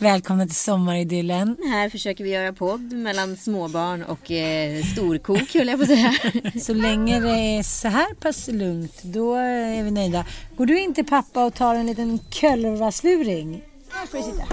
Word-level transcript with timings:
Välkomna 0.00 0.46
till 0.46 0.54
sommaridyllen. 0.54 1.56
Här 1.70 1.88
försöker 1.90 2.24
vi 2.24 2.30
göra 2.30 2.52
podd 2.52 2.92
mellan 2.92 3.36
småbarn 3.36 4.02
och 4.02 4.30
eh, 4.30 4.84
storkok 4.84 5.54
höll 5.54 5.68
jag 5.68 5.76
på 5.78 5.82
att 5.82 5.88
säga. 5.88 6.14
Så 6.60 6.74
länge 6.74 7.20
det 7.20 7.28
är 7.28 7.62
så 7.62 7.88
här 7.88 8.14
pass 8.14 8.48
lugnt, 8.48 9.02
då 9.02 9.34
är 9.34 9.82
vi 9.82 9.90
nöjda. 9.90 10.24
Går 10.56 10.66
du 10.66 10.80
in 10.80 10.94
till 10.94 11.06
pappa 11.06 11.44
och 11.44 11.54
tar 11.54 11.74
en 11.74 11.86
liten 11.86 12.18
kölvasluring? 12.30 13.62
Här 13.92 14.06
får 14.06 14.18
du 14.18 14.24
sitta. 14.24 14.44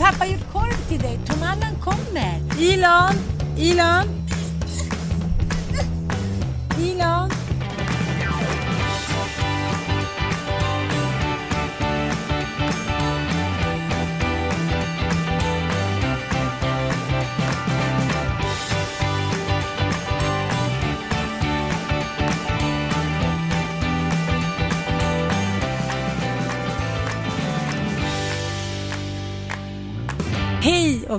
Pappa 0.00 0.26
gör 0.26 0.38
korv 0.52 0.88
till 0.88 1.00
dig. 1.00 1.18
Tom 1.26 1.42
Allan 1.42 1.82
kommer. 1.82 2.60
Ilan. 2.60 3.14
Ilan. 3.58 4.27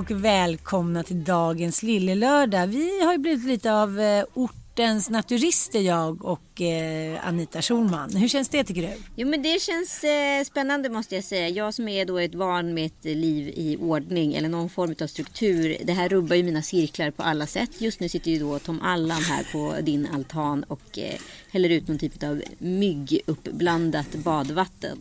Och 0.00 0.10
välkomna 0.10 1.02
till 1.02 1.24
dagens 1.24 1.82
Lillelördag. 1.82 2.66
Vi 2.66 3.04
har 3.04 3.12
ju 3.12 3.18
blivit 3.18 3.46
lite 3.46 3.72
av 3.72 4.00
eh, 4.00 4.24
ort 4.34 4.59
ortens 4.80 5.10
naturister 5.10 5.80
jag 5.80 6.24
och 6.24 6.60
eh, 6.62 7.26
Anita 7.26 7.62
Schulman. 7.62 8.16
Hur 8.16 8.28
känns 8.28 8.48
det 8.48 8.64
tycker 8.64 8.82
du? 8.82 8.94
Jo 9.16 9.28
men 9.28 9.42
det 9.42 9.62
känns 9.62 10.04
eh, 10.04 10.44
spännande 10.44 10.88
måste 10.88 11.14
jag 11.14 11.24
säga. 11.24 11.48
Jag 11.48 11.74
som 11.74 11.88
är 11.88 12.04
då 12.04 12.18
ett 12.18 12.34
van 12.34 12.74
med 12.74 12.86
ett 12.86 13.04
liv 13.04 13.48
i 13.48 13.76
ordning 13.80 14.34
eller 14.34 14.48
någon 14.48 14.70
form 14.70 14.94
av 15.02 15.06
struktur. 15.06 15.76
Det 15.84 15.92
här 15.92 16.08
rubbar 16.08 16.36
ju 16.36 16.42
mina 16.42 16.62
cirklar 16.62 17.10
på 17.10 17.22
alla 17.22 17.46
sätt. 17.46 17.70
Just 17.78 18.00
nu 18.00 18.08
sitter 18.08 18.30
ju 18.30 18.38
då 18.38 18.58
Tom 18.58 18.80
Allan 18.80 19.22
här 19.22 19.46
på 19.52 19.74
din 19.82 20.06
altan 20.14 20.62
och 20.62 20.98
eh, 20.98 21.14
häller 21.50 21.68
ut 21.68 21.88
någon 21.88 21.98
typ 21.98 22.22
av 22.22 22.42
mygguppblandat 22.58 24.14
badvatten. 24.14 24.98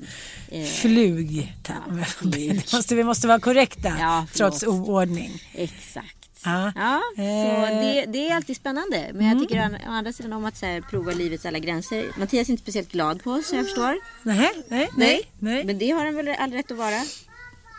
Eh, 0.50 0.64
Flug. 0.64 1.54
Ja, 1.68 1.76
vi, 2.24 2.62
måste, 2.74 2.96
vi 2.96 3.04
måste 3.04 3.28
vara 3.28 3.40
korrekta 3.40 3.94
ja, 4.00 4.26
trots 4.34 4.64
oordning. 4.64 5.32
Exakt. 5.54 6.19
Ja. 6.46 6.72
ja, 6.76 7.02
så 7.16 7.22
eh. 7.22 7.82
det, 7.82 8.06
det, 8.06 8.30
är 8.30 8.36
alltid 8.36 8.56
spännande. 8.56 9.10
Men 9.14 9.26
jag 9.26 9.32
mm. 9.32 9.48
tycker 9.48 9.80
å 9.88 9.92
andra 9.92 10.14
sidan 10.14 10.34
om 10.34 10.46
att 10.46 10.58
så 10.58 10.66
här, 10.66 10.82
prova 10.82 11.12
livets 11.12 11.46
alla 11.46 11.60
gränser. 11.60 12.06
Mattias 12.18 12.48
är 12.48 12.52
inte 12.52 12.64
speciellt 12.64 12.92
glad 12.92 13.24
på 13.24 13.32
oss, 13.32 13.54
jag 13.54 13.66
förstår. 13.66 13.98
Nej, 14.24 14.52
nej, 14.68 14.90
nej, 14.96 15.22
nej. 15.40 15.64
Men 15.64 15.78
det 15.78 15.92
har 15.92 16.06
han 16.06 16.16
väl 16.16 16.36
all 16.40 16.52
rätt 16.52 16.72
att 16.72 16.78
vara. 16.78 17.02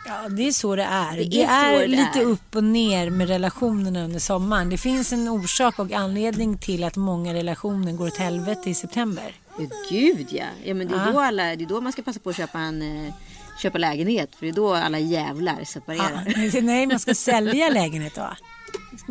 Ja, 0.05 0.29
det 0.29 0.47
är 0.47 0.51
så 0.51 0.75
det 0.75 0.83
är. 0.83 1.17
Det, 1.17 1.23
det 1.23 1.43
är, 1.43 1.81
är 1.81 1.87
lite 1.87 2.19
är. 2.19 2.23
upp 2.23 2.55
och 2.55 2.63
ner 2.63 3.09
med 3.09 3.27
relationerna 3.27 4.03
under 4.03 4.19
sommaren. 4.19 4.69
Det 4.69 4.77
finns 4.77 5.13
en 5.13 5.27
orsak 5.27 5.79
och 5.79 5.91
anledning 5.91 6.57
till 6.57 6.83
att 6.83 6.95
många 6.95 7.33
relationer 7.33 7.93
går 7.93 8.07
åt 8.07 8.17
helvete 8.17 8.69
i 8.69 8.73
september. 8.73 9.35
Ja, 9.57 9.65
gud 9.89 10.27
ja. 10.31 10.45
ja 10.63 10.73
men 10.73 10.87
det, 10.87 10.95
är 10.95 11.05
ja. 11.05 11.11
Då 11.11 11.19
alla, 11.19 11.43
det 11.43 11.63
är 11.63 11.67
då 11.67 11.81
man 11.81 11.91
ska 11.91 12.01
passa 12.01 12.19
på 12.19 12.29
att 12.29 12.37
köpa 12.37 12.59
en 12.59 13.05
eh, 13.05 13.13
köpa 13.61 13.77
lägenhet. 13.77 14.35
För 14.35 14.45
det 14.45 14.51
är 14.51 14.55
då 14.55 14.73
alla 14.73 14.99
jävlar 14.99 15.63
separerar. 15.63 16.49
Ja, 16.53 16.61
nej, 16.61 16.87
man 16.87 16.99
ska 16.99 17.15
sälja 17.15 17.69
lägenhet 17.69 18.15
då. 18.15 18.29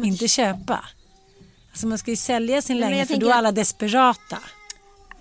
Inte 0.05 0.29
köpa. 0.29 0.85
Alltså 1.71 1.87
man 1.87 1.99
ska 1.99 2.11
ju 2.11 2.17
sälja 2.17 2.63
sin 2.63 2.79
lägenhet 2.79 3.09
för 3.09 3.17
då 3.17 3.29
är 3.29 3.33
alla 3.33 3.53
desperata. 3.53 4.39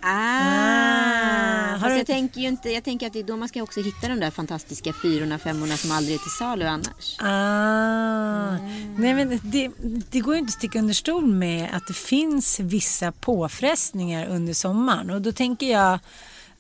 Ah, 0.01 1.85
ah 1.85 1.95
jag 1.97 2.07
tänker 2.07 2.41
ju 2.41 2.47
inte, 2.47 2.69
jag 2.69 2.83
tänker 2.83 3.07
att 3.07 3.13
det 3.13 3.19
är 3.19 3.23
då 3.23 3.37
man 3.37 3.47
ska 3.47 3.63
också 3.63 3.81
hitta 3.81 4.07
de 4.07 4.19
där 4.19 4.31
fantastiska 4.31 4.93
fyrorna, 4.93 5.39
femmorna 5.39 5.77
som 5.77 5.91
aldrig 5.91 6.15
är 6.15 6.19
till 6.19 6.31
salu 6.31 6.65
annars. 6.65 7.17
Ah, 7.19 8.57
mm. 8.57 8.95
nej 8.97 9.13
men 9.13 9.39
det, 9.43 9.71
det 10.11 10.19
går 10.19 10.33
ju 10.33 10.39
inte 10.39 10.49
att 10.49 10.53
sticka 10.53 10.79
under 10.79 10.93
stol 10.93 11.25
med 11.25 11.69
att 11.73 11.87
det 11.87 11.93
finns 11.93 12.59
vissa 12.59 13.11
påfrestningar 13.11 14.27
under 14.27 14.53
sommaren 14.53 15.09
och 15.09 15.21
då 15.21 15.31
tänker 15.31 15.71
jag 15.71 15.99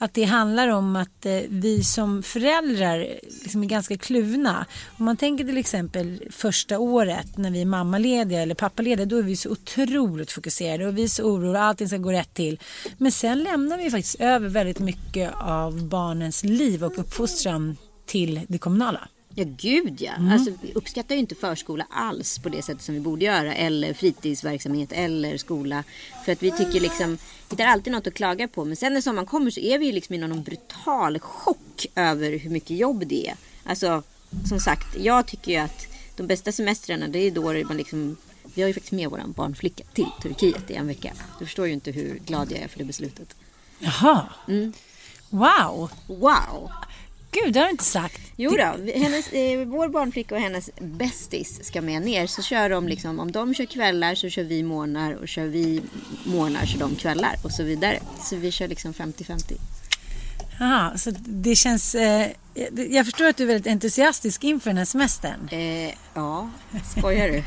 att 0.01 0.13
det 0.13 0.23
handlar 0.23 0.67
om 0.67 0.95
att 0.95 1.25
eh, 1.25 1.41
vi 1.49 1.83
som 1.83 2.23
föräldrar 2.23 3.07
liksom 3.43 3.63
är 3.63 3.67
ganska 3.67 3.97
kluvna. 3.97 4.65
Om 4.97 5.05
man 5.05 5.17
tänker 5.17 5.45
till 5.45 5.57
exempel 5.57 6.23
första 6.31 6.79
året 6.79 7.37
när 7.37 7.51
vi 7.51 7.61
är 7.61 7.65
mammalediga 7.65 8.41
eller 8.41 8.55
pappalediga 8.55 9.05
då 9.05 9.17
är 9.17 9.23
vi 9.23 9.35
så 9.35 9.49
otroligt 9.49 10.31
fokuserade 10.31 10.87
och 10.87 10.97
vi 10.97 11.03
är 11.03 11.07
så 11.07 11.23
oroliga 11.23 11.61
allting 11.61 11.87
ska 11.87 11.97
gå 11.97 12.11
rätt 12.11 12.33
till. 12.33 12.59
Men 12.97 13.11
sen 13.11 13.43
lämnar 13.43 13.77
vi 13.77 13.91
faktiskt 13.91 14.21
över 14.21 14.49
väldigt 14.49 14.79
mycket 14.79 15.31
av 15.35 15.87
barnens 15.87 16.43
liv 16.43 16.83
och 16.83 16.99
uppfostran 16.99 17.77
till 18.05 18.41
det 18.47 18.57
kommunala. 18.57 19.07
Ja 19.39 19.45
gud 19.57 20.01
ja. 20.01 20.13
Mm. 20.13 20.31
Alltså, 20.31 20.51
vi 20.61 20.73
uppskattar 20.73 21.15
ju 21.15 21.21
inte 21.21 21.35
förskola 21.35 21.85
alls 21.89 22.39
på 22.39 22.49
det 22.49 22.61
sättet 22.61 22.83
som 22.83 22.95
vi 22.95 23.01
borde 23.01 23.25
göra. 23.25 23.55
Eller 23.55 23.93
fritidsverksamhet 23.93 24.91
eller 24.91 25.37
skola. 25.37 25.83
För 26.25 26.31
att 26.31 26.43
vi 26.43 26.51
tycker 26.51 26.79
liksom, 26.79 27.17
hittar 27.49 27.65
alltid 27.65 27.93
något 27.93 28.07
att 28.07 28.13
klaga 28.13 28.47
på. 28.47 28.65
Men 28.65 28.75
sen 28.75 28.93
när 28.93 29.01
sommaren 29.01 29.25
kommer 29.25 29.51
så 29.51 29.59
är 29.59 29.79
vi 29.79 29.85
ju 29.85 29.91
liksom 29.91 30.15
i 30.15 30.17
någon 30.17 30.43
brutal 30.43 31.19
chock 31.19 31.85
över 31.95 32.37
hur 32.37 32.49
mycket 32.49 32.77
jobb 32.77 33.07
det 33.07 33.27
är. 33.27 33.35
Alltså 33.63 34.03
som 34.49 34.59
sagt, 34.59 34.97
jag 34.97 35.27
tycker 35.27 35.51
ju 35.51 35.57
att 35.57 35.87
de 36.15 36.27
bästa 36.27 36.51
semestrarna 36.51 37.07
det 37.07 37.19
är 37.19 37.31
då 37.31 37.53
man 37.67 37.77
liksom 37.77 38.17
vi 38.53 38.61
har 38.61 38.67
ju 38.67 38.73
faktiskt 38.73 38.91
med 38.91 39.09
vår 39.09 39.21
barnflicka 39.27 39.83
till 39.93 40.07
Turkiet 40.21 40.71
i 40.71 40.73
en 40.73 40.87
vecka. 40.87 41.13
Du 41.39 41.45
förstår 41.45 41.67
ju 41.67 41.73
inte 41.73 41.91
hur 41.91 42.19
glad 42.25 42.51
jag 42.51 42.59
är 42.59 42.67
för 42.67 42.79
det 42.79 42.85
beslutet. 42.85 43.35
Jaha. 43.79 44.29
Mm. 44.47 44.73
Wow. 45.29 45.91
Wow. 46.07 46.71
Gud, 47.31 47.53
det 47.53 47.59
har 47.59 47.65
du 47.65 47.71
inte 47.71 47.83
sagt. 47.83 48.21
Jo 48.35 48.51
då, 48.51 48.91
hennes, 48.99 49.27
eh, 49.33 49.65
vår 49.65 49.87
barnflicka 49.87 50.35
och 50.35 50.41
hennes 50.41 50.69
bästis 50.79 51.63
ska 51.63 51.81
med 51.81 52.01
ner. 52.01 52.27
Så 52.27 52.41
kör 52.41 52.69
de 52.69 52.87
liksom, 52.87 53.19
om 53.19 53.31
de 53.31 53.53
kör 53.53 53.65
kvällar 53.65 54.15
så 54.15 54.29
kör 54.29 54.43
vi 54.43 54.63
morgnar 54.63 55.13
och 55.13 55.27
kör 55.27 55.45
vi 55.45 55.81
morgnar 56.23 56.65
så 56.65 56.77
de 56.77 56.95
kvällar 56.95 57.35
och 57.43 57.51
så 57.51 57.63
vidare. 57.63 57.99
Så 58.23 58.35
vi 58.35 58.51
kör 58.51 58.67
liksom 58.67 58.93
50-50. 58.93 59.53
Jaha, 60.59 60.97
så 60.97 61.11
det 61.25 61.55
känns... 61.55 61.95
Eh, 61.95 62.27
jag 62.89 63.05
förstår 63.05 63.25
att 63.25 63.37
du 63.37 63.43
är 63.43 63.47
väldigt 63.47 63.71
entusiastisk 63.71 64.43
inför 64.43 64.69
den 64.69 64.77
här 64.77 64.85
semestern. 64.85 65.49
Eh, 65.51 65.93
ja, 66.13 66.49
skojar 66.97 67.27
du? 67.27 67.43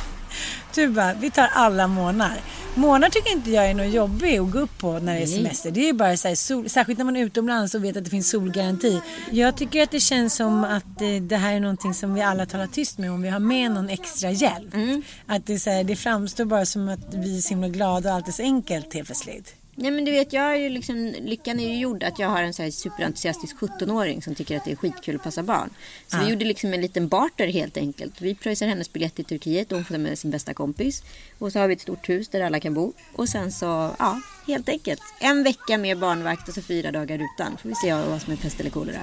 Du 0.74 0.88
bara, 0.88 1.14
vi 1.14 1.30
tar 1.30 1.48
alla 1.52 1.86
månader. 1.86 2.40
Månader 2.74 3.10
tycker 3.10 3.32
inte 3.32 3.50
jag 3.50 3.70
är 3.70 3.74
något 3.74 3.94
jobbig 3.94 4.38
att 4.38 4.50
gå 4.50 4.58
upp 4.58 4.78
på 4.78 4.98
när 4.98 5.14
det 5.14 5.22
är 5.22 5.26
semester. 5.26 5.70
Det 5.70 5.88
är 5.88 5.92
bara 5.92 6.16
så 6.16 6.28
här, 6.28 6.34
sol, 6.34 6.68
särskilt 6.68 6.98
när 6.98 7.04
man 7.04 7.16
är 7.16 7.24
utomlands 7.24 7.74
och 7.74 7.84
vet 7.84 7.96
att 7.96 8.04
det 8.04 8.10
finns 8.10 8.30
solgaranti. 8.30 9.00
Jag 9.30 9.56
tycker 9.56 9.82
att 9.82 9.90
det 9.90 10.00
känns 10.00 10.34
som 10.34 10.64
att 10.64 10.98
det, 10.98 11.20
det 11.20 11.36
här 11.36 11.54
är 11.54 11.60
någonting 11.60 11.94
som 11.94 12.14
vi 12.14 12.22
alla 12.22 12.46
talar 12.46 12.66
tyst 12.66 12.98
med 12.98 13.10
om 13.10 13.22
vi 13.22 13.28
har 13.28 13.40
med 13.40 13.70
någon 13.70 13.88
extra 13.88 14.30
hjälp. 14.30 14.74
Mm. 14.74 15.02
Att 15.26 15.46
det, 15.46 15.58
så 15.58 15.70
här, 15.70 15.84
det 15.84 15.96
framstår 15.96 16.44
bara 16.44 16.66
som 16.66 16.88
att 16.88 17.14
vi 17.14 17.36
är 17.36 17.40
så 17.40 17.48
himla 17.48 17.68
glada 17.68 18.10
och 18.10 18.16
allt 18.16 18.28
är 18.28 18.32
så 18.32 18.42
enkelt 18.42 18.94
helt 18.94 19.06
plötsligt. 19.06 19.54
Nej 19.74 19.90
men 19.90 20.04
du 20.04 20.10
vet, 20.10 20.32
jag 20.32 20.52
är 20.52 20.56
ju 20.56 20.68
liksom, 20.68 21.14
lyckan 21.20 21.60
är 21.60 21.68
ju 21.68 21.78
gjord 21.78 22.02
att 22.02 22.18
jag 22.18 22.28
har 22.28 22.42
en 22.42 22.54
så 22.54 22.62
här 22.62 22.70
superentusiastisk 22.70 23.56
17-åring 23.56 24.22
som 24.22 24.34
tycker 24.34 24.56
att 24.56 24.64
det 24.64 24.72
är 24.72 24.76
skitkul 24.76 25.16
att 25.16 25.22
passa 25.22 25.42
barn. 25.42 25.70
Så 26.06 26.16
ja. 26.16 26.22
vi 26.22 26.30
gjorde 26.30 26.44
liksom 26.44 26.74
en 26.74 26.80
liten 26.80 27.08
barter 27.08 27.46
helt 27.46 27.76
enkelt. 27.76 28.20
Vi 28.20 28.34
pröjsar 28.34 28.66
hennes 28.66 28.92
biljett 28.92 29.14
till 29.14 29.24
Turkiet 29.24 29.72
och 29.72 29.78
hon 29.78 29.84
får 29.84 29.98
med 29.98 30.18
sin 30.18 30.30
bästa 30.30 30.54
kompis. 30.54 31.02
Och 31.38 31.52
så 31.52 31.58
har 31.58 31.68
vi 31.68 31.74
ett 31.74 31.80
stort 31.80 32.08
hus 32.08 32.28
där 32.28 32.40
alla 32.40 32.60
kan 32.60 32.74
bo. 32.74 32.92
Och 33.12 33.28
sen 33.28 33.52
så, 33.52 33.94
ja, 33.98 34.20
helt 34.46 34.68
enkelt. 34.68 35.02
En 35.20 35.42
vecka 35.42 35.78
med 35.78 35.98
barnvakt 35.98 36.48
och 36.48 36.54
så 36.54 36.62
fyra 36.62 36.90
dagar 36.90 37.14
utan. 37.34 37.56
Får 37.56 37.68
vi 37.68 37.74
se 37.74 37.94
vad 37.94 38.22
som 38.22 38.32
är 38.32 38.36
pest 38.36 38.60
eller 38.60 38.70
kolera. 38.70 39.00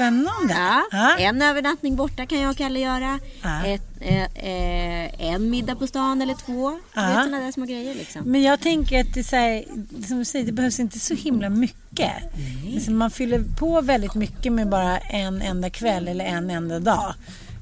Spännande. 0.00 0.54
Ja, 0.54 0.82
Ja. 0.92 1.16
En 1.18 1.42
övernattning 1.42 1.96
borta 1.96 2.26
kan 2.26 2.40
jag 2.40 2.50
och 2.50 2.56
Kalle 2.56 2.80
göra. 2.80 3.18
Ja. 3.42 3.66
Ett, 3.66 3.82
eh, 4.00 4.22
eh, 4.22 5.32
en 5.34 5.50
middag 5.50 5.76
på 5.76 5.86
stan 5.86 6.22
eller 6.22 6.34
två. 6.34 6.78
Ja. 6.94 7.02
vet 7.02 7.14
sådana 7.14 7.40
där 7.40 7.52
små 7.52 7.64
grejer 7.64 7.94
liksom. 7.94 8.22
Men 8.24 8.42
jag 8.42 8.60
tänker 8.60 9.00
att 9.00 9.14
det, 9.14 9.24
så 9.24 9.36
här, 9.36 9.64
som 10.06 10.18
du 10.18 10.24
säger, 10.24 10.46
det 10.46 10.52
behövs 10.52 10.80
inte 10.80 10.98
så 10.98 11.14
himla 11.14 11.48
mycket. 11.48 12.12
Alltså 12.74 12.90
man 12.90 13.10
fyller 13.10 13.44
på 13.58 13.80
väldigt 13.80 14.14
mycket 14.14 14.52
med 14.52 14.68
bara 14.68 14.98
en 14.98 15.42
enda 15.42 15.70
kväll 15.70 16.08
eller 16.08 16.24
en 16.24 16.50
enda 16.50 16.78
dag. 16.78 17.14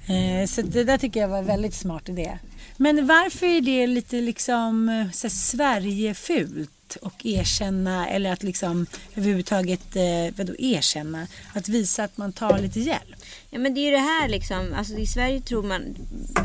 Eh, 0.09 0.47
så 0.47 0.63
det 0.63 0.85
där 0.85 0.99
tycker 0.99 1.21
jag 1.21 1.29
var 1.29 1.39
en 1.39 1.47
väldigt 1.47 1.75
smart 1.75 2.09
idé. 2.09 2.39
Men 2.77 3.07
varför 3.07 3.47
är 3.47 3.61
det 3.61 3.87
lite 3.87 4.21
liksom 4.21 4.89
eh, 4.89 5.11
så 5.11 5.27
här, 5.27 5.31
Sverigefult 5.35 6.71
och 6.97 7.27
erkänna 7.27 8.09
eller 8.09 8.33
att 8.33 8.43
liksom 8.43 8.87
överhuvudtaget 9.15 9.97
eh, 9.97 10.37
vadå, 10.37 10.55
erkänna? 10.59 11.27
Att 11.53 11.69
visa 11.69 12.05
att 12.05 12.17
man 12.17 12.33
tar 12.33 12.59
lite 12.59 12.81
hjälp. 12.81 13.17
Ja 13.51 13.59
men 13.59 13.75
det 13.75 13.81
är 13.81 13.85
ju 13.85 13.91
det 13.91 13.99
här 13.99 14.29
liksom. 14.29 14.75
Alltså 14.77 14.95
i 14.95 15.07
Sverige 15.07 15.41
tror 15.41 15.63
man. 15.63 15.83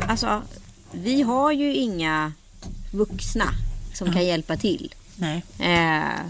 Alltså 0.08 0.42
vi 0.92 1.22
har 1.22 1.52
ju 1.52 1.74
inga 1.74 2.32
vuxna 2.92 3.46
som 3.94 4.12
kan 4.12 4.26
hjälpa 4.26 4.56
till. 4.56 4.94
Nej. 5.16 5.42
Eh, 5.58 6.20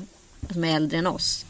som 0.52 0.64
är 0.64 0.76
äldre 0.76 0.98
än 0.98 1.06
oss. 1.06 1.46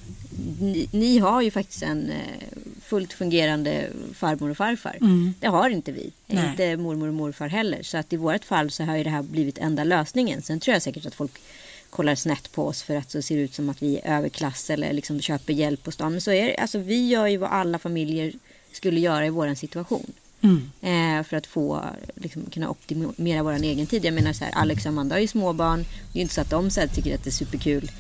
Ni, 0.61 0.89
ni 0.93 1.19
har 1.19 1.43
ju 1.43 1.51
faktiskt 1.51 1.83
en 1.83 2.11
eh, 2.11 2.59
fullt 2.83 3.13
fungerande 3.13 3.89
farmor 4.15 4.51
och 4.51 4.57
farfar. 4.57 4.99
Det 5.41 5.47
har 5.47 5.71
inte 5.71 5.93
vi. 5.93 6.11
Nej. 6.27 6.51
Inte 6.51 6.77
mormor 6.77 7.09
och 7.09 7.15
morfar 7.15 7.49
heller. 7.49 7.83
Så 7.83 7.99
att 7.99 8.13
i 8.13 8.17
vårt 8.17 8.45
fall 8.45 8.71
så 8.71 8.85
har 8.85 8.97
ju 8.97 9.05
det 9.05 9.11
här 9.11 9.23
blivit 9.23 9.59
enda 9.59 9.85
lösningen. 9.85 10.43
Sen 10.43 10.61
tror 10.61 10.73
jag 10.73 10.83
säkert 10.83 11.07
att 11.07 11.15
folk 11.15 11.33
kollar 11.95 12.15
snett 12.15 12.53
på 12.53 12.67
oss 12.67 12.83
för 12.83 12.97
att 12.97 13.09
det 13.09 13.23
ser 13.23 13.37
ut 13.37 13.55
som 13.55 13.69
att 13.69 13.83
vi 13.83 13.99
är 13.99 14.17
överklass 14.17 14.71
eller 14.71 14.93
liksom 14.93 15.21
köper 15.21 15.53
hjälp 15.53 15.83
på 15.83 15.91
stan. 15.93 16.13
Men 16.13 16.21
så 16.21 16.31
är 16.31 16.47
det. 16.47 16.57
Alltså 16.57 16.79
vi 16.79 17.09
gör 17.09 17.27
ju 17.27 17.37
vad 17.37 17.51
alla 17.51 17.79
familjer 17.79 18.33
skulle 18.73 19.01
göra 19.01 19.27
i 19.27 19.31
våran 19.31 19.57
situation. 19.57 20.13
Eh, 20.81 21.23
för 21.25 21.37
att 21.37 21.47
få, 21.47 21.85
liksom, 22.15 22.43
kunna 22.53 22.71
optimera 22.71 23.43
vår 23.43 23.53
egen 23.53 23.87
tid. 23.87 24.05
Jag 24.05 24.15
menar 24.15 24.33
så 24.33 24.45
här, 24.45 24.53
Alex 24.53 24.85
och 24.85 24.89
Amanda 24.89 25.15
har 25.15 25.21
ju 25.21 25.27
småbarn. 25.27 25.79
Det 25.79 26.13
är 26.13 26.17
ju 26.17 26.23
inte 26.23 26.35
så 26.35 26.41
att 26.41 26.51
de 26.51 26.71
så 26.71 26.81
här, 26.81 26.87
tycker 26.87 27.15
att 27.15 27.25
det 27.25 27.31
är 27.31 27.33
superkul 27.33 27.91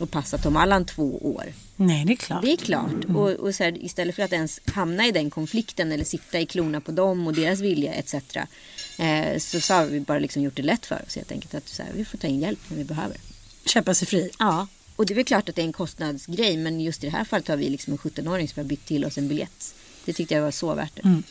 att 0.00 0.10
passa 0.10 0.38
Tom 0.38 0.56
Allan 0.56 0.84
två 0.84 1.18
år. 1.18 1.44
Nej, 1.76 2.04
det 2.04 2.12
är 2.12 2.16
klart. 2.16 2.42
Det 2.42 2.52
är 2.52 2.56
klart. 2.56 3.04
Och, 3.14 3.30
och 3.30 3.54
så 3.54 3.64
här, 3.64 3.84
istället 3.84 4.14
för 4.14 4.22
att 4.22 4.32
ens 4.32 4.60
hamna 4.64 5.06
i 5.06 5.12
den 5.12 5.30
konflikten 5.30 5.92
eller 5.92 6.04
sitta 6.04 6.40
i 6.40 6.46
klorna 6.46 6.80
på 6.80 6.92
dem 6.92 7.26
och 7.26 7.34
deras 7.34 7.60
vilja 7.60 7.92
etc. 7.92 8.14
Eh, 8.98 9.38
så, 9.38 9.60
så 9.60 9.74
har 9.74 9.86
vi 9.86 10.00
bara 10.00 10.18
liksom 10.18 10.42
gjort 10.42 10.56
det 10.56 10.62
lätt 10.62 10.86
för 10.86 11.02
oss 11.06 11.16
helt 11.16 11.32
enkelt. 11.32 11.54
Att 11.54 11.68
så 11.68 11.82
här, 11.82 11.90
vi 11.94 12.04
får 12.04 12.18
ta 12.18 12.26
in 12.26 12.40
hjälp 12.40 12.58
när 12.68 12.76
vi 12.76 12.84
behöver. 12.84 13.16
Köpa 13.64 13.94
sig 13.94 14.08
fri. 14.08 14.30
Ja, 14.38 14.66
och 14.96 15.06
det 15.06 15.12
är 15.12 15.16
väl 15.16 15.24
klart 15.24 15.48
att 15.48 15.56
det 15.56 15.62
är 15.62 15.66
en 15.66 15.72
kostnadsgrej. 15.72 16.56
Men 16.56 16.80
just 16.80 17.04
i 17.04 17.06
det 17.06 17.12
här 17.12 17.24
fallet 17.24 17.48
har 17.48 17.56
vi 17.56 17.68
liksom 17.68 17.92
en 17.92 17.98
17-åring 17.98 18.48
som 18.48 18.60
har 18.60 18.68
bytt 18.68 18.86
till 18.86 19.04
oss 19.04 19.18
en 19.18 19.28
biljett. 19.28 19.74
Det 20.04 20.12
tyckte 20.12 20.34
jag 20.34 20.42
var 20.42 20.50
så 20.50 20.74
värt 20.74 20.96
det. 21.02 21.22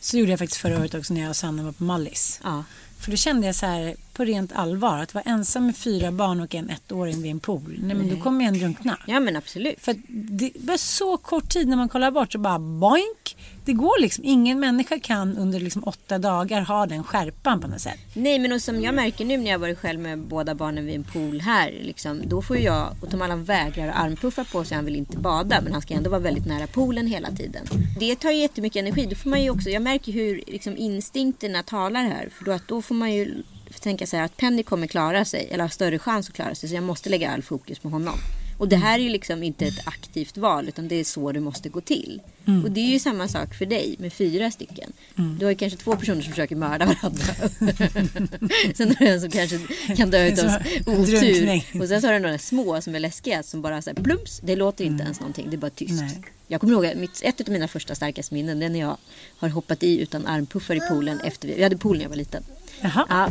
Så 0.00 0.18
gjorde 0.18 0.30
jag 0.32 0.38
faktiskt 0.38 0.60
förra 0.60 0.80
året 0.80 0.94
också 0.94 1.14
när 1.14 1.20
jag 1.20 1.30
och 1.30 1.36
Sanna 1.36 1.62
var 1.62 1.72
på 1.72 1.84
Mallis. 1.84 2.40
Ja. 2.42 2.64
För 3.00 3.10
då 3.10 3.16
kände 3.16 3.46
jag 3.46 3.56
så 3.56 3.66
här 3.66 3.96
på 4.12 4.24
rent 4.24 4.52
allvar 4.52 4.98
att 4.98 5.14
vara 5.14 5.24
ensam 5.24 5.66
med 5.66 5.76
fyra 5.76 6.12
barn 6.12 6.40
och 6.40 6.54
en 6.54 6.70
ettåring 6.70 7.22
vid 7.22 7.30
en 7.30 7.40
pool. 7.40 7.78
Nej 7.82 7.96
men 7.96 8.08
då 8.08 8.22
kommer 8.22 8.44
jag 8.44 8.54
en 8.54 8.60
drunkna. 8.60 8.98
ja, 9.06 9.20
men 9.20 9.36
absolut. 9.36 9.74
För 9.80 9.96
det 10.08 10.50
var 10.54 10.76
så 10.76 11.16
kort 11.16 11.48
tid 11.48 11.68
när 11.68 11.76
man 11.76 11.88
kollar 11.88 12.10
bort 12.10 12.32
så 12.32 12.38
bara 12.38 12.58
boink. 12.58 13.36
Det 13.70 13.74
går 13.74 14.00
liksom. 14.00 14.24
Ingen 14.24 14.60
människa 14.60 15.00
kan 15.00 15.36
under 15.36 15.60
liksom 15.60 15.84
åtta 15.84 16.18
dagar 16.18 16.60
ha 16.60 16.86
den 16.86 17.04
skärpan 17.04 17.60
på 17.60 17.68
något 17.68 17.80
sätt. 17.80 17.98
Nej 18.14 18.38
men 18.38 18.52
och 18.52 18.62
som 18.62 18.82
jag 18.82 18.94
märker 18.94 19.24
nu 19.24 19.36
när 19.36 19.50
jag 19.50 19.58
varit 19.58 19.78
själv 19.78 20.00
med 20.00 20.18
båda 20.18 20.54
barnen 20.54 20.86
vid 20.86 20.94
en 20.94 21.04
pool 21.04 21.40
här. 21.40 21.78
Liksom, 21.82 22.22
då 22.24 22.42
får 22.42 22.56
ju 22.56 22.62
jag 22.62 22.96
och 23.00 23.10
Tom 23.10 23.22
Allan 23.22 23.44
vägrar 23.44 23.92
armpuffar 23.94 24.44
på 24.44 24.64
sig. 24.64 24.74
Han 24.76 24.84
vill 24.84 24.96
inte 24.96 25.16
bada 25.16 25.60
men 25.60 25.72
han 25.72 25.82
ska 25.82 25.94
ändå 25.94 26.10
vara 26.10 26.20
väldigt 26.20 26.46
nära 26.46 26.66
poolen 26.66 27.06
hela 27.06 27.30
tiden. 27.30 27.66
Det 28.00 28.16
tar 28.16 28.30
ju 28.30 28.36
jättemycket 28.36 28.80
energi. 28.80 29.06
Då 29.06 29.16
får 29.16 29.30
man 29.30 29.42
ju 29.42 29.50
också, 29.50 29.70
jag 29.70 29.82
märker 29.82 30.12
hur 30.12 30.42
liksom, 30.46 30.76
instinkterna 30.76 31.62
talar 31.62 32.02
här. 32.02 32.28
För 32.32 32.44
då, 32.44 32.52
att 32.52 32.68
då 32.68 32.82
får 32.82 32.94
man 32.94 33.12
ju 33.12 33.42
tänka 33.80 34.06
sig 34.06 34.20
att 34.20 34.36
Penny 34.36 34.62
kommer 34.62 34.86
klara 34.86 35.24
sig. 35.24 35.48
Eller 35.50 35.64
har 35.64 35.68
större 35.68 35.98
chans 35.98 36.28
att 36.28 36.34
klara 36.34 36.54
sig. 36.54 36.68
Så 36.68 36.74
jag 36.74 36.84
måste 36.84 37.10
lägga 37.10 37.30
all 37.30 37.42
fokus 37.42 37.78
på 37.78 37.88
honom. 37.88 38.14
Och 38.60 38.68
det 38.68 38.76
här 38.76 38.98
är 38.98 39.02
ju 39.02 39.10
liksom 39.10 39.42
inte 39.42 39.66
ett 39.66 39.86
aktivt 39.88 40.36
val 40.36 40.68
utan 40.68 40.88
det 40.88 40.94
är 40.94 41.04
så 41.04 41.32
det 41.32 41.40
måste 41.40 41.68
gå 41.68 41.80
till. 41.80 42.20
Och 42.64 42.70
det 42.70 42.80
är 42.80 42.86
ju 42.86 42.98
samma 42.98 43.28
sak 43.28 43.54
för 43.54 43.66
dig 43.66 43.96
med 43.98 44.12
fyra 44.12 44.50
stycken. 44.50 44.92
Du 45.38 45.44
har 45.44 45.50
ju 45.50 45.56
kanske 45.56 45.78
två 45.78 45.96
personer 45.96 46.22
som 46.22 46.30
försöker 46.30 46.56
mörda 46.56 46.86
varandra. 46.86 47.34
sen 48.74 48.88
har 48.88 49.04
du 49.04 49.06
en 49.06 49.20
som 49.20 49.30
kanske 49.30 49.58
kan 49.96 50.10
dö 50.10 50.26
utav 50.26 50.48
Som 50.84 50.94
otur. 50.94 51.20
drunkning. 51.20 51.82
Och 51.82 51.88
sen 51.88 52.00
så 52.00 52.06
har 52.06 52.14
du 52.14 52.18
några 52.18 52.38
små 52.38 52.80
som 52.80 52.94
är 52.94 53.00
läskiga 53.00 53.42
som 53.42 53.62
bara 53.62 53.82
så 53.82 53.90
här 53.90 54.02
plumps. 54.02 54.40
Det 54.44 54.56
låter 54.56 54.84
inte 54.84 55.04
ens 55.04 55.20
någonting, 55.20 55.50
det 55.50 55.56
är 55.56 55.58
bara 55.58 55.70
tyst. 55.70 56.02
Nej. 56.02 56.22
Jag 56.48 56.60
kommer 56.60 56.72
ihåg 56.72 56.96
mitt, 56.96 57.20
ett 57.24 57.40
av 57.40 57.48
mina 57.48 57.68
första 57.68 57.94
starkaste 57.94 58.34
minnen 58.34 58.58
det 58.58 58.66
är 58.66 58.70
när 58.70 58.80
jag 58.80 58.96
har 59.38 59.48
hoppat 59.48 59.82
i 59.82 60.00
utan 60.00 60.26
armpuffar 60.26 60.74
i 60.74 60.80
poolen 60.80 61.20
efter 61.24 61.48
vi, 61.48 61.54
vi 61.54 61.62
hade 61.62 61.76
pool 61.76 61.96
när 61.96 62.02
jag 62.02 62.10
var 62.10 62.16
liten. 62.16 62.42
Jaha. 62.80 63.06
Ja, 63.08 63.28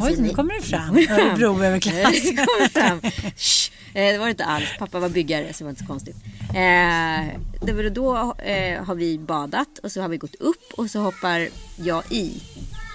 Oj, 0.00 0.16
nu 0.18 0.28
kommer 0.34 0.54
det 0.54 0.62
fram. 0.66 0.96
Örebro 0.96 1.62
överklass. 1.64 2.12
det 2.22 2.36
kommer 2.46 2.68
fram. 2.68 3.00
Shh. 3.36 3.70
Eh, 3.94 4.12
Det 4.12 4.18
var 4.18 4.24
det 4.26 4.30
inte 4.30 4.44
alls. 4.44 4.64
Pappa 4.78 4.98
var 5.00 5.08
byggare 5.08 5.52
så 5.52 5.58
det 5.58 5.64
var 5.64 5.70
inte 5.70 5.80
så 5.82 5.86
konstigt. 5.86 6.16
Eh, 6.48 7.38
det 7.66 7.72
var 7.72 7.90
då 7.90 8.34
eh, 8.38 8.84
har 8.84 8.94
vi 8.94 9.18
badat 9.18 9.78
och 9.82 9.92
så 9.92 10.00
har 10.00 10.08
vi 10.08 10.16
gått 10.16 10.34
upp 10.34 10.72
och 10.76 10.90
så 10.90 11.00
hoppar 11.00 11.48
jag 11.76 12.02
i 12.10 12.42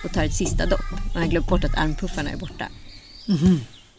och 0.06 0.14
tar 0.14 0.24
ett 0.24 0.34
sista 0.36 0.66
dopp. 0.66 0.92
Och 1.10 1.16
jag 1.16 1.20
har 1.22 1.28
glömt 1.28 1.48
bort 1.48 1.64
att 1.64 1.78
armpuffarna 1.78 2.30
är 2.30 2.38
borta. 2.38 2.66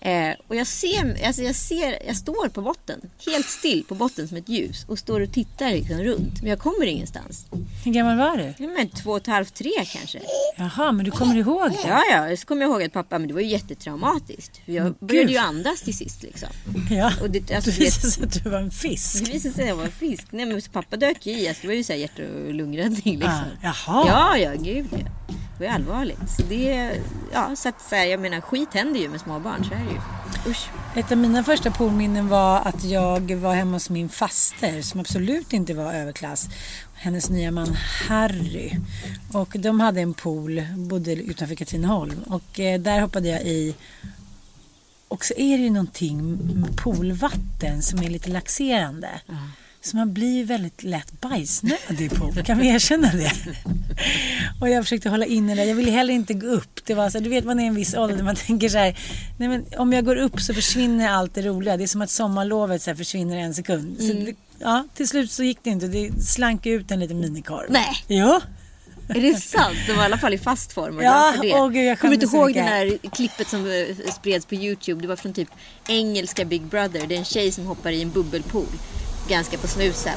Eh, 0.01 0.35
och 0.49 0.57
jag 0.57 0.67
ser, 0.67 1.27
alltså 1.27 1.43
jag 1.43 1.55
ser, 1.55 1.99
jag 2.07 2.17
står 2.17 2.49
på 2.49 2.63
botten, 2.63 3.01
helt 3.27 3.47
still 3.49 3.85
på 3.89 3.95
botten 3.95 4.29
som 4.29 4.37
ett 4.37 4.49
ljus 4.49 4.85
och 4.89 4.99
står 4.99 5.21
och 5.21 5.33
tittar 5.33 5.71
liksom 5.71 5.97
runt. 5.99 6.41
Men 6.41 6.51
jag 6.51 6.59
kommer 6.59 6.87
ingenstans. 6.87 7.47
Hur 7.85 7.93
gammal 7.93 8.17
var 8.19 8.37
du? 8.37 8.65
Ja, 8.65 8.71
Men 8.77 8.89
två 8.89 9.11
och 9.11 9.17
ett 9.17 9.27
halvt, 9.27 9.55
tre 9.55 9.71
kanske. 9.93 10.21
Jaha, 10.57 10.93
men 10.93 11.05
du 11.05 11.11
kommer 11.11 11.37
ihåg 11.37 11.71
det? 11.71 11.89
Ja, 11.89 12.03
ja. 12.11 12.37
Så 12.37 12.47
kommer 12.47 12.63
jag 12.63 12.71
ihåg 12.71 12.83
att 12.83 12.93
pappa, 12.93 13.19
men 13.19 13.29
det 13.29 13.35
var 13.35 13.41
ju 13.41 13.47
jättetraumatiskt. 13.47 14.61
För 14.65 14.73
jag 14.73 14.95
började 15.01 15.33
ju 15.33 15.39
andas 15.39 15.83
till 15.83 15.97
sist 15.97 16.23
liksom. 16.23 16.49
Ja. 16.91 17.13
Och 17.23 17.31
det, 17.31 17.53
alltså, 17.55 17.71
det 17.71 17.79
visade 17.79 18.11
sig 18.11 18.25
att 18.25 18.45
du 18.45 18.51
var 18.51 18.59
en 18.59 18.71
fisk. 18.71 19.25
det 19.27 19.33
visade 19.33 19.55
sig 19.55 19.63
att 19.63 19.69
jag 19.69 19.77
var 19.77 19.85
en 19.85 19.91
fisk. 19.91 20.27
Nej, 20.31 20.47
men 20.47 20.63
pappa 20.73 20.97
dök 20.97 21.27
i. 21.27 21.49
Alltså, 21.49 21.63
det 21.63 21.69
var 21.69 21.75
ju 21.75 21.85
så 21.85 21.93
här 21.93 22.01
hjärt 22.01 22.19
och 22.19 22.55
lungräddning 22.55 23.15
liksom. 23.15 23.31
Ah, 23.63 23.73
jaha. 23.87 24.05
Ja, 24.09 24.39
ja, 24.39 24.55
gud 24.63 24.87
ja. 24.91 25.26
Det 25.59 25.65
ju 25.65 25.71
allvarligt. 25.71 26.31
Så 26.37 26.43
det, 26.43 26.93
ja, 27.33 27.57
så 27.57 27.69
att 27.69 27.81
så 27.81 27.95
här, 27.95 28.05
jag 28.05 28.21
menar 28.21 28.41
skit 28.41 28.69
händer 28.75 29.01
ju 29.01 29.09
med 29.09 29.21
små 29.21 29.39
barn, 29.39 29.65
så 29.65 29.75
är 29.75 29.79
det 29.79 29.93
ju. 29.93 30.01
Usch. 30.51 30.69
Ett 30.97 31.13
av 31.13 31.19
mina 31.19 31.45
första 31.45 31.71
poolminnen 31.71 32.29
var 32.29 32.61
att 32.61 32.85
jag 32.85 33.35
var 33.35 33.55
hemma 33.55 33.73
hos 33.73 33.91
min 33.91 34.09
faster 34.09 34.83
som 34.83 35.01
absolut 35.01 35.53
inte 35.53 35.75
var 35.75 35.93
överklass. 35.93 36.49
Hennes 36.95 37.31
nya 37.31 37.51
man 37.51 37.77
Harry. 38.09 38.73
Och 39.33 39.57
de 39.59 39.81
hade 39.81 40.01
en 40.01 40.15
pool, 40.15 40.63
bodde 40.77 41.13
utanför 41.13 41.55
Katrineholm. 41.55 42.23
Och 42.27 42.61
eh, 42.61 42.81
där 42.81 43.01
hoppade 43.01 43.29
jag 43.29 43.43
i. 43.43 43.75
Och 45.09 45.25
så 45.25 45.35
är 45.37 45.59
det 45.59 45.65
ju 45.65 45.71
någonting 45.71 46.37
med 46.61 46.77
poolvatten 46.77 47.83
som 47.83 47.99
är 47.99 48.11
lite 48.11 48.31
laxerande. 48.31 49.09
Så 49.87 49.97
man 49.97 50.13
blir 50.13 50.45
väldigt 50.45 50.83
lätt 50.83 51.21
bajsnödig 51.21 52.11
pool. 52.15 52.43
Kan 52.45 52.59
vi 52.59 52.69
erkänna 52.69 53.13
det? 53.13 53.33
Och 54.61 54.69
jag 54.69 54.85
försökte 54.85 55.09
hålla 55.09 55.27
inne 55.27 55.55
det. 55.55 55.65
Jag 55.65 55.75
ville 55.75 55.91
heller 55.91 56.15
inte 56.15 56.35
gå 56.35 56.47
upp. 56.47 56.81
Det 56.85 56.95
var 56.95 57.11
så, 57.11 57.19
du 57.19 57.31
vet 57.31 57.45
man 57.45 57.61
är 57.61 57.65
i 57.65 57.67
en 57.67 57.75
viss 57.75 57.95
ålder. 57.95 58.23
Man 58.23 58.37
tänker 58.37 58.69
så 58.69 58.79
här. 58.79 58.99
Nej 59.39 59.49
men 59.49 59.65
om 59.79 59.93
jag 59.93 60.05
går 60.05 60.17
upp 60.17 60.41
så 60.41 60.55
försvinner 60.55 61.09
allt 61.09 61.35
det 61.35 61.43
roliga. 61.43 61.77
Det 61.77 61.83
är 61.83 61.89
som 61.89 62.03
att 62.03 62.11
sommarlovet 62.11 62.83
så 62.83 62.91
här 62.91 62.97
försvinner 62.97 63.37
en 63.37 63.55
sekund. 63.55 63.97
Så 63.99 64.13
det, 64.13 64.35
ja, 64.59 64.87
till 64.95 65.09
slut 65.09 65.31
så 65.31 65.43
gick 65.43 65.59
det 65.63 65.71
inte. 65.71 65.87
Det 65.87 66.11
slank 66.23 66.67
ut 66.67 66.91
en 66.91 67.01
liten 67.01 67.21
minikorv. 67.21 67.67
Nej. 67.71 68.05
Jo. 68.09 68.41
Är 69.09 69.21
det 69.21 69.35
sant? 69.41 69.77
De 69.87 69.93
var 69.93 70.03
i 70.03 70.05
alla 70.05 70.19
fall 70.19 70.35
i 70.35 70.39
fast 70.39 70.73
form. 70.73 70.97
Och 70.97 71.03
Ja, 71.03 71.35
det. 71.43 71.53
åh 71.55 71.69
gud, 71.69 71.85
jag 71.85 71.99
kommer 71.99 72.15
inte 72.15 72.27
ihåg 72.27 72.55
det 72.55 72.61
där 72.61 73.09
klippet 73.11 73.49
som 73.49 73.67
eh, 73.67 74.13
spreds 74.13 74.47
på 74.47 74.55
Youtube. 74.55 75.01
Det 75.03 75.09
var 75.09 75.17
från 75.17 75.33
typ 75.33 75.49
engelska 75.89 76.45
Big 76.45 76.63
Brother. 76.63 77.07
Det 77.07 77.15
är 77.15 77.19
en 77.19 77.25
tjej 77.25 77.53
som 77.53 77.67
hoppar 77.67 77.91
i 77.91 78.03
en 78.03 78.11
bubbelpool. 78.11 78.67
Ganska 79.29 79.59
på 79.59 79.67
snusen. 79.69 80.15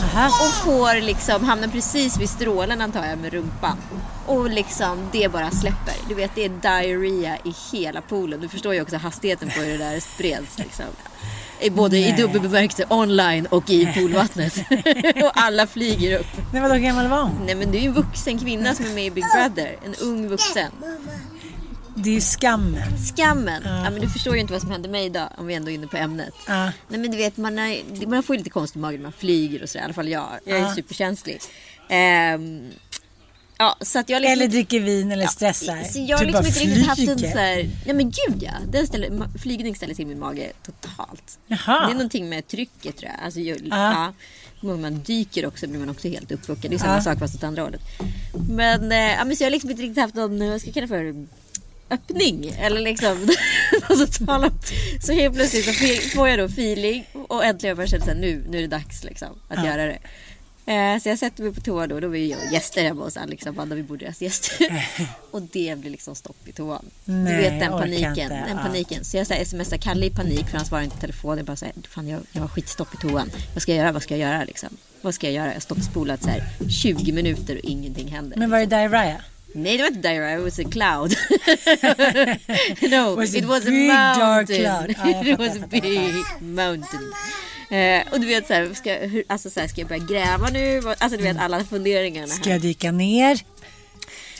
Aha. 0.00 0.26
Och 0.26 0.64
får 0.64 1.00
liksom, 1.00 1.44
hamnar 1.44 1.68
precis 1.68 2.18
vid 2.18 2.28
strålen 2.30 2.80
antar 2.80 3.06
jag 3.06 3.18
med 3.18 3.32
rumpan. 3.32 3.76
Och 4.26 4.50
liksom 4.50 4.98
det 5.12 5.32
bara 5.32 5.50
släpper. 5.50 5.94
Du 6.08 6.14
vet 6.14 6.30
det 6.34 6.44
är 6.44 6.48
diarrhea 6.48 7.36
i 7.44 7.54
hela 7.72 8.00
poolen. 8.00 8.40
Du 8.40 8.48
förstår 8.48 8.74
ju 8.74 8.82
också 8.82 8.96
hastigheten 8.96 9.50
på 9.56 9.60
hur 9.60 9.78
det 9.78 9.84
där 9.84 10.00
spreds 10.00 10.58
liksom. 10.58 10.84
I- 11.60 11.70
Både 11.70 11.96
i 11.98 12.00
Nej. 12.00 12.16
dubbel 12.20 12.40
bemärkelse 12.40 12.84
online 12.88 13.46
och 13.46 13.70
i 13.70 13.86
poolvattnet. 13.94 14.56
och 15.22 15.32
alla 15.34 15.66
flyger 15.66 16.18
upp. 16.18 16.26
Nej, 16.52 16.62
vadå, 16.62 16.74
hur 16.74 16.80
gammal 16.80 17.08
var 17.08 17.22
hon? 17.22 17.40
Nej 17.46 17.54
men 17.54 17.72
det 17.72 17.78
är 17.78 17.80
ju 17.80 17.86
en 17.88 17.94
vuxen 17.94 18.38
kvinna 18.38 18.74
som 18.74 18.86
är 18.86 18.90
med 18.90 19.04
i 19.06 19.10
Big 19.10 19.24
Brother. 19.34 19.76
En 19.86 19.94
ung 19.94 20.28
vuxen. 20.28 20.70
Det 21.96 22.10
är 22.10 22.14
ju 22.14 22.20
skammen. 22.20 22.98
Skammen. 23.16 23.62
Ja. 23.64 23.90
men 23.90 24.00
du 24.00 24.08
förstår 24.08 24.34
ju 24.34 24.40
inte 24.40 24.52
vad 24.52 24.62
som 24.62 24.70
hände 24.70 24.88
mig 24.88 25.04
idag 25.06 25.28
om 25.38 25.46
vi 25.46 25.54
ändå 25.54 25.70
är 25.70 25.74
inne 25.74 25.86
på 25.86 25.96
ämnet. 25.96 26.34
Ja. 26.46 26.64
Nej 26.88 27.00
men 27.00 27.10
du 27.10 27.16
vet 27.16 27.36
man, 27.36 27.58
är, 27.58 28.06
man 28.06 28.22
får 28.22 28.36
ju 28.36 28.38
lite 28.38 28.50
konstig 28.50 28.80
mage 28.80 28.96
när 28.96 29.02
man 29.02 29.12
flyger 29.12 29.62
och 29.62 29.68
sådär. 29.68 29.82
I 29.82 29.84
alla 29.84 29.94
fall 29.94 30.08
jag. 30.08 30.28
Jag 30.44 30.58
är 30.58 30.62
Ja. 30.62 30.74
superkänslig. 30.74 31.40
Ehm, 31.88 32.70
Ja, 33.58 33.76
så 33.80 33.98
att 33.98 34.08
jag 34.08 34.20
liksom, 34.20 34.32
Eller 34.32 34.48
dricker 34.48 34.80
vin 34.80 35.12
eller 35.12 35.26
stressar. 35.26 35.82
Så 35.84 35.98
jag 36.08 36.16
har 36.18 36.24
Du 36.24 36.30
liksom 36.32 36.46
inte 36.46 36.60
riktigt 36.60 36.86
haft 36.86 36.98
en 37.00 37.18
flyger. 37.18 37.32
så 37.32 37.38
här, 37.38 37.70
nej 37.86 37.94
men 37.94 38.04
gud 38.10 38.42
ja. 38.42 38.50
Den 38.72 38.86
ställer, 38.86 39.38
flygning 39.38 39.74
ställer 39.76 39.94
till 39.94 40.06
min 40.06 40.18
mage 40.18 40.52
totalt. 40.66 41.38
Jaha. 41.46 41.86
Det 41.86 41.92
är 41.92 41.94
någonting 41.94 42.28
med 42.28 42.46
trycket 42.48 42.96
tror 42.96 43.10
jag. 43.16 43.24
Alltså, 43.24 43.40
jag 43.40 43.58
Ja. 43.64 44.12
ja. 44.60 44.70
Om 44.70 44.82
man 44.82 45.02
dyker 45.02 45.46
också 45.46 45.66
blir 45.66 45.78
man 45.78 45.90
också 45.90 46.08
helt 46.08 46.32
uppvuckad. 46.32 46.70
Det 46.70 46.74
är 46.74 46.78
samma 46.78 46.94
Ja. 46.94 47.00
sak 47.02 47.18
fast 47.18 47.34
åt 47.34 47.44
andra 47.44 47.62
hållet. 47.62 47.80
Men, 48.48 48.90
ja, 48.90 49.24
men 49.24 49.36
så 49.36 49.42
jag 49.42 49.46
har 49.46 49.52
liksom 49.52 49.70
inte 49.70 49.82
riktigt 49.82 50.02
haft 50.02 50.14
någon, 50.14 50.50
vad 50.50 50.60
ska 50.60 50.68
jag 50.68 50.74
kalla 50.74 50.88
för 50.88 51.26
öppning. 51.90 52.54
Eller 52.58 52.80
liksom, 52.80 53.28
alltså, 53.88 54.24
tala, 54.26 54.50
så 55.02 55.12
helt 55.12 55.34
plötsligt 55.34 55.64
så 55.64 55.72
får 56.16 56.28
jag 56.28 56.38
då 56.38 56.44
feeling 56.44 57.06
och 57.28 57.44
äntligen 57.44 57.86
känner 57.86 58.04
så 58.04 58.10
här, 58.10 58.18
nu, 58.18 58.44
nu 58.50 58.58
är 58.58 58.62
det 58.62 58.68
dags 58.68 59.04
liksom, 59.04 59.28
att 59.48 59.64
göra 59.66 59.84
det. 59.86 59.98
Eh, 60.72 60.98
Så 61.02 61.08
jag 61.08 61.18
sätter 61.18 61.42
mig 61.42 61.54
på 61.54 61.60
toa 61.60 61.86
då, 61.86 62.00
då 62.00 62.08
var 62.08 62.16
jag 62.16 62.38
gäster 62.52 62.82
hemma 62.82 63.04
hos 63.04 63.16
Alex 63.16 63.42
och 63.42 63.48
Amanda, 63.48 63.76
vi 63.76 63.82
bodde 63.82 64.04
deras 64.04 64.22
gäster. 64.22 64.88
Och 65.30 65.42
det 65.42 65.78
blir 65.78 65.90
liksom 65.90 66.14
stopp 66.14 66.48
i 66.48 66.52
toan. 66.52 66.84
Nej, 67.04 67.32
du 67.36 67.40
vet 67.42 67.60
den 67.60 67.72
paniken. 67.72 68.08
inte. 68.10 68.28
Den 68.28 68.56
Ja. 68.56 68.62
paniken. 68.62 69.04
Så 69.04 69.16
jag 69.16 69.26
så 69.26 69.34
här 69.34 69.44
smsar 69.44 69.76
Kalle 69.76 70.06
i 70.06 70.10
panik 70.10 70.48
för 70.50 70.56
han 70.56 70.66
svarar 70.66 70.82
inte 70.82 70.96
i 70.96 71.00
telefon. 71.00 71.36
Jag 71.36 71.46
bara 71.46 71.56
säger, 71.56 71.74
fan 71.88 72.08
jag, 72.08 72.20
jag 72.32 72.40
har 72.40 72.48
skitstopp 72.48 72.94
i 72.94 72.96
toan. 72.96 73.30
Vad 73.54 73.62
ska 73.62 73.72
jag 73.72 73.78
göra? 73.78 73.92
Vad 73.92 74.02
ska 74.02 74.16
jag 74.16 74.30
göra 74.32 74.44
liksom? 74.44 74.68
Vad 75.00 75.14
ska 75.14 75.26
jag 75.26 75.34
göra? 75.34 75.46
Jag 75.46 75.54
har 75.54 75.60
stått 75.60 75.78
och 75.78 75.84
spolat 75.84 76.22
så 76.22 76.28
här 76.28 76.42
20 76.82 77.12
minuter 77.12 77.54
och 77.54 77.64
ingenting 77.64 78.08
händer. 78.08 78.36
Men 78.36 78.50
var 78.50 78.58
det 78.58 78.66
diarrhea? 78.66 79.20
Nej, 79.56 79.76
det 79.76 79.82
var 79.82 79.88
inte 79.88 80.08
diarrhea, 80.08 80.38
it 80.38 80.44
was 80.44 80.58
a 80.58 80.68
cloud. 80.70 81.14
no, 82.90 83.16
Was 83.16 83.34
it 83.34 83.44
a 83.44 83.48
was 83.48 83.66
a 83.66 83.70
big 83.70 83.88
dark 83.88 84.18
mountain. 84.18 84.60
cloud. 84.60 84.94
Jag 85.14 85.28
it 85.32 85.38
was 85.38 85.56
a 85.56 85.66
big 85.70 86.14
mountain. 86.40 87.12
Eh, 87.70 88.12
och 88.12 88.20
du 88.20 88.26
vet 88.26 88.46
så 88.46 88.52
här, 88.54 88.74
ska, 88.74 88.92
hur, 88.92 89.24
alltså 89.28 89.50
så 89.50 89.60
här, 89.60 89.68
ska 89.68 89.80
jag 89.80 89.88
börja 89.88 90.04
gräva 90.04 90.48
nu? 90.48 90.82
Alltså 90.98 91.18
du 91.18 91.24
vet 91.24 91.36
alla 91.38 91.64
funderingarna 91.64 92.26
Ska 92.26 92.44
här. 92.44 92.50
jag 92.50 92.60
dyka 92.60 92.92
ner? 92.92 93.40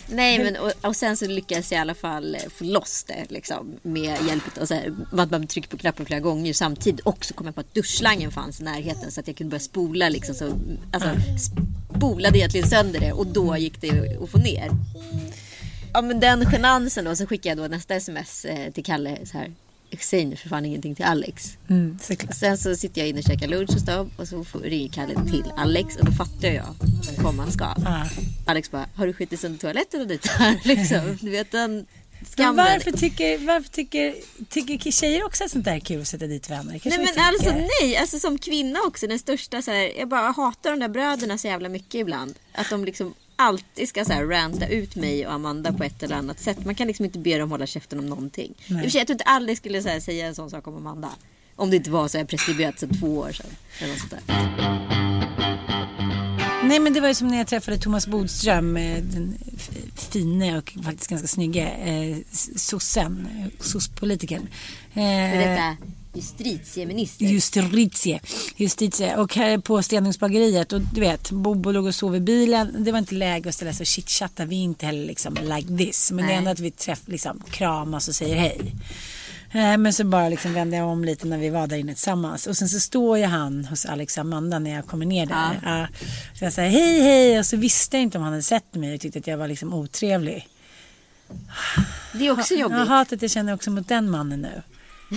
Nej 0.09 0.39
men 0.39 0.57
och, 0.57 0.73
och 0.81 0.97
sen 0.97 1.17
så 1.17 1.27
lyckades 1.27 1.73
jag 1.73 1.79
i 1.79 1.81
alla 1.81 1.95
fall 1.95 2.35
eh, 2.35 2.41
få 2.51 2.65
loss 2.65 3.05
det 3.05 3.27
liksom 3.29 3.79
med 3.83 4.17
hjälp 4.27 4.59
av 4.61 4.67
så 4.67 4.75
här, 4.75 4.95
att 5.13 5.31
man 5.31 5.47
trycker 5.47 5.69
på 5.69 5.79
knappen 5.79 6.07
flera 6.07 6.21
gånger 6.21 6.53
samtidigt. 6.53 7.01
Och 7.01 7.25
så 7.25 7.35
kom 7.35 7.47
jag 7.47 7.55
på 7.55 7.61
att 7.61 7.75
duschslangen 7.75 8.31
fanns 8.31 8.61
i 8.61 8.65
närheten 8.65 9.11
så 9.11 9.21
att 9.21 9.27
jag 9.27 9.37
kunde 9.37 9.51
börja 9.51 9.61
spola 9.61 10.09
liksom. 10.09 10.35
Så, 10.35 10.53
alltså 10.93 11.11
spolade 11.97 12.39
egentligen 12.39 12.69
sönder 12.69 13.01
det 13.01 13.13
och 13.13 13.27
då 13.27 13.57
gick 13.57 13.81
det 13.81 14.19
att 14.23 14.31
få 14.31 14.39
ner. 14.39 14.71
Ja 15.93 16.03
men 16.03 16.21
den 16.21 16.47
genansen 16.53 17.05
då 17.05 17.17
så 17.17 17.27
skickade 17.27 17.49
jag 17.49 17.71
då 17.71 17.77
nästa 17.77 17.95
sms 17.95 18.45
eh, 18.45 18.73
till 18.73 18.85
Kalle 18.85 19.19
så 19.25 19.39
här. 19.39 19.53
Nu 20.13 20.37
för 20.37 20.49
fan 20.49 20.65
ingenting 20.65 20.95
till 20.95 21.05
Alex. 21.05 21.57
Mm. 21.71 21.99
Sen 22.41 22.59
så 22.59 22.77
sitter 22.77 23.01
jag 23.01 23.09
inne 23.09 23.19
och 23.19 23.25
käkar 23.25 23.49
lunch 23.49 23.71
hos 23.73 23.83
dem 23.85 24.11
och 24.17 24.29
så 24.29 24.45
får- 24.45 24.61
ringer 24.61 24.89
Kalle 24.89 25.15
till 25.15 25.45
Alex 25.57 25.97
och 25.97 26.05
då 26.07 26.13
fattar 26.13 26.49
jag 26.49 26.75
vad 27.23 27.35
man 27.35 27.53
ska. 27.53 27.75
Ja. 27.85 28.07
Alex 28.47 28.71
bara, 28.71 28.89
har 28.95 29.07
du 29.07 29.13
skitit 29.13 29.41
sönder 29.41 29.59
toaletten 29.59 30.01
och 30.01 30.07
dit 30.07 30.27
här? 30.27 30.61
Liksom. 30.65 31.19
Du 31.21 31.31
vet 31.31 31.53
den 31.53 31.75
Men 31.77 32.27
skammen. 32.27 32.57
varför 32.57 32.93
tycker, 32.93 33.39
varför 33.39 33.69
tycker, 33.71 34.15
tycker 34.51 34.91
tjejer 34.91 35.25
också 35.27 35.45
att 35.45 35.51
sånt 35.51 35.65
där 35.65 35.75
är 35.75 35.81
kul 35.81 36.01
att 36.01 36.09
sätta 36.09 36.27
dit 36.27 36.51
vänner? 36.51 36.73
Kanske 36.79 36.89
Nej 36.89 36.99
men 36.99 37.07
tycker. 37.09 37.21
alltså 37.23 37.69
nej, 37.83 37.97
alltså 37.97 38.19
som 38.19 38.39
kvinna 38.39 38.79
också 38.87 39.07
den 39.07 39.19
största 39.19 39.63
så 39.63 39.71
här, 39.71 39.93
jag 39.99 40.09
bara 40.09 40.31
hatar 40.31 40.71
de 40.71 40.81
där 40.81 40.89
bröderna 40.89 41.39
så 41.39 41.47
jävla 41.47 41.69
mycket 41.69 41.95
ibland. 41.95 42.35
Att 42.53 42.71
de 42.71 42.85
liksom 42.85 43.15
alltid 43.37 43.89
ska 43.89 44.05
så 44.05 44.13
här 44.13 44.25
ranta 44.25 44.67
ut 44.67 44.97
mig 44.97 45.27
och 45.27 45.33
Amanda 45.33 45.73
på 45.73 45.85
ett 45.85 46.03
eller 46.03 46.17
annat 46.17 46.41
sätt. 46.41 46.65
Man 46.65 46.75
kan 46.75 46.87
liksom 46.87 47.05
inte 47.05 47.19
be 47.19 47.39
dem 47.39 47.51
hålla 47.51 47.67
käften 47.67 47.99
om 47.99 48.07
någonting. 48.07 48.55
I 48.67 48.75
och 48.75 48.81
för 48.81 48.89
sig, 48.89 48.99
jag 48.99 49.07
tror 49.07 49.15
inte 49.15 49.25
Alex 49.25 49.59
skulle 49.61 49.81
här, 49.81 50.01
säga 50.01 50.27
en 50.27 50.35
sån 50.35 50.51
sak 50.51 50.67
om 50.67 50.77
Amanda. 50.77 51.11
Om 51.57 51.71
det 51.71 51.77
inte 51.77 51.91
var 51.91 52.09
så 52.09 52.19
här 52.19 52.25
preskriberat 52.25 52.79
sedan 52.79 52.99
två 53.01 53.19
år 53.19 53.33
sedan. 53.33 53.47
Eller 53.81 53.93
något 53.93 54.01
sånt 54.01 54.13
där. 54.27 54.37
Nej 56.69 56.81
men 56.81 56.93
det 56.93 57.01
var 57.01 57.09
ju 57.09 57.15
som 57.15 57.29
när 57.29 57.39
jag 57.39 57.47
träffade 57.47 57.79
Thomas 57.79 58.07
Bodström, 58.07 58.77
eh, 58.77 59.03
den 59.03 59.39
fine 60.13 60.57
och 60.57 60.85
faktiskt 60.85 61.11
ganska 61.11 61.29
snygge 61.29 61.63
eh, 61.67 62.17
sossen, 62.57 63.29
eh, 63.39 63.65
sosspolitikern. 63.65 64.49
Eh, 64.95 65.75
justitieminister. 66.17 67.25
Justitie. 67.27 68.21
Justitie. 68.57 69.17
Och 69.17 69.35
här 69.35 69.59
på 69.59 69.83
Stenungsbageriet 69.83 70.73
och 70.73 70.81
du 70.81 71.01
vet, 71.01 71.31
Bobo 71.31 71.71
låg 71.71 71.87
och 71.87 71.95
sov 71.95 72.17
i 72.17 72.21
bilen. 72.21 72.85
Det 72.85 72.93
var 72.93 72.99
inte 72.99 73.15
läge 73.15 73.49
att 73.49 73.55
ställa 73.55 73.73
sig 73.73 73.83
och 73.85 73.87
chitchatta. 73.87 74.45
Vi 74.45 74.57
är 74.57 74.63
inte 74.65 74.87
heller 74.87 75.07
liksom 75.07 75.35
like 75.43 75.77
this. 75.85 76.11
Men 76.11 76.17
det 76.17 76.23
är 76.23 76.27
Nej. 76.27 76.37
ändå 76.37 76.51
att 76.51 76.61
vi 76.61 76.71
träff, 76.71 77.01
liksom, 77.07 77.43
kramas 77.51 78.09
och 78.09 78.15
säger 78.15 78.37
hej. 78.37 78.75
Eh, 79.53 79.77
Men 79.79 79.93
så 79.93 80.05
bara 80.05 80.29
liksom 80.29 80.53
vände 80.55 80.77
jag 80.77 80.89
om 80.89 81.05
lite 81.05 81.27
när 81.27 81.39
vi 81.39 81.51
var 81.51 81.67
där 81.67 81.77
inne 81.77 81.95
tillsammans. 81.95 82.47
Och 82.47 82.57
sen 82.57 82.69
så 82.69 82.81
står 82.81 83.19
ju 83.19 83.25
han 83.25 83.65
hos 83.65 83.87
Alex 83.87 84.17
och 84.17 84.21
Amanda 84.21 84.59
när 84.59 84.71
jag 84.75 84.87
kommer 84.87 85.07
ner 85.07 85.27
där. 85.27 85.61
Ja. 85.65 85.87
Så 86.39 86.45
jag 86.45 86.53
säger 86.53 86.71
hej 86.71 87.01
hej 87.01 87.39
och 87.39 87.47
så 87.47 87.57
visste 87.57 87.97
jag 87.97 88.03
inte 88.03 88.19
om 88.19 88.25
han 88.25 88.33
hade 88.33 88.43
sett 88.43 88.75
mig 88.75 88.95
och 88.95 89.01
tyckte 89.01 89.19
att 89.19 89.27
jag 89.27 89.39
var 89.39 89.49
liksom 89.49 89.75
otrevlig. 89.75 90.49
Det 92.13 92.27
är 92.27 92.31
också 92.31 92.55
Jag 92.55 92.61
jobbigt. 92.61 92.79
har 92.79 92.87
hatat 92.87 93.23
jag 93.23 93.31
känner 93.31 93.55
också 93.55 93.71
mot 93.71 93.89
den 93.89 94.11
mannen 94.11 94.41
nu. 94.43 94.63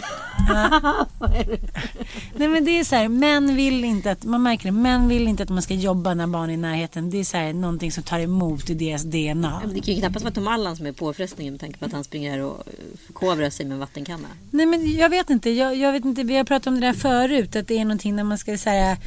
Nej 2.35 2.47
men 2.47 2.65
det 2.65 2.79
är 2.79 2.83
så 2.83 2.95
här, 2.95 3.07
män 3.07 3.55
vill 3.55 3.83
inte 3.83 4.11
att, 4.11 4.23
man 4.23 4.43
märker 4.43 4.65
det, 4.65 4.71
män 4.71 5.07
vill 5.07 5.27
inte 5.27 5.43
att 5.43 5.49
man 5.49 5.61
ska 5.61 5.73
jobba 5.73 6.13
när 6.13 6.27
barn 6.27 6.49
är 6.49 6.53
i 6.53 6.57
närheten. 6.57 7.09
Det 7.09 7.19
är 7.19 7.23
så 7.23 7.37
här, 7.37 7.53
någonting 7.53 7.91
som 7.91 8.03
tar 8.03 8.19
emot 8.19 8.69
i 8.69 8.73
deras 8.73 9.03
DNA. 9.03 9.61
Men 9.65 9.73
Det 9.73 9.81
kan 9.81 9.93
ju 9.93 9.99
knappast 9.99 10.25
vara 10.25 10.33
Tom 10.33 10.47
Allan 10.47 10.75
som 10.75 10.85
är 10.85 10.91
påfrestningen 10.91 11.53
med 11.53 11.61
tanke 11.61 11.79
på 11.79 11.85
att 11.85 11.91
han 11.91 12.03
springer 12.03 12.31
här 12.31 12.39
och 12.39 12.63
eh, 12.67 12.73
förkovrar 13.07 13.49
sig 13.49 13.65
med 13.65 13.73
en 13.73 13.79
vattenkanna. 13.79 14.27
Nej 14.51 14.65
men 14.65 14.91
jag 14.95 15.09
vet 15.09 15.29
inte, 15.29 15.49
jag, 15.49 15.75
jag 15.75 15.91
vet 15.91 16.05
inte, 16.05 16.23
vi 16.23 16.37
har 16.37 16.43
pratat 16.43 16.67
om 16.67 16.79
det 16.79 16.87
där 16.87 16.93
förut, 16.93 17.55
att 17.55 17.67
det 17.67 17.77
är 17.77 17.85
någonting 17.85 18.15
när 18.15 18.23
man 18.23 18.37
ska 18.37 18.57
så 18.57 18.69
här, 18.69 18.97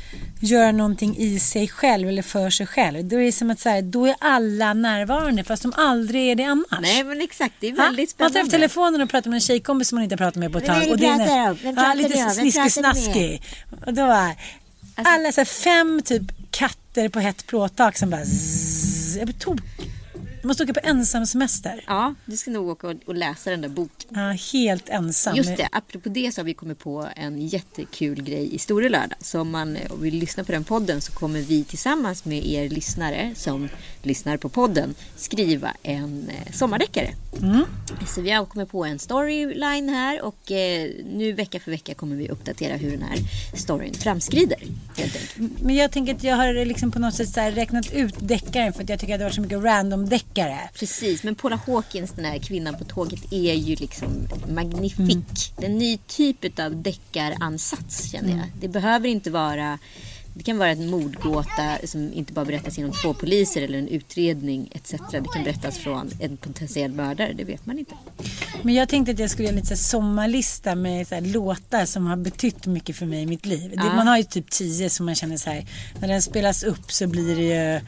göra 0.40 0.72
någonting 0.72 1.16
i 1.18 1.38
sig 1.40 1.68
själv 1.68 2.08
eller 2.08 2.22
för 2.22 2.50
sig 2.50 2.66
själv. 2.66 3.04
Då 3.04 3.16
är 3.16 3.24
det 3.24 3.32
som 3.32 3.50
att 3.50 3.60
så 3.60 3.68
här, 3.68 3.82
då 3.82 4.06
är 4.06 4.14
alla 4.20 4.74
närvarande 4.74 5.44
fast 5.44 5.62
de 5.62 5.72
aldrig 5.76 6.30
är 6.30 6.34
det 6.34 6.44
annars. 6.44 6.80
Nej 6.82 7.04
men 7.04 7.20
exakt, 7.20 7.54
det 7.60 7.66
är 7.68 7.76
Ha? 7.76 7.76
väldigt 7.84 8.18
Man 8.18 8.26
tar 8.28 8.30
spännande. 8.32 8.46
upp 8.48 8.50
telefonen 8.60 9.00
och 9.00 9.10
pratar 9.10 9.30
med 9.30 9.36
en 9.36 9.40
tjejkompis 9.40 9.88
som 9.88 9.96
man 9.96 10.02
inte 10.02 10.12
har 10.12 10.18
pratat 10.18 10.36
med 10.36 10.52
på 10.52 10.58
ett 10.58 10.71
tag. 10.80 10.90
och 10.90 11.00
när- 11.00 11.50
om? 11.50 11.58
Vem 11.62 11.74
ja, 11.76 11.82
pratar 11.82 11.94
lite 11.94 12.08
du 12.08 12.14
om? 12.14 12.26
Vem 12.26 12.34
sniskig 12.34 12.62
pratar 12.74 12.82
du 12.82 12.88
med? 12.88 12.96
snaskig. 13.04 13.42
Och 13.86 13.94
då 13.94 14.06
var 14.06 14.14
Alltså- 14.14 15.14
alla 15.14 15.32
så 15.32 15.40
här, 15.40 15.44
fem 15.44 16.02
typ 16.04 16.22
katter 16.50 17.08
på 17.08 17.20
hett 17.20 17.46
plåttak 17.46 17.96
som 17.98 18.10
bara 18.10 18.24
zzz, 18.24 19.16
Jag 19.16 19.26
blir 19.26 19.36
tok. 19.38 19.60
Jag 20.42 20.48
måste 20.48 20.62
åka 20.62 20.74
på 20.74 20.80
ensam 20.82 21.26
semester. 21.26 21.84
Ja, 21.86 22.14
du 22.26 22.36
ska 22.36 22.50
nog 22.50 22.68
åka 22.68 22.94
och, 23.06 23.14
läsa 23.14 23.50
den 23.50 23.60
där 23.60 23.68
boken. 23.68 24.10
Ja, 24.14 24.36
helt 24.52 24.88
ensam. 24.88 25.36
Just 25.36 25.56
det, 25.56 25.68
apropå 25.72 26.08
det 26.08 26.34
så 26.34 26.40
har 26.40 26.44
vi 26.44 26.54
kommit 26.54 26.78
på 26.78 27.08
en 27.16 27.46
jättekul 27.46 28.22
grej 28.22 28.54
i 28.54 28.58
Store 28.58 28.88
Lördag. 28.88 29.18
Så 29.20 29.40
om 29.40 29.50
man 29.50 29.76
eh, 29.76 29.94
vill 30.00 30.14
lyssna 30.14 30.44
på 30.44 30.52
den 30.52 30.64
podden 30.64 31.00
så 31.00 31.12
kommer 31.12 31.40
vi 31.40 31.64
tillsammans 31.64 32.24
med 32.24 32.46
er 32.46 32.68
lyssnare 32.68 33.32
som 33.36 33.68
lyssnar 34.02 34.36
på 34.36 34.48
podden 34.48 34.94
skriva 35.16 35.72
en 35.82 36.28
eh, 36.28 36.52
sommardeckare. 36.52 37.14
Så 38.14 38.20
vi 38.20 38.30
har 38.30 38.46
kommit 38.46 38.70
på 38.70 38.84
en 38.84 38.98
storyline 38.98 39.88
här 39.88 40.22
och 40.22 40.52
eh, 40.52 40.90
nu 41.12 41.32
vecka 41.32 41.60
för 41.60 41.70
vecka 41.70 41.94
kommer 41.94 42.16
vi 42.16 42.28
uppdatera 42.28 42.76
hur 42.76 42.90
den 42.90 43.02
här 43.02 43.18
storyn 43.56 43.94
framskrider. 43.94 44.58
Men 45.60 45.74
jag 45.74 45.90
tänker 45.90 46.14
att 46.14 46.24
jag 46.24 46.36
har 46.36 46.64
liksom 46.64 46.90
på 46.90 46.98
något 46.98 47.14
sätt 47.14 47.36
räknat 47.36 47.92
ut 47.92 48.14
deckaren 48.18 48.72
för 48.72 48.82
att 48.82 48.88
jag 48.88 49.00
tycker 49.00 49.14
att 49.14 49.20
det 49.20 49.24
varit 49.24 49.34
så 49.34 49.40
mycket 49.40 49.64
random 49.64 50.08
deckare. 50.34 50.70
Precis, 50.74 51.22
men 51.24 51.34
Paula 51.34 51.60
Hawkins, 51.66 52.12
den 52.12 52.24
här 52.24 52.38
kvinnan 52.38 52.78
på 52.78 52.84
tåget, 52.84 53.32
är 53.32 53.54
ju 53.54 53.76
liksom 53.76 54.28
magnifik. 54.48 54.98
Mm. 54.98 55.24
Det 55.56 55.66
är 55.66 55.70
en 55.70 55.78
ny 55.78 55.98
typ 56.06 56.58
av 56.58 56.82
deckaransats 56.82 58.10
känner 58.10 58.28
jag. 58.28 58.38
Mm. 58.38 58.50
Det 58.60 58.68
behöver 58.68 59.08
inte 59.08 59.30
vara 59.30 59.78
det 60.34 60.42
kan 60.42 60.58
vara 60.58 60.70
en 60.70 60.90
mordgåta 60.90 61.78
som 61.84 62.12
inte 62.12 62.32
bara 62.32 62.44
berättas 62.44 62.78
genom 62.78 62.92
två 62.92 63.14
poliser 63.14 63.62
eller 63.62 63.78
en 63.78 63.88
utredning 63.88 64.68
etc. 64.74 64.90
Det 65.10 65.28
kan 65.32 65.44
berättas 65.44 65.78
från 65.78 66.10
en 66.20 66.36
potentiell 66.36 66.92
mördare, 66.92 67.32
det 67.32 67.44
vet 67.44 67.66
man 67.66 67.78
inte. 67.78 67.94
Men 68.62 68.74
jag 68.74 68.88
tänkte 68.88 69.12
att 69.12 69.18
jag 69.18 69.30
skulle 69.30 69.48
göra 69.48 69.56
en 69.56 69.60
liten 69.60 69.76
sommarlista 69.76 70.74
med 70.74 71.08
så 71.08 71.20
låtar 71.20 71.86
som 71.86 72.06
har 72.06 72.16
betytt 72.16 72.66
mycket 72.66 72.96
för 72.96 73.06
mig 73.06 73.22
i 73.22 73.26
mitt 73.26 73.46
liv. 73.46 73.70
Det, 73.70 73.84
man 73.84 74.06
har 74.06 74.16
ju 74.16 74.24
typ 74.24 74.50
tio 74.50 74.90
som 74.90 75.06
man 75.06 75.14
känner 75.14 75.36
så 75.36 75.50
här, 75.50 75.66
när 76.00 76.08
den 76.08 76.22
spelas 76.22 76.62
upp 76.62 76.92
så 76.92 77.06
blir 77.06 77.36
det 77.36 77.42
ju 77.42 77.80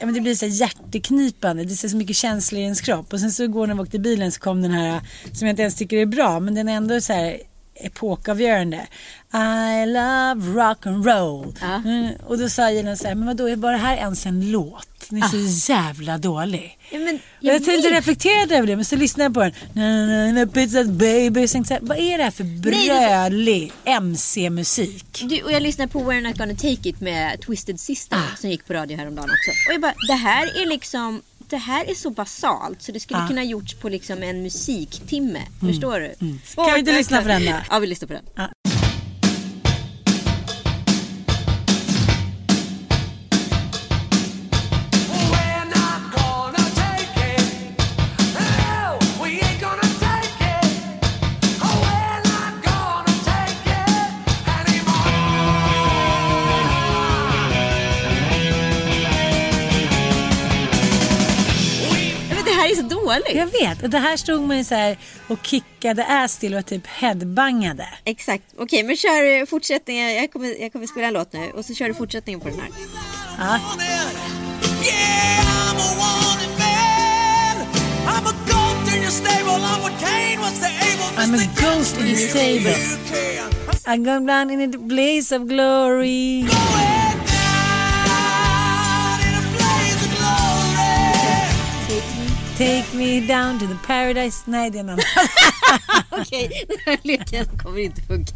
Ja, 0.00 0.06
men 0.06 0.14
det 0.14 0.20
blir 0.20 0.34
så 0.34 0.46
hjärteknipande, 0.46 1.64
det 1.64 1.84
är 1.84 1.88
så 1.88 1.96
mycket 1.96 2.16
känslor 2.16 2.60
i 2.60 2.64
ens 2.64 2.80
kropp. 2.80 3.12
Och 3.12 3.20
sen 3.20 3.32
så 3.32 3.44
igår 3.44 3.66
när 3.66 3.74
vi 3.74 3.80
åkte 3.80 3.98
bilen 3.98 4.32
så 4.32 4.40
kom 4.40 4.62
den 4.62 4.70
här 4.70 5.00
som 5.32 5.46
jag 5.46 5.52
inte 5.52 5.62
ens 5.62 5.74
tycker 5.74 5.96
är 5.96 6.06
bra 6.06 6.40
men 6.40 6.54
den 6.54 6.68
är 6.68 6.72
ändå 6.72 7.00
så 7.00 7.12
här 7.12 7.38
epokavgörande. 7.80 8.86
I 9.34 9.86
love 9.86 10.62
rock 10.62 10.86
and 10.86 11.06
roll. 11.06 11.54
Ja. 11.60 11.74
Mm, 11.74 12.08
och 12.26 12.38
då 12.38 12.48
sa 12.48 12.70
Gina 12.70 12.96
så 12.96 13.08
här, 13.08 13.14
men 13.14 13.26
vadå, 13.26 13.48
är 13.48 13.56
bara 13.56 13.72
det 13.72 13.78
här 13.78 13.96
ens 13.96 14.26
en 14.26 14.50
låt? 14.50 14.88
Den 15.10 15.22
är 15.22 15.28
så 15.28 15.72
jävla 15.72 16.18
dålig. 16.18 16.78
Ja, 16.90 16.98
men 16.98 17.18
Jag, 17.40 17.54
jag 17.54 17.64
tänkte 17.64 17.88
reflektera 17.90 18.56
över 18.56 18.66
det 18.66 18.76
men 18.76 18.84
så 18.84 18.96
lyssnade 18.96 19.24
jag 19.24 19.34
på 19.34 19.40
den. 19.40 19.52
Na, 19.72 20.06
na, 20.06 20.32
na, 20.32 20.46
pizza 20.46 20.84
baby. 20.84 21.48
Så 21.48 21.52
tänkte 21.52 21.74
jag, 21.74 21.80
vad 21.82 21.98
är 21.98 22.18
det 22.18 22.24
här 22.24 22.30
för 22.30 22.44
brölig 22.44 23.72
MC-musik? 23.84 25.22
Och 25.44 25.52
jag 25.52 25.62
lyssnade 25.62 25.90
på 25.92 26.00
We're 26.12 26.20
Not 26.20 26.38
Gonna 26.38 26.54
Take 26.54 26.88
It 26.88 27.00
med 27.00 27.40
Twisted 27.40 27.80
Sister 27.80 28.16
Ah. 28.16 28.36
som 28.36 28.50
gick 28.50 28.66
på 28.66 28.72
radio 28.74 28.96
häromdagen 28.96 29.30
också. 29.30 29.50
Och 29.68 29.74
jag 29.74 29.80
bara, 29.80 29.94
det 30.08 30.14
här 30.14 30.62
är 30.62 30.66
liksom 30.66 31.22
det 31.50 31.56
här 31.56 31.90
är 31.90 31.94
så 31.94 32.10
basalt 32.10 32.82
så 32.82 32.92
det 32.92 33.00
skulle 33.00 33.20
Ah. 33.20 33.28
kunna 33.28 33.44
gjorts 33.44 33.74
på 33.74 33.88
liksom 33.88 34.22
en 34.22 34.42
musiktimme. 34.42 35.40
Förstår 35.60 36.00
du? 36.00 36.14
Mm. 36.20 36.38
Kan 36.54 36.72
vi 36.74 36.78
inte 36.80 36.92
lyssna 36.92 37.22
på 37.22 37.28
den 37.28 37.44
då? 37.44 37.52
Ja, 37.70 37.78
vi 37.78 37.86
lyssnar 37.86 38.06
på 38.08 38.12
den. 38.14 38.24
Ja. 38.34 38.48
Jag 63.34 63.46
vet. 63.46 63.82
Och 63.82 63.90
det 63.90 63.98
här 63.98 64.16
stod 64.16 64.42
man 64.42 64.58
ju 64.58 64.64
så 64.64 64.74
här 64.74 64.98
och 65.28 65.38
kickade 65.46 66.04
ass 66.04 66.38
till 66.38 66.54
och 66.54 66.66
typ 66.66 66.86
headbangade. 66.86 67.88
Exakt. 68.04 68.44
Okej, 68.58 68.82
men 68.82 68.96
kör 68.96 69.46
fortsättningen. 69.46 70.14
Jag 70.14 70.32
kommer, 70.32 70.62
jag 70.62 70.72
kommer 70.72 70.86
spela 70.86 71.06
en 71.06 71.14
låt 71.14 71.32
nu 71.32 71.50
och 71.54 71.64
så 71.64 71.74
kör 71.74 71.88
du 71.88 71.94
fortsättningen 71.94 72.40
på 72.40 72.48
den 72.48 72.60
här. 72.60 72.68
Ja. 73.38 73.60
I'm 75.60 75.76
a. 78.16 78.58
I'm. 80.00 80.54
I'm. 81.16 81.34
I'm 81.34 81.54
ghost 81.56 81.98
in 81.98 82.06
your 82.06 82.16
stable. 82.16 82.70
You 82.70 82.96
can. 83.06 83.52
I 83.86 83.96
go 83.96 84.24
down 84.24 84.50
in 84.50 84.74
a 84.74 84.78
blaze 84.78 85.32
of 85.32 85.48
glory. 85.48 86.44
Take 92.58 92.92
me 92.94 93.20
down 93.20 93.58
to 93.60 93.66
the 93.66 93.78
paradise. 93.86 94.42
Nej, 94.44 94.70
det 94.70 94.78
är 94.78 94.80
en 94.80 94.88
annan. 94.88 95.04
Okej, 96.10 96.64
den 96.68 96.76
här 96.86 96.98
leken 97.02 97.58
kommer 97.58 97.78
inte 97.78 98.02
funka. 98.02 98.34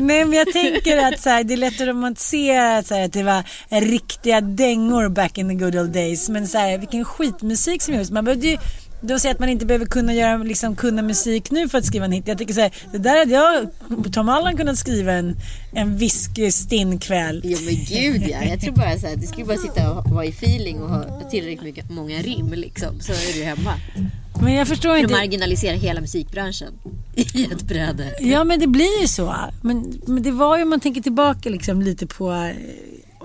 Nej, 0.00 0.24
men 0.24 0.32
jag 0.32 0.52
tänker 0.52 0.96
att 0.98 1.20
så 1.20 1.30
här, 1.30 1.44
det 1.44 1.54
är 1.54 1.56
lätt 1.56 1.80
att 1.80 1.86
romantisera 1.86 2.82
så 2.82 2.94
här, 2.94 3.04
att 3.04 3.12
det 3.12 3.22
var 3.22 3.44
riktiga 3.68 4.40
dängor 4.40 5.08
back 5.08 5.38
in 5.38 5.48
the 5.48 5.54
good 5.54 5.76
old 5.76 5.90
days. 5.90 6.28
Men 6.28 6.48
så 6.48 6.58
här, 6.58 6.78
vilken 6.78 7.04
skitmusik 7.04 7.82
som 7.82 7.94
gjordes. 7.94 8.10
Man 8.10 8.24
behövde 8.24 8.46
ju 8.46 8.58
de 9.06 9.20
säger 9.20 9.34
att 9.34 9.40
man 9.40 9.48
inte 9.48 9.66
behöver 9.66 9.86
kunna, 9.86 10.14
göra, 10.14 10.36
liksom, 10.36 10.76
kunna 10.76 11.02
musik 11.02 11.50
nu 11.50 11.68
för 11.68 11.78
att 11.78 11.84
skriva 11.84 12.04
en 12.04 12.12
hit. 12.12 12.28
Jag 12.28 12.38
tycker 12.38 12.54
så 12.54 12.60
här, 12.60 12.72
det 12.92 12.98
där 12.98 13.18
hade 13.18 13.32
jag, 13.32 13.66
Tom 14.12 14.28
Allan 14.28 14.56
kunnat 14.56 14.78
skriva 14.78 15.12
en, 15.12 15.36
en 15.72 15.96
whisky-stinn 15.96 16.98
kväll. 16.98 17.42
Jo 17.44 17.58
men 17.64 17.74
gud 17.74 18.22
ja. 18.28 18.44
Jag 18.44 18.60
tror 18.60 18.72
bara 18.74 18.98
så 18.98 19.06
här, 19.06 19.16
du 19.16 19.26
skulle 19.26 19.46
bara 19.46 19.56
sitta 19.56 19.92
och 19.92 20.10
vara 20.10 20.24
i 20.24 20.28
feeling 20.28 20.82
och 20.82 20.88
ha 20.88 21.04
tillräckligt 21.30 21.62
mycket, 21.62 21.90
många 21.90 22.18
rim 22.18 22.52
liksom. 22.52 23.00
Så 23.00 23.12
är 23.12 23.38
du 23.38 23.44
hemma. 23.44 23.74
Men 24.40 24.54
jag 24.54 24.68
förstår 24.68 24.94
För 24.94 24.98
inte. 24.98 25.14
marginalisera 25.14 25.76
hela 25.76 26.00
musikbranschen 26.00 26.68
i 27.14 27.44
ett 27.44 27.62
bräde. 27.62 28.14
Ja 28.20 28.44
men 28.44 28.60
det 28.60 28.66
blir 28.66 29.00
ju 29.00 29.08
så. 29.08 29.36
Men, 29.62 30.00
men 30.06 30.22
det 30.22 30.30
var 30.30 30.56
ju 30.56 30.62
om 30.62 30.70
man 30.70 30.80
tänker 30.80 31.00
tillbaka 31.00 31.48
liksom 31.48 31.82
lite 31.82 32.06
på 32.06 32.32
eh, 32.32 32.50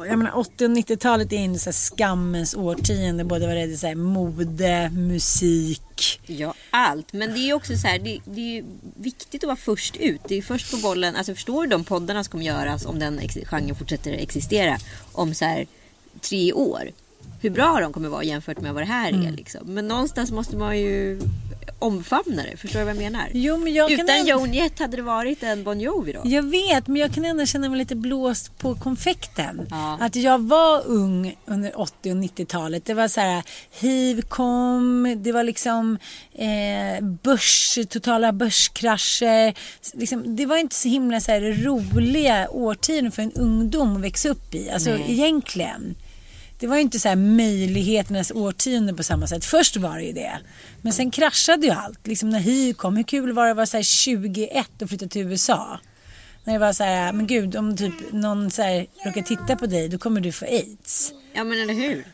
jag 0.08 0.18
menar 0.18 0.38
80 0.38 0.66
och 0.66 0.72
90-talet 0.72 1.34
är 1.34 1.38
en 1.38 1.60
så 1.60 1.72
skammens 1.72 2.56
årtionde 2.56 3.24
både 3.24 3.48
vad 3.48 3.56
det 3.56 3.60
gäller 3.60 3.76
så 3.76 3.88
här 3.88 3.96
mode, 3.96 4.90
musik. 4.90 6.22
Ja, 6.26 6.54
allt. 6.70 7.14
Men 7.14 7.34
det 7.34 7.40
är 7.40 7.54
också 7.54 7.78
så 7.78 7.88
här, 7.88 8.00
det, 8.00 8.20
det 8.26 8.58
är 8.58 8.64
viktigt 8.96 9.44
att 9.44 9.48
vara 9.48 9.58
först 9.58 9.96
ut. 9.96 10.22
Det 10.28 10.36
är 10.36 10.42
först 10.42 10.72
på 10.72 10.78
bollen. 10.78 11.16
Alltså 11.16 11.34
förstår 11.34 11.64
du 11.64 11.70
de 11.70 11.84
poddarna 11.84 12.24
som 12.24 12.32
kommer 12.32 12.46
göras 12.46 12.86
om 12.86 13.00
den 13.00 13.20
genren 13.46 13.76
fortsätter 13.76 14.12
existera 14.12 14.78
om 15.12 15.34
så 15.34 15.46
här 15.46 15.68
tre 16.22 16.54
år? 16.54 16.92
Hur 17.42 17.50
bra 17.50 17.80
de 17.82 17.94
kommer 17.94 18.10
vara 18.10 18.24
jämfört 18.24 18.62
med 18.62 18.74
vad 18.74 18.84
det 18.84 18.88
här 18.88 19.28
är 19.28 19.32
liksom. 19.32 19.74
Men 19.74 19.88
någonstans 19.88 20.32
måste 20.32 20.58
man 20.58 20.80
ju 20.80 21.22
omfamna 21.80 22.44
det. 22.44 22.58
Förstår 22.58 22.80
du 22.80 22.86
vad 22.86 22.96
jag 22.96 23.04
menar? 23.04 23.30
Jo 23.34 23.58
men 23.58 23.74
jag 23.74 23.92
Utan 23.92 24.10
ändå, 24.10 24.30
Joan 24.30 24.54
Jett 24.54 24.80
hade 24.80 24.98
det 24.98 25.04
varit 25.04 25.44
en 25.44 25.64
Bon 25.64 25.80
Jovi 25.80 26.14
då. 26.14 26.22
Jag 26.24 26.44
vet 26.44 26.88
men 26.88 26.96
jag 26.96 27.14
kan 27.14 27.26
ändå 27.26 27.46
känna 27.46 27.70
mig 27.70 27.78
lite 27.78 27.96
blåst 27.96 28.58
på 28.58 28.76
konfekten. 28.76 29.68
Ja. 29.70 29.98
Att 30.02 30.16
jag 30.16 30.40
var 30.42 30.88
ung 30.88 31.38
under 31.46 31.80
80 31.80 32.12
och 32.12 32.18
90-talet. 32.18 32.86
Det 32.86 32.94
var 32.94 33.08
så 33.08 33.22
här 33.22 33.44
hiv 33.72 34.22
kom, 34.22 35.16
det 35.18 35.32
var 35.32 35.44
liksom 35.44 35.98
eh, 36.34 37.04
börs, 37.04 37.80
totala 37.90 38.32
börskrascher. 38.32 39.54
Liksom, 39.94 40.36
det 40.36 40.46
var 40.46 40.58
inte 40.58 40.76
så 40.76 40.90
himla 40.90 41.20
så 41.20 41.32
här 41.32 41.64
roliga 41.64 42.50
årtionden 42.50 43.12
för 43.12 43.22
en 43.22 43.32
ungdom 43.32 43.96
att 43.96 44.02
växa 44.02 44.30
upp 44.30 44.56
i. 44.56 44.70
Alltså 44.70 44.90
Nej. 44.90 45.06
egentligen. 45.08 45.96
Det 46.62 46.68
var 46.68 46.76
ju 46.76 46.82
inte 46.82 47.00
så 47.00 47.10
här 47.10 47.16
möjligheternas 47.16 48.32
årtionde 48.32 48.94
på 48.94 49.04
samma 49.04 49.28
sätt. 49.28 49.46
Först 49.46 49.78
var 49.78 49.98
det 49.98 50.04
ju 50.04 50.12
det. 50.12 50.40
Men 50.82 50.94
sen 50.94 51.12
kraschade 51.12 51.66
ju 51.68 51.72
allt. 51.72 52.08
Liksom 52.08 52.30
när 52.30 52.40
hiv 52.40 52.74
kom. 52.74 52.96
Hur 52.96 53.04
kul 53.04 53.32
var 53.32 53.46
det 53.46 53.52
att 53.52 53.58
vara 53.58 53.66
så 53.66 53.78
här 53.78 53.84
21 53.84 54.82
och 54.82 54.90
flytta 54.90 55.08
till 55.08 55.22
USA? 55.22 55.80
När 56.44 56.54
det 56.54 56.60
var 56.60 56.74
så 56.74 56.84
här, 56.84 57.14
men 57.14 57.28
gud 57.28 57.56
om 57.56 57.78
typ 57.78 57.94
någon 58.12 58.52
så 58.52 58.62
här 58.62 58.88
råkar 59.06 59.22
titta 59.22 59.56
på 59.56 59.66
dig 59.66 59.90
då 59.90 59.98
kommer 59.98 60.22
du 60.22 60.32
få 60.32 60.46
aids. 60.46 61.14
Ja 61.34 61.44
men 61.44 61.62
eller 61.62 61.74
hur? 61.74 62.06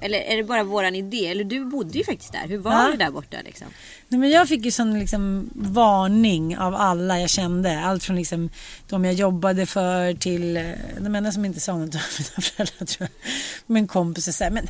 Eller 0.00 0.18
är 0.18 0.36
det 0.36 0.44
bara 0.44 0.64
våran 0.64 0.94
idé? 0.94 1.26
Eller 1.26 1.44
du 1.44 1.64
bodde 1.64 1.98
ju 1.98 2.04
faktiskt 2.04 2.32
där. 2.32 2.48
Hur 2.48 2.58
var 2.58 2.72
Ja. 2.72 2.88
det 2.90 2.96
där 3.04 3.10
borta 3.10 3.36
liksom? 3.44 3.66
Nej, 4.08 4.20
men 4.20 4.30
jag 4.30 4.48
fick 4.48 4.64
ju 4.64 4.70
sån 4.70 4.98
liksom 4.98 5.50
varning 5.54 6.58
av 6.58 6.74
alla 6.74 7.20
jag 7.20 7.30
kände. 7.30 7.80
Allt 7.80 8.04
från 8.04 8.16
liksom 8.16 8.50
de 8.88 9.04
jag 9.04 9.14
jobbade 9.14 9.66
för 9.66 10.14
till 10.14 10.56
eh, 10.56 10.64
de 11.00 11.14
enda 11.14 11.32
som 11.32 11.44
inte 11.44 11.60
sa 11.60 11.72
något 11.76 11.94
av 11.94 12.00
mina 12.18 12.42
föräldrar 12.42 12.86
tror 12.86 13.08
jag. 13.12 13.32
Min 13.66 13.86
kompis 13.88 14.28
och 14.28 14.34
så 14.34 14.44
här. 14.44 14.50
Men 14.50 14.66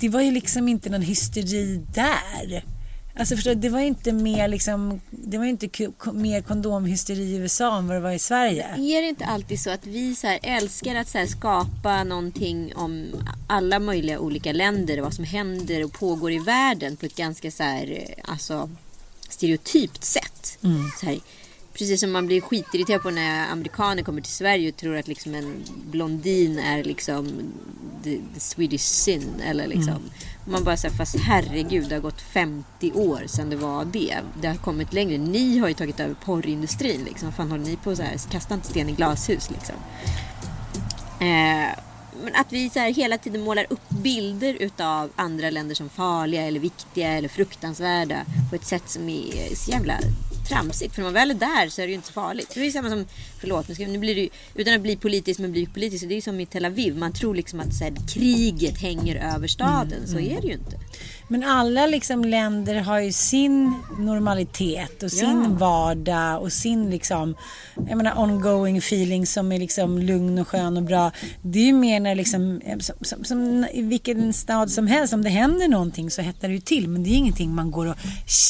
det 0.00 0.08
var 0.08 0.20
ju 0.22 0.30
liksom 0.30 0.68
inte 0.68 0.90
någon 0.90 1.02
hysteri 1.02 1.76
där. 1.94 2.64
Alltså 3.16 3.36
förstår 3.36 3.54
du, 3.54 3.60
det 3.60 3.68
var 3.68 3.80
inte 3.80 4.12
mer 4.12 4.48
liksom, 4.48 5.00
det 5.10 5.38
var 5.38 5.44
inte 5.44 5.68
mer 6.12 6.42
kondomhysteri 6.42 7.22
i 7.22 7.36
USA 7.36 7.78
än 7.78 7.86
vad 7.88 7.96
det 7.96 8.00
var 8.00 8.12
i 8.12 8.18
Sverige. 8.18 8.64
Är 8.64 9.02
det 9.02 9.08
inte 9.08 9.24
alltid 9.24 9.60
så 9.60 9.70
att 9.70 9.86
vi 9.86 10.14
så 10.14 10.26
älskar 10.42 10.94
att 10.94 11.08
så 11.08 11.26
skapa 11.26 12.04
någonting 12.04 12.72
om 12.76 13.06
alla 13.46 13.78
möjliga 13.78 14.18
olika 14.18 14.52
länder 14.52 14.98
och 14.98 15.04
vad 15.04 15.14
som 15.14 15.24
händer 15.24 15.84
och 15.84 15.92
pågår 15.92 16.32
i 16.32 16.38
världen 16.38 16.96
på 16.96 17.06
ett 17.06 17.16
ganska 17.16 17.50
så 17.50 17.62
här, 17.62 17.92
eh, 17.92 18.30
alltså, 18.32 18.70
stereotypt 19.28 20.04
sätt. 20.04 20.58
Så 21.00 21.06
här, 21.06 21.18
precis 21.74 22.00
som 22.00 22.12
man 22.12 22.26
blir 22.26 22.40
skitirriterad 22.40 23.02
på 23.02 23.10
när 23.10 23.52
amerikaner 23.52 24.02
kommer 24.02 24.20
till 24.20 24.32
Sverige 24.32 24.68
och 24.68 24.76
tror 24.76 24.96
att 24.96 25.08
liksom 25.08 25.34
en 25.34 25.64
blondin 25.90 26.58
är 26.58 26.84
liksom 26.84 27.52
the, 28.04 28.18
the 28.34 28.40
Swedish 28.40 28.82
sin. 28.82 29.40
Eller 29.44 29.66
liksom. 29.66 30.00
Man 30.44 30.64
bara 30.64 30.76
säger 30.76 30.94
fast 30.94 31.16
herregud 31.18 31.88
det 31.88 31.94
har 31.94 32.02
gått 32.02 32.20
50 32.20 32.92
år 32.92 33.22
sedan 33.26 33.50
det 33.50 33.56
var 33.56 33.84
det. 33.84 34.16
Det 34.40 34.48
har 34.48 34.54
kommit 34.54 34.92
längre. 34.92 35.18
Ni 35.18 35.58
har 35.58 35.68
ju 35.68 35.74
tagit 35.74 36.00
över 36.00 36.14
porrindustrin. 36.14 37.04
Liksom. 37.04 37.32
Fan 37.32 37.50
håller 37.50 37.64
ni 37.64 37.76
på 37.76 37.96
så 37.96 38.02
här? 38.02 38.30
Kasta 38.30 38.54
inte 38.54 38.66
sten 38.66 38.88
i 38.88 38.92
glashus 38.92 39.50
liksom. 39.50 39.74
Eh, 41.20 41.78
men 42.22 42.34
att 42.34 42.52
vi 42.52 42.70
så 42.70 42.78
här 42.78 42.92
hela 42.92 43.18
tiden 43.18 43.40
målar 43.40 43.66
upp 43.70 43.88
bilder 43.88 44.56
utav 44.60 45.10
andra 45.16 45.50
länder 45.50 45.74
som 45.74 45.88
farliga 45.88 46.42
eller 46.42 46.60
viktiga 46.60 47.08
eller 47.08 47.28
fruktansvärda 47.28 48.24
på 48.50 48.56
ett 48.56 48.64
sätt 48.64 48.88
som 48.90 49.08
är 49.08 49.54
så 49.54 49.70
jävla 49.70 49.94
tramsigt. 50.48 50.94
För 50.94 51.02
när 51.02 51.06
man 51.06 51.14
väl 51.14 51.30
är 51.30 51.34
där 51.34 51.68
så 51.68 51.82
är 51.82 51.86
det 51.86 51.90
ju 51.90 51.94
inte 51.94 52.06
så 52.06 52.12
farligt. 52.12 52.50
Det 52.54 52.66
är 52.66 52.70
samma 52.70 52.90
som, 52.90 53.06
förlåt, 53.44 53.68
nu, 53.68 53.74
ska, 53.74 53.86
nu 53.86 53.98
blir 53.98 54.14
det 54.14 54.20
ju, 54.20 54.28
utan 54.54 54.74
att 54.74 54.80
bli 54.80 54.96
politisk 54.96 55.40
men 55.40 55.52
bli 55.52 55.66
politisk. 55.66 56.08
Det 56.08 56.14
är 56.14 56.16
ju 56.16 56.20
som 56.22 56.40
i 56.40 56.46
Tel 56.46 56.64
Aviv. 56.64 56.96
Man 56.96 57.12
tror 57.12 57.34
liksom 57.34 57.60
att 57.60 57.74
så 57.74 57.84
här, 57.84 57.92
kriget 58.08 58.78
hänger 58.80 59.34
över 59.34 59.48
staden. 59.48 60.06
Så 60.06 60.18
är 60.18 60.40
det 60.40 60.46
ju 60.46 60.52
inte. 60.52 60.76
Men 61.28 61.44
alla 61.44 61.86
liksom 61.86 62.24
länder 62.24 62.74
har 62.74 63.00
ju 63.00 63.12
sin 63.12 63.74
normalitet 63.98 65.02
och 65.02 65.12
sin 65.12 65.42
Ja. 65.44 65.56
vardag 65.58 66.42
och 66.42 66.52
sin 66.52 66.90
liksom, 66.90 67.34
jag 67.88 67.96
menar 67.96 68.18
ongoing 68.18 68.76
feeling 68.78 69.26
som 69.26 69.52
är 69.52 69.58
liksom 69.58 69.98
lugn 69.98 70.38
och 70.38 70.48
skön 70.48 70.76
och 70.76 70.82
bra. 70.82 71.10
Det 71.42 71.58
är 71.58 71.64
ju 71.64 71.72
mer 71.72 72.00
när 72.00 72.14
liksom, 72.14 72.60
eh, 72.64 72.78
som, 72.78 72.96
som, 73.00 73.24
som 73.24 73.66
i 73.72 73.82
vilken 73.82 74.32
stad 74.32 74.70
som 74.70 74.86
helst, 74.86 75.12
om 75.12 75.22
det 75.24 75.30
händer 75.30 75.68
någonting 75.68 76.10
så 76.10 76.22
hettar 76.22 76.48
det 76.48 76.54
ju 76.54 76.60
till. 76.60 76.88
Men 76.88 77.02
det 77.04 77.10
är 77.10 77.14
ingenting 77.16 77.54
man 77.54 77.70
går 77.70 77.86
och 77.86 77.96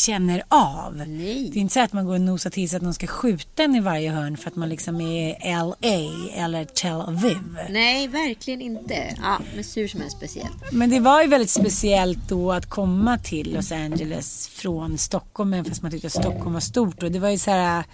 känner 0.06 0.42
av. 0.48 0.96
Nej. 1.06 1.50
Det 1.52 1.58
är 1.58 1.60
inte 1.60 1.74
så 1.74 1.80
att 1.80 1.92
man 1.92 2.06
går 2.06 2.14
och 2.14 2.20
nosar 2.20 2.50
till 2.50 2.68
sig 2.70 2.76
att 2.76 2.82
någon 2.82 2.94
ska 2.94 3.06
skjuta 3.06 3.62
en 3.62 3.74
i 3.76 3.80
varje 3.80 4.10
hörn 4.10 4.36
för 4.36 4.50
att 4.50 4.56
man 4.56 4.68
liksom 4.68 4.83
är 4.88 5.00
i 5.00 5.36
LA 5.42 6.44
eller 6.44 6.64
Tel 6.64 7.00
Aviv. 7.00 7.58
Nej, 7.70 8.08
verkligen 8.08 8.60
inte. 8.60 9.16
Ja, 9.22 9.40
men 9.54 9.64
sur 9.64 9.88
som 9.88 10.02
är 10.02 10.08
speciellt. 10.08 10.72
Men 10.72 10.90
det 10.90 11.00
var 11.00 11.22
ju 11.22 11.28
väldigt 11.28 11.50
speciellt 11.50 12.28
då 12.28 12.52
att 12.52 12.66
komma 12.66 13.18
till 13.18 13.54
Los 13.54 13.72
Angeles 13.72 14.48
från 14.48 14.98
Stockholm, 14.98 15.52
även 15.54 15.64
fast 15.64 15.82
man 15.82 15.90
tyckte 15.90 16.06
att 16.06 16.12
Stockholm 16.12 16.52
var 16.52 16.60
stort. 16.60 17.02
Och 17.02 17.12
det 17.12 17.18
var 17.18 17.28
ju 17.28 17.38
så 17.38 17.50
här... 17.50 17.84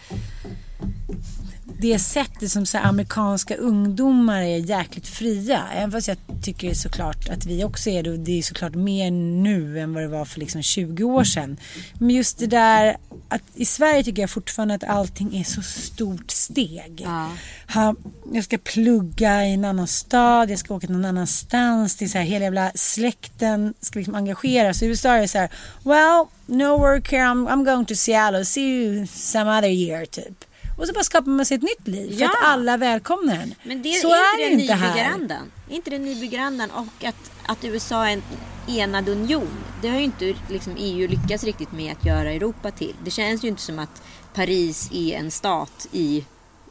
Det 1.80 1.98
sättet 1.98 2.52
som 2.52 2.66
så 2.66 2.78
amerikanska 2.78 3.56
ungdomar 3.56 4.42
är 4.42 4.58
jäkligt 4.58 5.06
fria. 5.06 5.62
Även 5.74 5.92
fast 5.92 6.08
jag 6.08 6.16
tycker 6.42 6.74
såklart 6.74 7.28
att 7.28 7.46
vi 7.46 7.64
också 7.64 7.90
är 7.90 8.02
det. 8.02 8.10
Och 8.10 8.18
det 8.18 8.38
är 8.38 8.42
såklart 8.42 8.74
mer 8.74 9.10
nu 9.10 9.80
än 9.80 9.94
vad 9.94 10.02
det 10.02 10.08
var 10.08 10.24
för 10.24 10.40
liksom 10.40 10.62
20 10.62 11.04
år 11.04 11.24
sedan. 11.24 11.56
Men 11.98 12.10
just 12.10 12.38
det 12.38 12.46
där 12.46 12.96
att 13.28 13.42
i 13.54 13.64
Sverige 13.64 14.04
tycker 14.04 14.22
jag 14.22 14.30
fortfarande 14.30 14.74
att 14.74 14.84
allting 14.84 15.36
är 15.36 15.44
så 15.44 15.62
stort 15.62 16.30
steg. 16.30 17.02
Ja. 17.04 17.30
Ha, 17.74 17.94
jag 18.32 18.44
ska 18.44 18.58
plugga 18.58 19.46
i 19.46 19.54
en 19.54 19.64
annan 19.64 19.88
stad, 19.88 20.50
jag 20.50 20.58
ska 20.58 20.74
åka 20.74 20.86
någon 20.86 21.04
annanstans. 21.04 21.96
Det 21.96 22.04
är 22.04 22.08
så 22.08 22.18
här, 22.18 22.24
hela 22.24 22.44
jävla 22.44 22.72
släkten 22.74 23.74
ska 23.80 23.98
liksom 23.98 24.14
engageras. 24.14 24.82
I 24.82 24.86
USA 24.86 25.08
är 25.08 25.20
det 25.20 25.28
så 25.28 25.38
här, 25.38 25.50
well, 25.84 26.26
no 26.46 26.78
work 26.78 27.12
here, 27.12 27.22
I'm, 27.22 27.48
I'm 27.48 27.64
going 27.64 27.86
to 27.86 27.94
Seattle, 27.94 28.44
see 28.44 28.84
you 28.84 29.06
some 29.06 29.58
other 29.58 29.68
year 29.68 30.04
typ. 30.04 30.44
Och 30.80 30.86
så 30.86 30.92
bara 30.92 31.04
skapar 31.04 31.30
man 31.30 31.46
sig 31.46 31.54
ett 31.54 31.62
nytt 31.62 31.88
liv 31.88 32.12
för 32.16 32.20
Ja. 32.20 32.28
att 32.28 32.36
alla 32.42 32.76
välkomnar 32.76 33.34
en. 33.36 33.54
Men 33.64 33.82
det 33.82 33.92
så 33.92 34.08
är 34.08 34.40
är 34.40 34.50
inte 34.50 34.56
det 34.56 34.62
inte 34.62 34.74
här. 34.74 35.30
Är 35.68 35.74
inte 35.74 35.90
den 35.90 36.04
nybyggarandan 36.04 36.70
och 36.70 37.04
att, 37.04 37.30
att 37.46 37.64
USA 37.64 38.08
är 38.08 38.12
en 38.12 38.22
enad 38.68 39.08
union. 39.08 39.48
Det 39.82 39.88
har 39.88 39.98
ju 39.98 40.04
inte 40.04 40.34
liksom, 40.48 40.74
EU 40.78 41.08
lyckats 41.08 41.44
riktigt 41.44 41.72
med 41.72 41.92
att 41.92 42.06
göra 42.06 42.32
Europa 42.32 42.70
till. 42.70 42.94
Det 43.04 43.10
känns 43.10 43.44
ju 43.44 43.48
inte 43.48 43.62
som 43.62 43.78
att 43.78 44.02
Paris 44.34 44.90
är 44.92 45.12
en 45.16 45.30
stat 45.30 45.88
i 45.92 46.24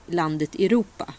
landet 0.07 0.55
Europa. 0.55 1.13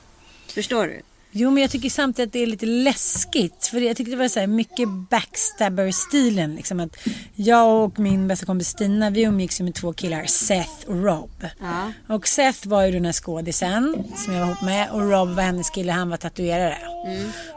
Förstår 0.46 0.87
du? 0.87 1.00
Jo, 1.33 1.51
men 1.51 1.62
jag 1.62 1.71
tycker 1.71 1.90
samtidigt 1.90 2.29
att 2.29 2.33
det 2.33 2.43
är 2.43 2.47
lite 2.47 2.66
läskigt. 2.66 3.66
För 3.66 3.81
jag 3.81 3.97
tyckte 3.97 4.11
det 4.11 4.16
var 4.16 4.29
så 4.29 4.40
här 4.40 4.47
mycket 4.47 4.88
backstabber-stilen. 4.88 6.55
Liksom 6.55 6.81
att 6.81 6.97
jag 7.35 7.85
och 7.85 7.99
min 7.99 8.29
bästa 8.29 8.47
kompis 8.47 8.69
Stina, 8.69 9.11
vi 9.11 9.23
umgicks 9.23 9.61
ju 9.61 9.64
med 9.64 9.75
två 9.75 9.93
killar, 9.93 10.27
Seth 10.27 10.88
och 10.88 11.05
Rob. 11.05 11.47
Ja. 11.61 11.93
Och 12.14 12.29
Seth 12.29 12.69
var 12.69 12.85
ju 12.85 12.93
den 12.93 13.05
här 13.05 13.12
skådisen 13.12 14.05
som 14.16 14.35
jag 14.35 14.40
var 14.40 14.47
ihop 14.47 14.62
med 14.62 14.90
och 14.90 15.11
Rob 15.11 15.29
var 15.29 15.43
hennes 15.43 15.71
kille, 15.71 15.93
han 15.93 16.11
var 16.11 16.16
tatuerare. 16.16 16.79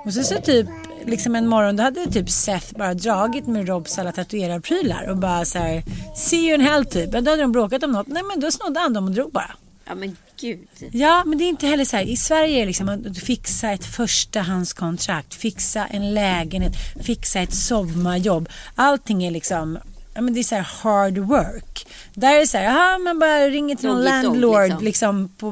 Och 0.05 0.13
så, 0.13 0.23
så 0.23 0.35
typ, 0.35 0.67
liksom 1.05 1.35
en 1.35 1.47
morgon, 1.47 1.75
då 1.75 1.83
hade 1.83 2.11
typ 2.11 2.29
Seth 2.29 2.77
bara 2.77 2.93
dragit 2.93 3.47
med 3.47 3.67
Robs 3.67 3.99
alla 3.99 4.11
tatuerarprylar 4.11 5.09
och 5.09 5.17
bara 5.17 5.45
så 5.45 5.57
här, 5.57 5.83
see 6.15 6.45
you 6.45 6.53
in 6.53 6.61
hell 6.61 6.85
typ. 6.85 7.11
Då 7.11 7.17
hade 7.17 7.35
de 7.35 7.51
bråkat 7.51 7.83
om 7.83 7.91
något, 7.91 8.07
nej 8.07 8.23
men 8.23 8.39
då 8.39 8.51
snodde 8.51 8.79
han 8.79 8.93
dem 8.93 9.05
och 9.05 9.11
drog 9.11 9.31
bara. 9.31 9.51
Ja 9.85 9.95
men 9.95 10.17
gud. 10.41 10.67
Ja, 10.91 11.23
men 11.25 11.37
det 11.37 11.43
är 11.43 11.49
inte 11.49 11.67
heller 11.67 11.85
så 11.85 11.97
här. 11.97 12.03
I 12.03 12.17
Sverige 12.17 12.55
är 12.55 12.59
det 12.59 12.65
liksom 12.65 12.89
att 12.89 13.17
fixa 13.17 13.71
ett 13.71 13.85
förstahandskontrakt, 13.85 15.33
fixa 15.33 15.85
en 15.85 16.13
lägenhet, 16.13 16.73
fixa 17.01 17.39
ett 17.39 17.53
sommarjobb. 17.53 18.49
Allting 18.75 19.23
är 19.23 19.31
liksom, 19.31 19.77
ja 20.13 20.21
men 20.21 20.33
det 20.33 20.39
är 20.39 20.43
så 20.43 20.55
här 20.55 20.67
hard 20.83 21.17
work. 21.17 21.87
Där 22.13 22.35
är 22.35 22.39
det 22.39 22.47
så 22.47 22.57
här, 22.57 22.67
aha, 22.67 22.97
man 22.97 23.19
bara 23.19 23.47
ringer 23.49 23.75
till 23.75 23.89
någon 23.89 24.03
landlord 24.03 24.67
liksom. 24.67 24.83
liksom. 24.83 25.29
på 25.37 25.51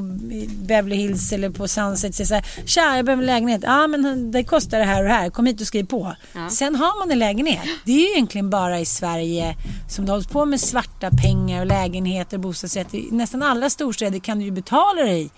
Beverly 0.65 0.95
Hills 0.95 1.31
eller 1.31 1.49
på 1.49 1.67
Sunset 1.67 2.27
så 2.27 2.33
här, 2.33 2.45
tja 2.65 2.95
jag 2.95 3.05
behöver 3.05 3.23
en 3.23 3.27
lägenhet. 3.27 3.61
Ja 3.63 3.87
men 3.87 4.31
det 4.31 4.43
kostar 4.43 4.79
det 4.79 4.85
här 4.85 5.01
och 5.01 5.07
det 5.07 5.13
här, 5.13 5.29
kom 5.29 5.45
hit 5.45 5.61
och 5.61 5.67
skriv 5.67 5.83
på. 5.83 6.15
Ja. 6.33 6.49
Sen 6.49 6.75
har 6.75 6.99
man 6.99 7.11
en 7.11 7.19
lägenhet. 7.19 7.61
Det 7.85 7.91
är 7.91 7.99
ju 7.99 8.11
egentligen 8.11 8.49
bara 8.49 8.79
i 8.79 8.85
Sverige 8.85 9.55
som 9.89 10.05
det 10.05 10.11
hålls 10.11 10.27
på 10.27 10.45
med 10.45 10.59
svarta 10.59 11.09
pengar 11.23 11.61
och 11.61 11.67
lägenheter 11.67 12.37
och 12.37 12.41
bostadsrätter. 12.41 12.97
I 12.97 13.07
nästan 13.11 13.43
alla 13.43 13.69
storstäder 13.69 14.19
kan 14.19 14.39
du 14.39 14.45
ju 14.45 14.51
betala 14.51 15.01
dig 15.01 15.29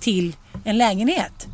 till 0.00 0.36
en 0.64 0.78
lägenhet. 0.78 1.46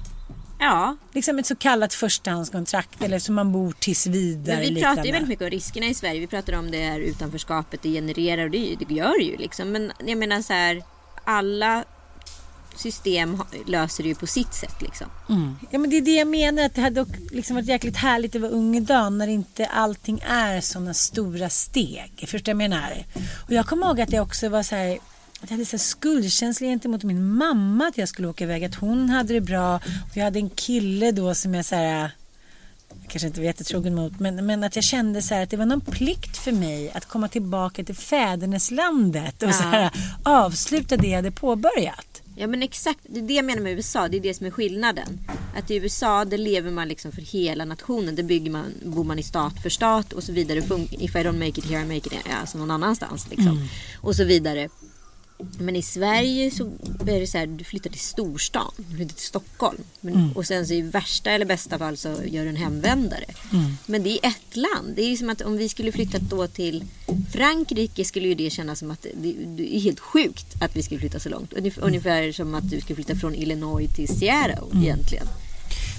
Ja, 0.58 0.96
Liksom 1.12 1.38
ett 1.38 1.46
så 1.46 1.56
kallat 1.56 1.94
förstahandskontrakt 1.94 3.02
eller 3.02 3.18
som 3.18 3.34
man 3.34 3.52
bor 3.52 3.72
tills 3.78 4.06
vidare. 4.06 4.56
men 4.56 4.74
vi 4.74 4.82
pratar 4.82 5.04
ju 5.04 5.12
väldigt 5.12 5.28
mycket 5.28 5.44
om 5.44 5.50
riskerna 5.50 5.86
i 5.86 5.94
Sverige. 5.94 6.20
Vi 6.20 6.26
pratar 6.26 6.52
om 6.52 6.70
det 6.70 6.84
här 6.84 7.00
utanförskapet 7.00 7.82
det 7.82 7.88
genererar 7.88 8.44
och 8.44 8.50
det, 8.50 8.76
det 8.88 8.94
gör 8.94 9.18
det 9.18 9.24
ju 9.24 9.36
liksom. 9.36 9.68
Men 9.72 9.92
jag 10.06 10.18
menar 10.18 10.42
så 10.42 10.52
här, 10.52 10.82
alla 11.24 11.84
system 12.76 13.42
löser 13.66 14.02
det 14.02 14.08
ju 14.08 14.14
på 14.14 14.26
sitt 14.26 14.54
sätt 14.54 14.82
liksom. 14.82 15.06
Ja 15.70 15.78
men 15.78 15.90
det 15.90 15.96
är 15.96 16.02
det 16.02 16.14
jag 16.16 16.28
menar 16.28 16.62
att 16.64 16.74
det 16.74 16.80
hade 16.80 17.00
dock 17.00 17.08
liksom 17.30 17.56
varit 17.56 17.66
jäkligt 17.68 17.96
härligt 17.96 18.34
att 18.36 18.42
vara 18.42 18.52
ung 18.52 18.76
idag 18.76 19.12
när 19.12 19.26
inte 19.28 19.66
allting 19.66 20.20
är 20.28 20.60
sådana 20.60 20.94
stora 20.94 21.48
steg. 21.48 22.24
Förstår 22.28 22.50
jag 22.50 22.56
menar? 22.56 23.04
Och 23.46 23.52
jag 23.52 23.66
kommer 23.66 23.86
ihåg 23.86 24.00
att 24.00 24.12
jag 24.12 24.22
också 24.22 24.48
var 24.48 24.62
så 24.62 24.74
här 24.74 24.98
jag 25.40 25.48
hade 25.48 25.64
så 25.64 25.78
skuldkänsla 25.78 26.66
gentemot 26.66 27.02
min 27.02 27.30
mamma 27.36 27.86
att 27.86 27.98
jag 27.98 28.08
skulle 28.08 28.28
åka 28.28 28.44
iväg. 28.44 28.64
Att 28.64 28.74
hon 28.74 29.10
hade 29.10 29.34
det 29.34 29.40
bra. 29.40 29.76
Och 29.76 30.16
jag 30.16 30.24
hade 30.24 30.38
en 30.38 30.50
kille 30.50 31.12
då 31.12 31.34
som 31.34 31.54
jag 31.54 31.64
så 31.64 31.74
här 31.74 32.10
kanske 33.08 33.26
inte 33.26 33.40
var 33.40 33.44
jättetrogen 33.44 33.94
mot, 33.94 34.20
men, 34.20 34.46
men 34.46 34.64
att 34.64 34.76
jag 34.76 34.84
kände 34.84 35.22
så 35.22 35.34
här 35.34 35.42
att 35.42 35.50
det 35.50 35.56
var 35.56 35.66
någon 35.66 35.80
plikt 35.80 36.36
för 36.36 36.52
mig 36.52 36.90
att 36.94 37.04
komma 37.04 37.28
tillbaka 37.28 37.84
till 37.84 37.94
fäderneslandet 37.94 39.42
och 39.42 39.48
Ja. 39.48 39.52
så 39.52 39.62
här, 39.62 39.90
avsluta 40.22 40.96
det 40.96 41.08
jag 41.08 41.16
hade 41.16 41.30
påbörjat. 41.30 42.22
Ja 42.38 42.46
men 42.46 42.62
exakt, 42.62 43.00
det 43.02 43.18
är 43.18 43.22
det 43.22 43.34
jag 43.34 43.44
menar 43.44 43.62
med 43.62 43.72
USA. 43.72 44.08
Det 44.08 44.16
är 44.16 44.20
det 44.20 44.34
som 44.34 44.46
är 44.46 44.50
skillnaden. 44.50 45.20
Att 45.58 45.70
i 45.70 45.76
USA 45.76 46.24
där 46.24 46.38
lever 46.38 46.70
man 46.70 46.88
liksom 46.88 47.12
för 47.12 47.22
hela 47.22 47.64
nationen. 47.64 48.16
Där 48.16 48.22
bygger 48.22 48.50
man, 48.50 48.64
bor 48.84 49.04
man 49.04 49.18
i 49.18 49.22
stat 49.22 49.62
för 49.62 49.70
stat 49.70 50.12
och 50.12 50.22
så 50.22 50.32
vidare. 50.32 50.58
If 50.90 51.16
I 51.16 51.18
don't 51.18 51.38
make 51.38 51.48
it 51.60 51.64
here 51.64 51.80
I 51.82 51.84
make 51.84 51.96
it 51.96 52.12
alltså 52.40 52.58
någon 52.58 52.70
annanstans. 52.70 53.30
Liksom. 53.30 53.68
Och 54.00 54.16
så 54.16 54.24
vidare. 54.24 54.68
Men 55.58 55.76
i 55.76 55.82
Sverige 55.82 56.50
så 56.50 56.64
är 57.06 57.20
det 57.20 57.26
så 57.26 57.38
här, 57.38 57.46
du 57.46 57.64
flyttar 57.64 57.90
till 57.90 58.00
storstan. 58.00 58.72
Du 58.76 58.96
flyttar 58.96 59.14
till 59.14 59.26
Stockholm. 59.26 59.78
Men, 60.00 60.32
Och 60.34 60.46
sen 60.46 60.66
så 60.66 60.74
i 60.74 60.80
värsta 60.82 61.30
eller 61.30 61.46
bästa 61.46 61.78
fall 61.78 61.96
så 61.96 62.08
gör 62.08 62.42
du 62.44 62.48
en 62.48 62.56
hemvändare. 62.56 63.24
Men 63.86 64.02
det 64.02 64.10
är 64.10 64.28
ett 64.28 64.56
land. 64.56 64.92
Det 64.96 65.02
är 65.02 65.16
som 65.16 65.30
att 65.30 65.40
om 65.42 65.56
vi 65.56 65.68
skulle 65.68 65.92
flytta 65.92 66.18
då 66.18 66.46
till 66.46 66.84
Frankrike 67.32 68.04
skulle 68.04 68.28
ju 68.28 68.34
det 68.34 68.50
kännas 68.50 68.78
som 68.78 68.90
att 68.90 69.06
det, 69.14 69.32
det 69.56 69.76
är 69.76 69.80
helt 69.80 70.00
sjukt 70.00 70.46
att 70.62 70.76
vi 70.76 70.82
skulle 70.82 71.00
flytta 71.00 71.20
så 71.20 71.28
långt. 71.28 71.52
Ungef- 71.52 71.80
Ungefär 71.80 72.32
som 72.32 72.54
att 72.54 72.70
du 72.70 72.80
skulle 72.80 72.94
flytta 72.94 73.14
från 73.16 73.34
Illinois 73.34 73.94
till 73.96 74.08
Seattle 74.08 74.80
egentligen. 74.82 75.26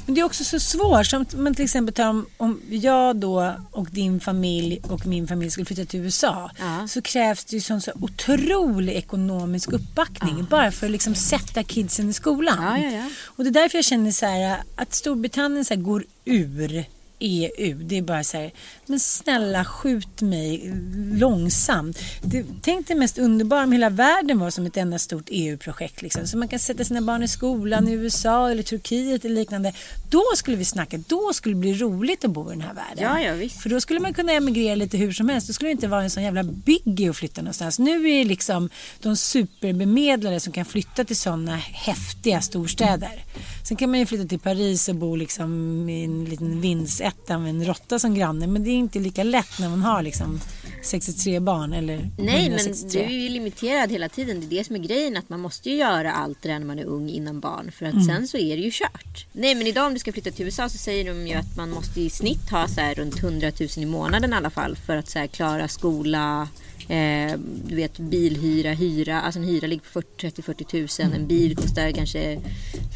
Men 0.07 0.15
det 0.15 0.21
är 0.21 0.25
också 0.25 0.43
så 0.43 0.59
svårt. 0.59 1.05
Som 1.05 1.25
man 1.35 1.55
till 1.55 1.63
exempel 1.63 1.93
tar 1.93 2.09
om, 2.09 2.25
om 2.37 2.61
jag 2.69 3.15
då 3.15 3.55
och 3.71 3.87
din 3.91 4.19
familj 4.19 4.81
och 4.89 5.05
min 5.05 5.27
familj 5.27 5.51
skulle 5.51 5.65
flytta 5.65 5.85
till 5.85 5.99
USA. 5.99 6.51
Ja. 6.59 6.87
Så 6.87 7.01
krävs 7.01 7.45
det 7.45 7.55
ju 7.55 7.61
sån 7.61 7.81
så 7.81 7.91
otrolig 8.01 8.93
ekonomisk 8.93 9.71
uppbackning. 9.71 10.47
Bara 10.49 10.71
för 10.71 10.85
att 10.85 10.91
liksom 10.91 11.15
sätta 11.15 11.63
kidsen 11.63 12.09
i 12.09 12.13
skolan. 12.13 12.57
Ja, 12.61 12.77
ja, 12.77 12.91
ja. 12.91 13.09
Och 13.25 13.43
det 13.43 13.49
är 13.49 13.61
därför 13.61 13.77
jag 13.77 13.85
känner 13.85 14.11
så 14.11 14.25
här 14.25 14.63
att 14.75 14.93
Storbritannien 14.93 15.65
så 15.65 15.73
här 15.73 15.81
går 15.81 16.05
ur 16.25 16.85
EU. 17.19 17.73
Det 17.83 17.97
är 17.97 18.01
bara 18.01 18.23
så 18.23 18.37
här, 18.37 18.51
men 18.85 18.99
snälla 18.99 19.65
skjut 19.65 20.21
mig 20.21 20.73
långsamt. 21.13 21.99
Det, 22.23 22.45
tänk 22.61 22.87
det 22.87 22.95
mest 22.95 23.17
underbara 23.17 23.63
om 23.63 23.71
hela 23.71 23.89
världen 23.89 24.39
var 24.39 24.49
som 24.49 24.65
ett 24.65 24.77
enda 24.77 24.99
stort 24.99 25.25
EU-projekt. 25.27 26.01
Liksom. 26.01 26.27
Så 26.27 26.37
man 26.37 26.47
kan 26.47 26.59
sätta 26.59 26.83
sina 26.83 27.01
barn 27.01 27.23
i 27.23 27.27
skolan 27.27 27.87
i 27.87 27.91
USA 27.91 28.51
eller 28.51 28.63
Turkiet 28.63 29.25
eller 29.25 29.35
liknande. 29.35 29.73
Då 30.09 30.23
skulle 30.35 30.57
vi 30.57 30.65
snacka, 30.65 30.97
då 30.97 31.33
skulle 31.33 31.55
det 31.55 31.59
bli 31.59 31.73
roligt 31.73 32.25
att 32.25 32.31
bo 32.31 32.51
i 32.51 32.53
den 32.53 32.61
här 32.61 32.73
världen. 32.73 33.03
Ja, 33.03 33.21
ja, 33.21 33.33
visst. 33.33 33.61
För 33.61 33.69
då 33.69 33.81
skulle 33.81 33.99
man 33.99 34.13
kunna 34.13 34.31
emigrera 34.31 34.75
lite 34.75 34.97
hur 34.97 35.11
som 35.11 35.29
helst. 35.29 35.47
Då 35.47 35.53
skulle 35.53 35.69
det 35.69 35.71
inte 35.71 35.87
vara 35.87 36.03
en 36.03 36.09
sån 36.09 36.23
jävla 36.23 36.43
biggie 36.43 37.09
att 37.09 37.17
flytta 37.17 37.41
någonstans. 37.41 37.79
Nu 37.79 38.09
är 38.09 38.17
det 38.17 38.23
liksom 38.23 38.69
de 39.01 39.15
superbemedlade 39.15 40.39
som 40.39 40.53
kan 40.53 40.65
flytta 40.65 41.05
till 41.05 41.17
sådana 41.17 41.55
häftiga 41.55 42.41
storstäder. 42.41 43.23
Sen 43.67 43.77
kan 43.77 43.89
man 43.89 43.99
ju 43.99 44.05
flytta 44.05 44.27
till 44.27 44.39
Paris 44.39 44.89
och 44.89 44.95
bo 44.95 45.15
liksom 45.15 45.89
i 45.89 46.03
en 46.03 46.25
liten 46.25 46.61
vindsetta 47.07 47.37
med 47.37 47.49
en 47.49 47.65
råtta 47.65 47.99
som 47.99 48.15
granne. 48.15 48.47
Men 48.47 48.63
det 48.63 48.69
är 48.69 48.75
inte 48.75 48.99
lika 48.99 49.23
lätt 49.23 49.59
när 49.59 49.69
man 49.69 49.81
har 49.81 50.01
liksom 50.01 50.39
63 50.83 51.39
barn 51.39 51.73
eller 51.73 51.97
Nej, 52.17 52.49
men 52.49 52.59
163. 52.59 53.07
du 53.07 53.13
är 53.13 53.19
ju 53.19 53.29
limiterad 53.29 53.91
hela 53.91 54.09
tiden. 54.09 54.39
Det 54.39 54.45
är 54.45 54.57
det 54.57 54.63
som 54.63 54.75
är 54.75 54.79
grejen. 54.79 55.17
Att 55.17 55.29
man 55.29 55.39
måste 55.39 55.69
ju 55.69 55.75
göra 55.75 56.11
allt 56.11 56.41
det 56.41 56.49
där 56.49 56.59
när 56.59 56.65
man 56.65 56.79
är 56.79 56.85
ung 56.85 57.09
innan 57.09 57.39
barn. 57.39 57.71
För 57.71 57.85
att 57.85 58.05
sen 58.05 58.27
så 58.27 58.37
är 58.37 58.57
det 58.57 58.63
ju 58.63 58.71
kört. 58.71 59.27
Nej, 59.31 59.55
men 59.55 59.67
idag 59.67 59.87
om 59.87 59.93
du 59.93 59.99
ska 59.99 60.11
flytta 60.11 60.31
till 60.31 60.45
USA 60.45 60.69
så 60.69 60.77
säger 60.77 61.05
de 61.05 61.27
ju 61.27 61.33
att 61.33 61.57
man 61.57 61.69
måste 61.69 62.01
i 62.01 62.09
snitt 62.09 62.49
ha 62.51 62.67
så 62.67 62.81
här 62.81 62.95
runt 62.95 63.23
100 63.23 63.51
000 63.59 63.69
i 63.77 63.85
månaden 63.85 64.33
i 64.33 64.35
alla 64.35 64.49
fall. 64.49 64.75
För 64.85 64.97
att 64.97 65.09
så 65.09 65.19
här 65.19 65.27
klara 65.27 65.67
skola, 65.67 66.47
eh, 66.87 67.39
du 67.67 67.75
vet 67.75 67.99
bilhyra, 67.99 68.71
hyra. 68.71 69.21
Alltså 69.21 69.39
en 69.39 69.45
hyra 69.45 69.67
ligger 69.67 69.83
på 69.93 70.01
30-40 70.01 71.05
000. 71.05 71.13
En 71.15 71.27
bil 71.27 71.55
kostar 71.55 71.91
kanske 71.91 72.39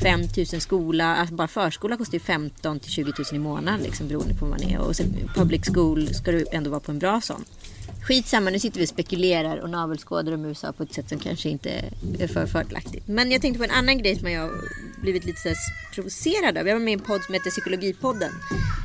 5 0.02 0.22
000 0.38 0.46
skola. 0.46 1.16
Alltså 1.16 1.36
bara 1.36 1.48
förskola 1.48 1.98
kostar 1.98 2.14
ju 2.14 2.20
15 2.20 2.80
till 2.80 2.92
20 2.92 3.04
000 3.04 3.14
i 3.34 3.40
månaden 3.40 3.80
liksom 3.82 4.08
beroende 4.08 4.34
på 4.34 4.46
vad 4.46 4.60
man 4.60 4.70
är. 4.70 4.80
Och 4.80 4.96
sen 4.96 5.30
public 5.36 5.62
school 5.74 6.14
ska 6.14 6.32
du 6.32 6.46
ändå 6.52 6.70
vara 6.70 6.80
på 6.80 6.92
en 6.92 7.00
bra 7.00 7.22
sån. 7.22 7.46
Skitsamma, 8.02 8.50
nu 8.50 8.60
sitter 8.60 8.80
vi 8.80 8.86
och 8.86 8.90
spekulerar 8.90 9.58
och 9.58 9.70
navelskådar 9.70 10.32
om 10.32 10.46
USA 10.46 10.72
på 10.72 10.84
ett 10.84 10.94
sätt 10.94 11.10
som 11.10 11.20
kanske 11.20 11.50
inte 11.50 11.70
är 12.20 12.28
för 12.28 12.46
fördelaktigt. 12.46 13.08
Men 13.08 13.32
jag 13.32 13.42
tänkte 13.42 13.58
på 13.58 13.64
en 13.64 13.72
annan 13.72 13.98
grej 13.98 14.16
som 14.16 14.32
jag 14.32 14.42
har 14.42 14.52
blivit 15.02 15.26
lite 15.26 15.42
så 15.42 15.48
här 15.48 15.58
provocerad 15.94 16.58
av. 16.58 16.68
Jag 16.68 16.76
var 16.76 16.80
med 16.80 16.92
i 16.92 16.94
en 16.94 17.00
podd 17.00 17.24
som 17.24 17.34
heter 17.34 17.50
Psykologipodden. 17.50 18.32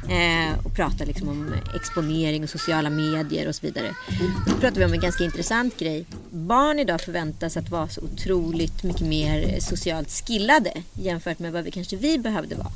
Eh, 0.08 0.66
och 0.66 0.74
pratade 0.74 1.06
liksom 1.06 1.28
om 1.28 1.54
exponering 1.74 2.42
och 2.42 2.50
sociala 2.50 2.90
medier 2.90 3.48
och 3.48 3.54
så 3.54 3.66
vidare. 3.66 3.94
Då 4.46 4.52
pratade 4.52 4.78
vi 4.78 4.84
om 4.84 4.92
en 4.92 5.00
ganska 5.00 5.24
intressant 5.24 5.76
grej. 5.76 6.06
Barn 6.30 6.78
idag 6.78 7.00
förväntas 7.00 7.56
att 7.56 7.70
vara 7.70 7.88
så 7.88 8.00
otroligt 8.00 8.82
mycket 8.82 9.06
mer 9.06 9.60
socialt 9.60 10.10
skillade 10.10 10.72
jämfört 10.92 11.38
med 11.38 11.52
vad 11.52 11.64
vi 11.64 11.70
kanske 11.70 11.96
vi 11.96 12.18
behövde 12.18 12.54
vara. 12.54 12.72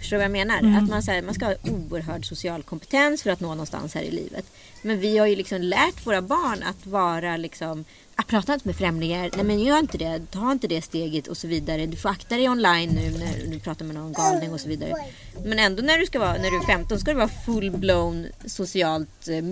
Förstår 0.00 0.16
du 0.16 0.18
vad 0.18 0.24
jag 0.24 0.46
menar? 0.46 0.78
Att 0.78 0.88
man, 0.88 1.02
så 1.02 1.10
här, 1.10 1.22
man 1.22 1.34
ska 1.34 1.46
ha 1.46 1.54
oerhörd 1.62 2.26
social 2.26 2.62
kompetens 2.62 3.22
för 3.22 3.30
att 3.30 3.40
nå 3.40 3.48
någonstans 3.48 3.94
här 3.94 4.02
i 4.02 4.10
livet. 4.10 4.44
Men 4.82 5.00
vi 5.00 5.18
har 5.18 5.26
ju 5.26 5.36
liksom 5.36 5.62
lärt 5.62 6.06
våra 6.06 6.22
barn 6.22 6.62
att 6.62 6.86
vara 6.86 7.36
liksom 7.36 7.84
att 8.16 8.26
prata 8.26 8.54
inte 8.54 8.68
med 8.68 8.76
främlingar, 8.76 9.30
nej 9.36 9.44
men 9.44 9.60
gör 9.60 9.78
inte 9.78 9.98
det, 9.98 10.20
ta 10.30 10.52
inte 10.52 10.66
det 10.66 10.82
steget 10.82 11.26
och 11.26 11.36
så 11.36 11.48
vidare. 11.48 11.86
Du 11.86 11.96
får 11.96 12.08
akta 12.08 12.36
dig 12.36 12.48
online 12.48 12.90
nu 12.90 13.10
när 13.18 13.50
du 13.52 13.58
pratar 13.58 13.84
med 13.84 13.94
någon 13.94 14.12
galning 14.12 14.52
och 14.52 14.60
så 14.60 14.68
vidare. 14.68 14.92
Men 15.44 15.58
ändå 15.58 15.82
när 15.82 15.98
du 15.98 16.06
ska 16.06 16.18
vara, 16.18 16.32
när 16.32 16.50
du 16.50 16.56
är 16.56 16.66
15 16.66 16.98
ska 16.98 17.10
du 17.10 17.16
vara 17.16 17.30
full-blown 17.46 18.26
socialt 18.46 19.28
eh, 19.28 19.44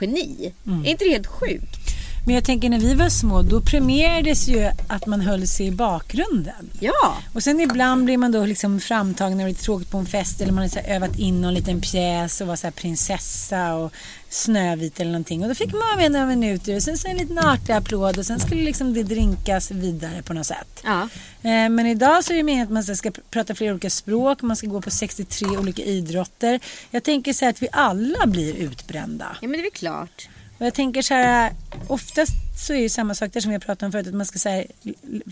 geni. 0.00 0.52
Är 0.84 0.90
inte 0.90 1.04
det 1.04 1.10
helt 1.10 1.26
sjukt? 1.26 1.81
Men 2.26 2.34
jag 2.34 2.44
tänker 2.44 2.68
när 2.70 2.78
vi 2.78 2.94
var 2.94 3.08
små 3.08 3.42
då 3.42 3.60
premierades 3.60 4.48
ju 4.48 4.70
att 4.88 5.06
man 5.06 5.20
höll 5.20 5.46
sig 5.46 5.66
i 5.66 5.70
bakgrunden. 5.70 6.70
Ja, 6.80 7.16
Och 7.34 7.42
sen 7.42 7.60
ibland 7.60 8.04
blir 8.04 8.16
man 8.18 8.32
då 8.32 8.44
liksom 8.46 8.80
framtagen 8.80 9.38
när 9.38 9.44
det 9.44 9.50
är 9.50 9.54
tråkigt 9.54 9.90
på 9.90 9.98
en 9.98 10.06
fest 10.06 10.40
eller 10.40 10.52
man 10.52 10.62
har 10.62 10.68
så 10.68 10.78
övat 10.78 11.18
in 11.18 11.40
någon 11.40 11.54
liten 11.54 11.80
pjäs 11.80 12.40
och 12.40 12.46
var 12.46 12.56
så 12.56 12.70
prinsessa 12.70 13.74
och 13.74 13.92
Snövit 14.28 15.00
eller 15.00 15.10
någonting. 15.10 15.42
Och 15.42 15.48
då 15.48 15.54
fick 15.54 15.72
man 15.72 15.80
vara 15.80 15.96
med 15.96 16.12
några 16.12 16.26
minuter 16.26 16.76
och 16.76 16.82
sen 16.82 16.98
så 16.98 17.08
en 17.08 17.16
liten 17.16 17.38
artig 17.38 17.72
applåd 17.72 18.18
och 18.18 18.26
sen 18.26 18.40
skulle 18.40 18.62
liksom 18.62 18.94
det 18.94 19.02
drinkas 19.02 19.70
vidare 19.70 20.22
på 20.22 20.32
något 20.34 20.46
sätt. 20.46 20.80
ja. 20.84 21.02
Eh, 21.42 21.68
Men 21.68 21.86
idag 21.86 22.24
så 22.24 22.32
är 22.32 22.36
det 22.36 22.42
meningen 22.42 22.66
att 22.66 22.72
man 22.72 22.96
ska 22.96 23.08
pr- 23.10 23.20
prata 23.30 23.54
flera 23.54 23.72
olika 23.72 23.90
språk, 23.90 24.42
man 24.42 24.56
ska 24.56 24.66
gå 24.66 24.80
på 24.80 24.90
63 24.90 25.48
olika 25.48 25.82
idrotter. 25.82 26.60
Jag 26.90 27.02
tänker 27.02 27.32
så 27.32 27.44
här 27.44 27.50
att 27.50 27.62
vi 27.62 27.68
alla 27.72 28.26
blir 28.26 28.54
utbrända. 28.54 29.26
ja 29.40 29.48
men 29.48 29.52
det 29.52 29.58
är 29.58 29.62
väl 29.62 29.70
klart. 29.70 30.28
Och 30.62 30.66
jag 30.66 30.74
tänker 30.74 31.02
så 31.02 31.14
här, 31.14 31.52
oftast 31.88 32.32
så 32.66 32.74
är 32.74 32.82
det 32.82 32.88
samma 32.88 33.14
sak 33.14 33.32
där 33.32 33.40
som 33.40 33.52
jag 33.52 33.62
pratade 33.62 33.86
om 33.86 33.92
förut, 33.92 34.06
att 34.06 34.14
man 34.14 34.26
ska 34.26 34.38
så 34.38 34.48
här, 34.48 34.66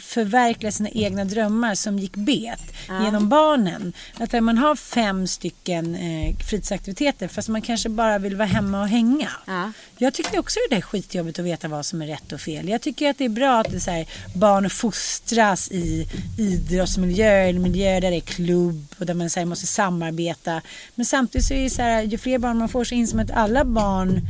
förverkliga 0.00 0.72
sina 0.72 0.88
egna 0.88 1.24
drömmar 1.24 1.74
som 1.74 1.98
gick 1.98 2.16
bet 2.16 2.62
genom 2.88 3.28
barnen. 3.28 3.92
Att 4.18 4.44
man 4.44 4.58
har 4.58 4.76
fem 4.76 5.26
stycken 5.26 5.94
eh, 5.94 6.36
fritidsaktiviteter 6.36 7.28
fast 7.28 7.48
man 7.48 7.62
kanske 7.62 7.88
bara 7.88 8.18
vill 8.18 8.36
vara 8.36 8.48
hemma 8.48 8.80
och 8.80 8.88
hänga. 8.88 9.30
Ja. 9.46 9.72
Jag 9.98 10.14
tycker 10.14 10.38
också 10.38 10.58
det 10.70 10.76
är 10.76 10.80
skitjobbigt 10.80 11.38
att 11.38 11.44
veta 11.44 11.68
vad 11.68 11.86
som 11.86 12.02
är 12.02 12.06
rätt 12.06 12.32
och 12.32 12.40
fel. 12.40 12.68
Jag 12.68 12.80
tycker 12.80 13.10
att 13.10 13.18
det 13.18 13.24
är 13.24 13.28
bra 13.28 13.60
att 13.60 13.72
det 13.72 13.80
så 13.80 13.90
här, 13.90 14.06
barn 14.34 14.70
fostras 14.70 15.70
i 15.70 16.06
idrottsmiljöer, 16.38 17.48
eller 17.48 17.60
miljöer 17.60 18.00
där 18.00 18.10
det 18.10 18.16
är 18.16 18.20
klubb 18.20 18.86
och 18.98 19.06
där 19.06 19.14
man 19.14 19.30
så 19.30 19.40
här, 19.40 19.46
måste 19.46 19.66
samarbeta. 19.66 20.62
Men 20.94 21.06
samtidigt 21.06 21.46
så 21.46 21.54
är 21.54 21.62
det 21.62 21.70
så 21.70 21.82
här, 21.82 22.02
ju 22.02 22.18
fler 22.18 22.38
barn 22.38 22.58
man 22.58 22.68
får 22.68 22.84
så 22.84 22.94
inser 22.94 23.16
man 23.16 23.24
att 23.24 23.36
alla 23.36 23.64
barn 23.64 24.28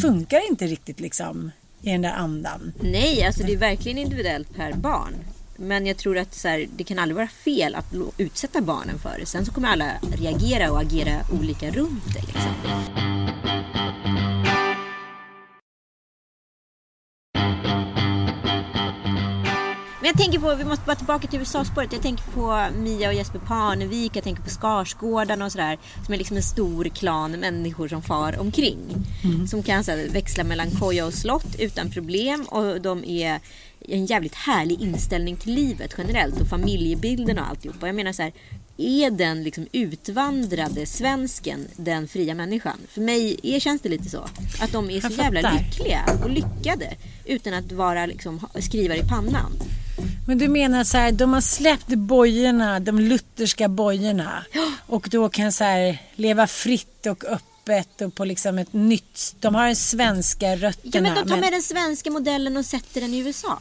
funkar 0.00 0.50
inte 0.50 0.66
riktigt 0.66 1.00
liksom 1.00 1.50
i 1.82 1.90
den 1.90 2.02
där 2.02 2.12
andan. 2.12 2.72
Nej, 2.80 3.24
alltså 3.24 3.42
det 3.42 3.52
är 3.52 3.56
verkligen 3.56 3.98
individuellt 3.98 4.54
per 4.56 4.72
barn. 4.72 5.14
Men 5.56 5.86
jag 5.86 5.96
tror 5.96 6.18
att 6.18 6.34
så 6.34 6.48
här, 6.48 6.66
det 6.76 6.84
kan 6.84 6.98
aldrig 6.98 7.16
vara 7.16 7.28
fel 7.28 7.74
att 7.74 7.94
utsätta 8.18 8.60
barnen 8.60 8.98
för 8.98 9.18
det. 9.18 9.26
Sen 9.26 9.46
så 9.46 9.52
kommer 9.52 9.68
alla 9.68 9.92
reagera 10.14 10.72
och 10.72 10.80
agera 10.80 11.20
olika 11.40 11.70
runt 11.70 12.14
det. 12.14 12.20
Liksom. 12.20 13.23
Men 20.04 20.08
jag 20.08 20.18
tänker 20.18 20.38
på, 20.38 20.54
vi 20.54 20.64
måste 20.64 20.84
bara 20.86 20.96
tillbaka 20.96 21.28
till 21.28 21.38
USA-spåret. 21.38 21.92
Jag 21.92 22.02
tänker 22.02 22.24
på 22.24 22.66
Mia 22.76 23.08
och 23.08 23.14
Jesper 23.14 23.38
Parnevik, 23.38 24.16
jag 24.16 24.24
tänker 24.24 24.42
på 24.42 24.50
Skarsgårdarna 24.50 25.44
och 25.44 25.52
sådär. 25.52 25.78
Som 26.04 26.14
är 26.14 26.18
liksom 26.18 26.36
en 26.36 26.42
stor 26.42 26.84
klan 26.84 27.30
människor 27.32 27.88
som 27.88 28.02
far 28.02 28.40
omkring. 28.40 28.78
Som 29.48 29.62
kan 29.62 29.84
så 29.84 29.90
här, 29.90 30.08
växla 30.08 30.44
mellan 30.44 30.70
koja 30.70 31.06
och 31.06 31.14
slott 31.14 31.56
utan 31.58 31.90
problem. 31.90 32.44
Och 32.44 32.80
de 32.80 33.04
är 33.04 33.40
en 33.80 34.06
jävligt 34.06 34.34
härlig 34.34 34.80
inställning 34.80 35.36
till 35.36 35.54
livet 35.54 35.94
generellt. 35.98 36.40
Och 36.40 36.48
familjebilden 36.48 37.38
och 37.38 37.48
alltihopa. 37.48 37.86
Jag 37.86 37.96
menar 37.96 38.12
så 38.12 38.22
här, 38.22 38.32
är 38.76 39.10
den 39.10 39.42
liksom 39.42 39.66
utvandrade 39.72 40.86
svensken 40.86 41.66
den 41.76 42.08
fria 42.08 42.34
människan? 42.34 42.78
För 42.88 43.00
mig 43.00 43.40
är, 43.42 43.60
känns 43.60 43.82
det 43.82 43.88
lite 43.88 44.10
så. 44.10 44.28
Att 44.60 44.72
de 44.72 44.90
är 44.90 45.00
så 45.00 45.12
jävla 45.22 45.52
lyckliga 45.52 46.04
och 46.24 46.30
lyckade. 46.30 46.94
Utan 47.24 47.54
att 47.54 47.72
vara 47.72 48.06
liksom, 48.06 48.46
skrivare 48.60 48.98
i 48.98 49.08
pannan. 49.08 49.52
Men 50.26 50.38
du 50.38 50.48
menar 50.48 50.84
så 50.84 50.96
här, 50.98 51.12
de 51.12 51.32
har 51.32 51.40
släppt 51.40 51.88
bojorna, 51.88 52.80
de 52.80 52.98
lutherska 52.98 53.68
bojorna 53.68 54.44
och 54.86 55.08
då 55.10 55.28
kan 55.28 55.52
så 55.52 55.64
här 55.64 55.98
leva 56.14 56.46
fritt 56.46 57.06
och 57.06 57.24
öppet 57.24 58.00
och 58.00 58.14
på 58.14 58.24
liksom 58.24 58.58
ett 58.58 58.72
nytt, 58.72 59.34
de 59.40 59.54
har 59.54 59.66
den 59.66 59.76
svenska 59.76 60.46
Ja, 60.46 60.56
rötterna. 60.56 61.02
men 61.02 61.14
de 61.24 61.30
tar 61.30 61.40
med 61.40 61.52
den 61.52 61.62
svenska 61.62 62.10
modellen 62.10 62.56
och 62.56 62.64
sätter 62.64 63.00
den 63.00 63.14
i 63.14 63.18
USA. 63.18 63.58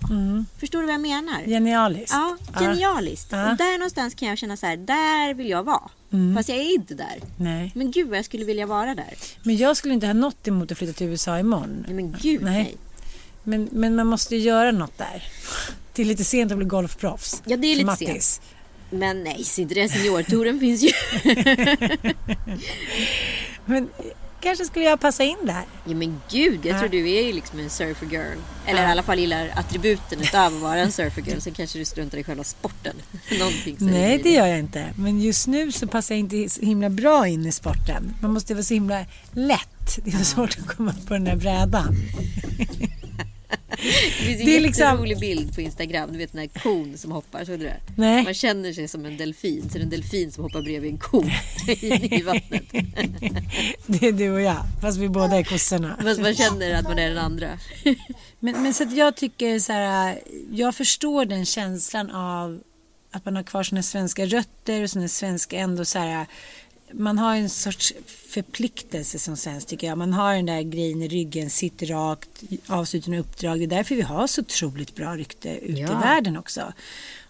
Förstår 0.60 0.80
du 0.80 0.86
vad 0.86 0.94
jag 0.94 1.02
menar? 1.02 1.42
Genialiskt. 1.46 2.12
Ja, 2.14 2.38
genialiskt. 2.54 3.28
Ja. 3.32 3.52
Och 3.52 3.58
där 3.58 3.78
någonstans 3.78 4.16
kan 4.16 4.28
jag 4.28 4.38
känna 4.38 4.58
så 4.58 4.66
här, 4.66 4.78
där 4.78 5.34
vill 5.34 5.50
jag 5.50 5.64
vara. 5.64 5.90
Fast 6.36 6.50
jag 6.50 6.58
är 6.58 6.74
inte 6.76 6.94
där. 6.94 7.20
Nej. 7.38 7.72
Men 7.76 7.92
gud 7.92 8.08
vad 8.10 8.18
jag 8.18 8.26
skulle 8.26 8.46
vilja 8.46 8.66
vara 8.66 8.96
där. 8.96 9.14
Men 9.44 9.58
jag 9.58 9.78
skulle 9.78 9.94
inte 9.94 10.08
ha 10.08 10.14
något 10.14 10.48
emot 10.48 10.72
att 10.72 10.78
flytta 10.78 10.94
till 10.94 11.08
USA 11.08 11.40
imorgon. 11.40 11.84
Nej 11.88 11.96
men 11.96 12.16
gud 12.22 12.42
Nej. 12.42 12.54
nej. 12.64 12.78
Men, 13.44 13.70
men 13.72 13.96
man 13.96 14.08
måste 14.08 14.36
ju 14.36 14.42
göra 14.42 14.72
något 14.72 14.98
där. 14.98 15.24
Det 15.94 16.02
är 16.02 16.06
lite 16.06 16.24
sent 16.24 16.52
att 16.52 16.58
bli 16.58 16.68
golfproffs. 16.68 17.42
Ja, 17.46 17.58
det 17.58 17.68
är 17.68 17.76
lite 17.76 17.86
Mattis. 17.86 18.08
sent. 18.08 18.42
Men 18.90 19.24
nej, 19.24 19.46
inte 19.58 19.76
det. 19.76 19.90
Seniortouren 19.90 20.60
finns 20.60 20.84
ju. 20.84 20.92
Men 23.66 23.90
kanske 24.42 24.66
skulle 24.66 24.86
jag 24.86 25.00
passa 25.00 25.24
in 25.24 25.38
där. 25.42 25.64
Ja 25.86 25.96
men 25.96 26.22
gud, 26.32 26.66
jag 26.66 26.80
tror 26.80 26.90
du 26.90 27.12
är 27.12 27.22
ju 27.22 27.34
liksom 27.34 27.60
en 27.60 27.70
surfer 27.70 28.06
girl. 28.06 28.38
Eller 28.68 28.82
i 28.82 28.86
alla 28.86 29.04
fall 29.04 29.20
gillar 29.20 29.52
attributen 29.56 30.22
utav 30.22 30.56
att 30.56 30.62
vara 30.62 30.80
en 30.80 30.92
surfer 30.92 31.22
girl. 31.22 31.40
Sen 31.40 31.54
kanske 31.54 31.80
du 31.80 31.86
struntar 31.86 32.18
i 32.18 32.24
själva 32.24 32.44
sporten. 32.44 32.96
Någonting 33.40 33.78
Nej, 33.80 34.20
det 34.24 34.32
gör 34.32 34.48
jag 34.48 34.60
inte. 34.60 34.94
Men 34.98 35.22
just 35.22 35.48
nu 35.48 35.72
så 35.72 35.88
passar 35.88 36.16
jag 36.16 36.20
inte 36.20 36.50
så 36.50 36.62
himla 36.62 36.90
bra 36.90 37.28
in 37.28 37.46
i 37.46 37.52
sporten. 37.52 38.16
Man 38.22 38.34
måste 38.34 38.54
vara 38.54 38.64
så 38.64 38.74
himla 38.74 39.06
lätt. 39.32 40.00
Det 40.04 40.14
är 40.14 40.18
så 40.18 40.26
svårt 40.26 40.58
att 40.60 40.68
komma 40.68 40.92
upp 40.92 41.08
på 41.08 41.14
den 41.14 41.24
där 41.24 41.36
brädan. 41.36 41.96
Det 43.70 43.78
finns 44.26 44.46
Det 44.46 44.54
är 44.54 44.58
en 44.58 44.64
liksom- 44.64 45.20
bild 45.20 45.56
på 45.56 45.62
Instagram. 45.62 46.12
Du 46.12 46.18
vet 46.18 46.32
den 46.32 46.40
här 46.42 46.60
kon 46.64 46.98
som 46.98 47.12
hoppar. 47.12 47.46
Såg 47.46 47.60
du 47.60 47.66
det? 47.66 47.80
Nej. 47.98 48.24
Man 48.24 48.34
känner 48.34 48.74
sig 48.74 48.88
som 48.88 49.06
en 49.06 49.18
delfin. 49.18 49.62
Så 49.62 49.68
det 49.74 49.80
är 49.80 49.84
en 49.84 49.90
delfin 49.90 50.32
som 50.32 50.44
hoppar 50.44 50.62
bredvid 50.62 50.92
en 50.92 50.98
ko 50.98 51.24
i 51.68 52.22
vattnet. 52.22 52.64
Det 53.88 54.08
är 54.08 54.12
du 54.12 54.30
och 54.32 54.42
jag, 54.42 54.64
fast 54.82 54.98
vi 54.98 55.10
båda 55.10 55.38
är 55.38 55.44
kossorna. 55.44 55.98
Fast 56.04 56.22
man 56.22 56.36
känner 56.36 56.74
att 56.74 56.84
man 56.84 57.00
är 57.00 57.10
den 57.10 57.18
andra. 57.18 57.60
Men, 58.40 58.64
men 58.64 58.74
så 58.74 58.84
att 58.84 58.94
jag 58.98 59.16
tycker 59.16 59.60
så 59.60 59.74
här, 59.74 60.20
jag 60.52 60.76
förstår 60.76 61.26
den 61.26 61.46
känslan 61.46 62.12
av 62.12 62.62
att 63.12 63.26
man 63.26 63.36
har 63.36 63.44
kvar 63.44 63.64
sina 63.64 63.84
svenska 63.84 64.26
rötter 64.26 64.84
och 64.84 64.90
sina 64.90 65.08
svenska 65.08 65.58
ändå 65.58 65.86
så 65.86 66.00
här, 66.00 66.26
man 66.94 67.18
har 67.18 67.36
en 67.36 67.50
sorts 67.50 67.94
förpliktelse 68.08 69.20
som 69.20 69.38
svensk 69.38 69.68
tycker 69.68 69.88
jag. 69.88 69.98
Man 69.98 70.14
har 70.14 70.36
den 70.36 70.46
där 70.46 70.62
grejen 70.62 71.02
i 71.02 71.08
ryggen, 71.08 71.50
sitter 71.50 71.86
rakt, 71.86 72.30
avslutar 72.68 73.10
med 73.10 73.20
uppdrag. 73.20 73.60
Det 73.60 73.66
är 73.66 73.68
därför 73.68 73.96
vi 73.96 74.02
har 74.02 74.28
så 74.28 74.42
otroligt 74.42 74.96
bra 74.96 75.16
rykte 75.16 75.50
ute 75.58 75.82
Ja. 75.82 75.92
i 75.92 75.96
världen 76.02 76.38
också. 76.38 76.74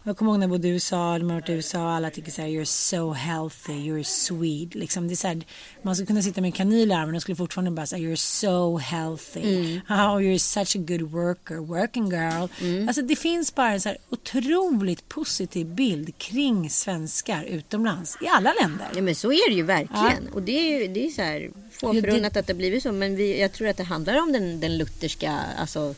Jag 0.05 0.17
kommer 0.17 0.31
ihåg 0.31 0.39
när 0.39 0.43
jag 0.43 0.49
bodde 0.51 0.67
i 0.67 0.71
USA, 0.71 1.15
eller 1.15 1.25
man 1.25 1.35
varit 1.35 1.49
i 1.49 1.53
USA 1.53 1.83
och 1.83 1.91
alla 1.91 2.09
tycker 2.09 2.31
så 2.31 2.41
här, 2.41 2.49
you're 2.49 2.63
so 2.65 3.11
healthy, 3.13 3.73
you're 3.73 4.03
sweet. 4.03 4.75
Liksom, 4.75 5.07
det 5.07 5.13
är 5.13 5.15
så 5.15 5.27
här, 5.27 5.41
man 5.81 5.95
skulle 5.95 6.07
kunna 6.07 6.21
sitta 6.21 6.41
med 6.41 6.47
en 6.47 6.51
kanyl 6.51 6.91
i 6.91 6.93
armen 6.93 7.15
och 7.15 7.21
skulle 7.21 7.35
fortfarande 7.35 7.71
bara 7.71 7.85
säga 7.85 8.09
you're 8.09 8.15
so 8.15 8.77
healthy. 8.77 9.77
Oh, 9.89 10.17
you're 10.19 10.37
such 10.37 10.75
a 10.75 10.79
good 10.87 11.01
worker, 11.01 11.55
working 11.55 12.09
girl. 12.09 12.47
Alltså 12.87 13.01
det 13.01 13.15
finns 13.15 13.55
bara 13.55 13.71
en 13.71 13.81
så 13.81 13.89
här 13.89 13.97
otroligt 14.09 15.09
positiv 15.09 15.65
bild 15.67 16.17
kring 16.17 16.69
svenskar 16.69 17.43
utomlands 17.43 18.17
i 18.21 18.27
alla 18.27 18.53
länder. 18.61 18.87
Ja 18.95 19.01
men 19.01 19.15
så 19.15 19.31
är 19.31 19.49
det 19.49 19.55
ju 19.55 19.63
verkligen. 19.63 20.27
Och 20.33 20.41
det 20.43 20.51
är 20.51 20.79
ju 20.81 20.87
det 20.93 21.05
är 21.05 21.09
så 21.09 21.21
här 21.21 21.51
få 21.71 21.87
Ja, 21.87 21.93
det- 21.93 22.01
förunnat 22.01 22.37
att 22.37 22.47
det 22.47 22.53
har 22.53 22.57
blivit 22.57 22.83
så. 22.83 22.91
Men 22.91 23.15
vi, 23.15 23.41
jag 23.41 23.51
tror 23.53 23.67
att 23.67 23.77
det 23.77 23.83
handlar 23.83 24.21
om 24.21 24.31
den, 24.31 24.59
den 24.59 24.77
lutherska, 24.77 25.39
alltså 25.57 25.95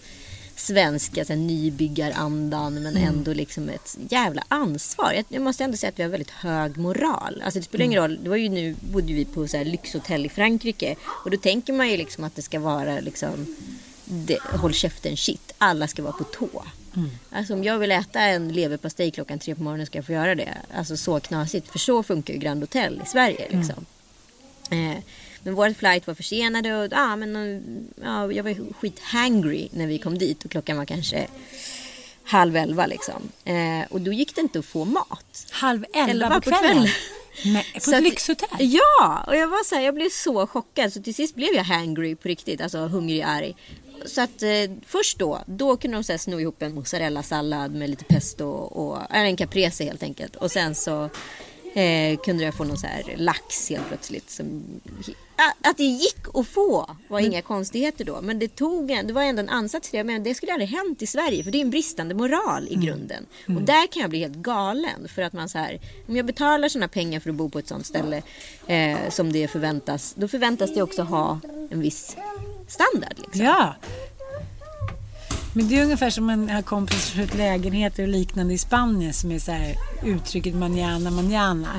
svenska 0.56 1.26
så 1.26 1.34
här, 1.34 1.40
nybyggarandan 1.40 2.74
men 2.74 2.98
Mm. 2.98 3.08
ändå 3.08 3.34
liksom 3.34 3.70
ett 3.70 3.98
jävla 4.10 4.44
ansvar. 4.48 5.14
Jag, 5.16 5.26
jag 5.30 5.42
måste 5.42 5.64
ändå 5.64 5.78
säga 5.78 5.90
att 5.90 6.00
vi 6.00 6.04
har 6.04 6.10
väldigt 6.10 6.30
hög 6.32 6.78
moral. 6.78 7.42
Alltså 7.46 7.60
det 7.60 7.64
spelar 7.66 7.86
Mm. 7.86 7.92
ingen 7.92 8.02
roll. 8.04 8.20
Det 8.24 8.30
var 8.30 8.36
ju 8.36 8.50
nu 8.50 8.76
bodde 8.92 9.14
vi 9.14 9.26
på 9.26 9.48
så 9.48 9.58
här 9.58 9.66
lyxhotell 9.66 10.26
i 10.26 10.30
Frankrike 10.30 10.96
och 11.26 11.32
då 11.32 11.38
tänker 11.38 11.74
man 11.74 11.90
ju 11.90 11.98
liksom 11.98 12.24
att 12.24 12.36
det 12.36 12.42
ska 12.42 12.60
vara 12.60 13.00
liksom 13.00 13.56
det, 14.06 14.40
håll 14.44 14.74
käften 14.74 15.18
shit. 15.18 15.54
Alla 15.58 15.88
ska 15.88 16.04
vara 16.04 16.14
på 16.14 16.24
tå. 16.24 16.64
Mm. 16.96 17.10
Alltså 17.32 17.54
om 17.54 17.64
jag 17.64 17.80
vill 17.80 17.92
äta 17.92 18.20
en 18.22 18.54
leverpastej 18.54 19.12
klockan 19.12 19.40
tre 19.40 19.56
på 19.56 19.64
morgonen 19.64 19.86
ska 19.86 19.98
jag 19.98 20.06
få 20.06 20.12
göra 20.12 20.36
det. 20.36 20.58
Alltså 20.78 20.98
så 20.98 21.20
knasigt. 21.20 21.68
För 21.72 21.80
så 21.80 22.04
funkar 22.04 22.34
ju 22.34 22.40
Grand 22.40 22.64
Hotel 22.64 23.02
i 23.06 23.10
Sverige 23.10 23.46
Mm. 23.46 23.60
liksom. 23.60 23.86
Eh, 24.70 24.98
men 25.46 25.56
vår 25.56 25.74
flight 25.74 26.08
var 26.08 26.14
försenade 26.14 26.76
och 26.76 26.88
ah, 26.92 27.16
men, 27.16 27.36
eh, 27.36 27.62
ja, 28.06 28.32
jag 28.32 28.44
var 28.44 28.74
skithangry 28.74 29.70
när 29.72 29.88
vi 29.88 30.00
kom 30.00 30.18
dit 30.18 30.46
och 30.46 30.52
klockan 30.52 30.78
var 30.78 30.86
kanske 30.86 31.28
halv 32.24 32.56
elva 32.56 32.86
liksom. 32.86 33.30
Eh, 33.44 33.88
och 33.90 34.02
då 34.02 34.14
gick 34.14 34.36
det 34.36 34.42
inte 34.42 34.60
att 34.60 34.66
få 34.66 34.86
mat. 34.86 35.48
Halv 35.52 35.86
elva, 35.94 36.12
Elva 36.12 36.30
på 36.30 36.42
på 36.42 36.50
kvällen. 36.50 36.74
kvällen. 36.74 36.90
Men, 37.44 37.64
på 37.74 37.80
Så 37.80 37.96
ett 37.96 38.04
lyxhotell? 38.04 38.50
Ja, 38.60 39.24
och 39.28 39.36
jag 39.36 39.48
var 39.48 39.64
så 39.64 39.76
här, 39.76 39.82
jag 39.82 39.96
blev 39.96 40.10
så 40.10 40.48
chockad 40.48 40.94
så 40.94 41.02
till 41.02 41.16
sist 41.16 41.36
blev 41.36 41.54
jag 41.54 41.64
hangry 41.64 42.16
på 42.16 42.28
riktigt, 42.28 42.62
alltså 42.62 42.78
hungrig 42.78 43.22
arg. 43.22 43.56
Så 44.06 44.22
att 44.22 44.44
eh, 44.44 44.50
först 44.86 45.18
då, 45.20 45.42
då 45.46 45.78
kunde 45.78 45.98
de 45.98 46.04
så 46.04 46.14
här, 46.14 46.18
sno 46.18 46.40
ihop 46.40 46.62
en 46.62 46.74
mozzarella-sallad 46.76 47.72
med 47.76 47.90
lite 47.90 48.04
pesto 48.06 48.46
och, 48.50 49.02
eller 49.12 49.26
en 49.26 49.38
caprese 49.38 49.84
helt 49.84 50.04
enkelt. 50.04 50.36
Och 50.36 50.52
sen 50.52 50.76
så 50.76 51.10
eh, 51.76 52.18
kunde 52.18 52.44
jag 52.44 52.56
få 52.56 52.64
någon 52.64 52.78
så 52.78 52.88
här 52.88 53.14
lax 53.18 53.70
helt 53.70 53.88
plötsligt. 53.88 54.30
Som, 54.30 54.64
att, 55.62 55.78
det 55.78 55.84
gick 55.84 56.18
att 56.34 56.48
få 56.48 56.96
var 57.08 57.20
inga 57.20 57.42
konstigheter 57.42 58.06
då. 58.06 58.22
Men 58.22 58.40
det 58.40 58.56
tog 58.56 58.92
en, 58.92 59.08
det 59.08 59.14
var 59.14 59.22
ändå 59.22 59.40
en 59.40 59.50
ansats 59.50 59.90
till 59.90 59.98
det. 59.98 60.04
Men 60.04 60.24
det 60.24 60.36
skulle 60.36 60.54
aldrig 60.54 60.70
hänt 60.70 61.02
i 61.02 61.08
Sverige 61.08 61.44
för 61.44 61.52
det 61.52 61.58
är 61.58 61.62
en 61.62 61.70
bristande 61.70 62.16
moral 62.16 62.68
i 62.70 62.76
grunden. 62.76 63.26
Och 63.48 63.62
där 63.62 63.88
kan 63.88 64.02
jag 64.02 64.10
bli 64.10 64.20
helt 64.20 64.36
galen. 64.36 65.08
För 65.08 65.22
att 65.22 65.34
man 65.34 65.50
så 65.50 65.58
här, 65.58 65.80
om 66.08 66.16
jag 66.16 66.26
betalar 66.26 66.70
sådana 66.70 66.88
pengar 66.88 67.20
för 67.20 67.30
att 67.30 67.36
bo 67.36 67.50
på 67.50 67.60
ett 67.60 67.68
sånt 67.68 67.86
ställe 67.86 68.22
eh, 68.68 69.10
som 69.10 69.34
det 69.34 69.48
förväntas. 69.48 70.14
Då 70.18 70.28
förväntas 70.28 70.74
det 70.74 70.82
också 70.82 71.02
ha 71.02 71.40
en 71.70 71.80
viss 71.80 72.18
standard. 72.68 73.14
Liksom. 73.18 73.46
Ja. 73.46 73.76
Men 75.58 75.68
det 75.68 75.80
är 75.80 75.84
ungefär 75.84 76.10
som 76.10 76.26
man 76.26 76.50
har 76.50 76.62
kompisar 76.62 77.28
som 77.28 77.38
lägenheter 77.38 78.04
och 78.04 78.10
liknande 78.10 78.54
i 78.54 78.58
Spanien 78.58 79.14
som 79.14 79.32
är 79.32 79.40
så 79.40 79.52
här 79.52 79.76
uttrycket 80.04 80.56
manana 80.56 81.12
manana. 81.12 81.70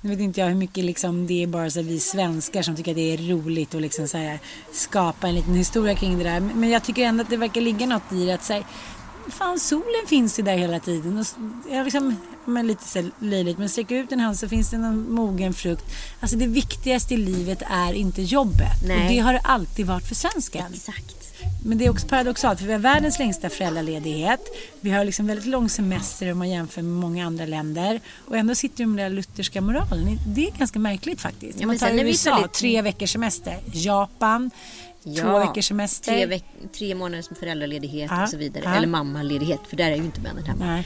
Nu 0.00 0.10
vet 0.10 0.20
inte 0.20 0.40
jag 0.40 0.48
hur 0.48 0.54
mycket 0.54 0.84
liksom 0.84 1.26
det 1.26 1.42
är 1.42 1.46
bara 1.46 1.70
så 1.70 1.80
här 1.80 1.86
vi 1.86 2.00
svenskar 2.00 2.62
som 2.62 2.76
tycker 2.76 2.90
att 2.90 2.96
det 2.96 3.14
är 3.14 3.18
roligt 3.18 3.74
att 3.74 3.80
liksom 3.80 4.08
så 4.08 4.18
här 4.18 4.38
skapa 4.72 5.28
en 5.28 5.34
liten 5.34 5.54
historia 5.54 5.94
kring 5.94 6.18
det 6.18 6.24
där. 6.24 6.40
Men 6.40 6.70
jag 6.70 6.84
tycker 6.84 7.02
ändå 7.02 7.22
att 7.22 7.30
det 7.30 7.36
verkar 7.36 7.60
ligga 7.60 7.86
något 7.86 8.12
i 8.12 8.26
det 8.26 8.32
att 8.32 8.44
så 8.44 8.52
här, 8.52 8.64
fan 9.28 9.60
solen 9.60 10.06
finns 10.06 10.38
ju 10.38 10.42
där 10.42 10.56
hela 10.56 10.80
tiden. 10.80 11.18
Och 11.18 11.26
jag 11.70 11.84
liksom, 11.84 12.16
men 12.44 12.66
lite 12.66 12.88
så 12.88 13.10
löjligt, 13.18 13.58
men 13.58 13.68
sträcker 13.68 13.94
ut 13.94 14.12
en 14.12 14.20
hand 14.20 14.38
så 14.38 14.48
finns 14.48 14.70
det 14.70 14.78
någon 14.78 15.12
mogen 15.12 15.54
frukt. 15.54 15.84
Alltså 16.20 16.36
det 16.36 16.46
viktigaste 16.46 17.14
i 17.14 17.16
livet 17.16 17.62
är 17.70 17.92
inte 17.92 18.22
jobbet. 18.22 18.82
Nej. 18.86 19.02
Och 19.02 19.12
det 19.12 19.18
har 19.18 19.32
det 19.32 19.40
alltid 19.44 19.86
varit 19.86 20.08
för 20.08 20.14
svensken. 20.14 20.72
Exakt. 20.74 21.23
Men 21.66 21.78
det 21.78 21.86
är 21.86 21.90
också 21.90 22.06
paradoxalt 22.08 22.58
för 22.58 22.66
vi 22.66 22.72
har 22.72 22.80
världens 22.80 23.18
längsta 23.18 23.50
föräldraledighet. 23.50 24.40
Vi 24.80 24.90
har 24.90 25.04
liksom 25.04 25.26
väldigt 25.26 25.46
lång 25.46 25.68
semester 25.68 26.32
om 26.32 26.38
man 26.38 26.50
jämför 26.50 26.82
med 26.82 26.92
många 27.00 27.26
andra 27.26 27.46
länder. 27.46 28.00
Och 28.26 28.36
ändå 28.36 28.54
sitter 28.54 28.76
vi 28.78 28.86
med 28.86 29.04
den 29.04 29.14
lutherska 29.14 29.60
moralen. 29.60 30.18
Det 30.26 30.46
är 30.46 30.50
ganska 30.58 30.78
märkligt 30.78 31.20
faktiskt. 31.20 31.60
Ja, 31.60 31.66
man 31.66 31.78
tar 31.78 31.90
USA, 32.04 32.30
väldigt- 32.34 32.52
tre 32.52 32.82
veckors 32.82 33.12
semester. 33.12 33.56
Japan, 33.72 34.50
två 35.22 35.38
veckors 35.38 35.68
semester. 35.68 36.12
Tre, 36.12 36.26
veck- 36.26 36.72
tre 36.78 36.94
månaders 36.94 37.28
föräldraledighet 37.40 38.10
Ja, 38.10 38.22
och 38.22 38.28
så 38.28 38.36
vidare. 38.36 38.62
ja. 38.64 38.74
Eller 38.74 38.86
mammaledighet, 38.86 39.60
för 39.68 39.76
där 39.76 39.90
är 39.90 39.96
ju 39.96 40.04
inte 40.04 40.20
männen 40.20 40.44
hemma. 40.44 40.64
Nej. 40.66 40.84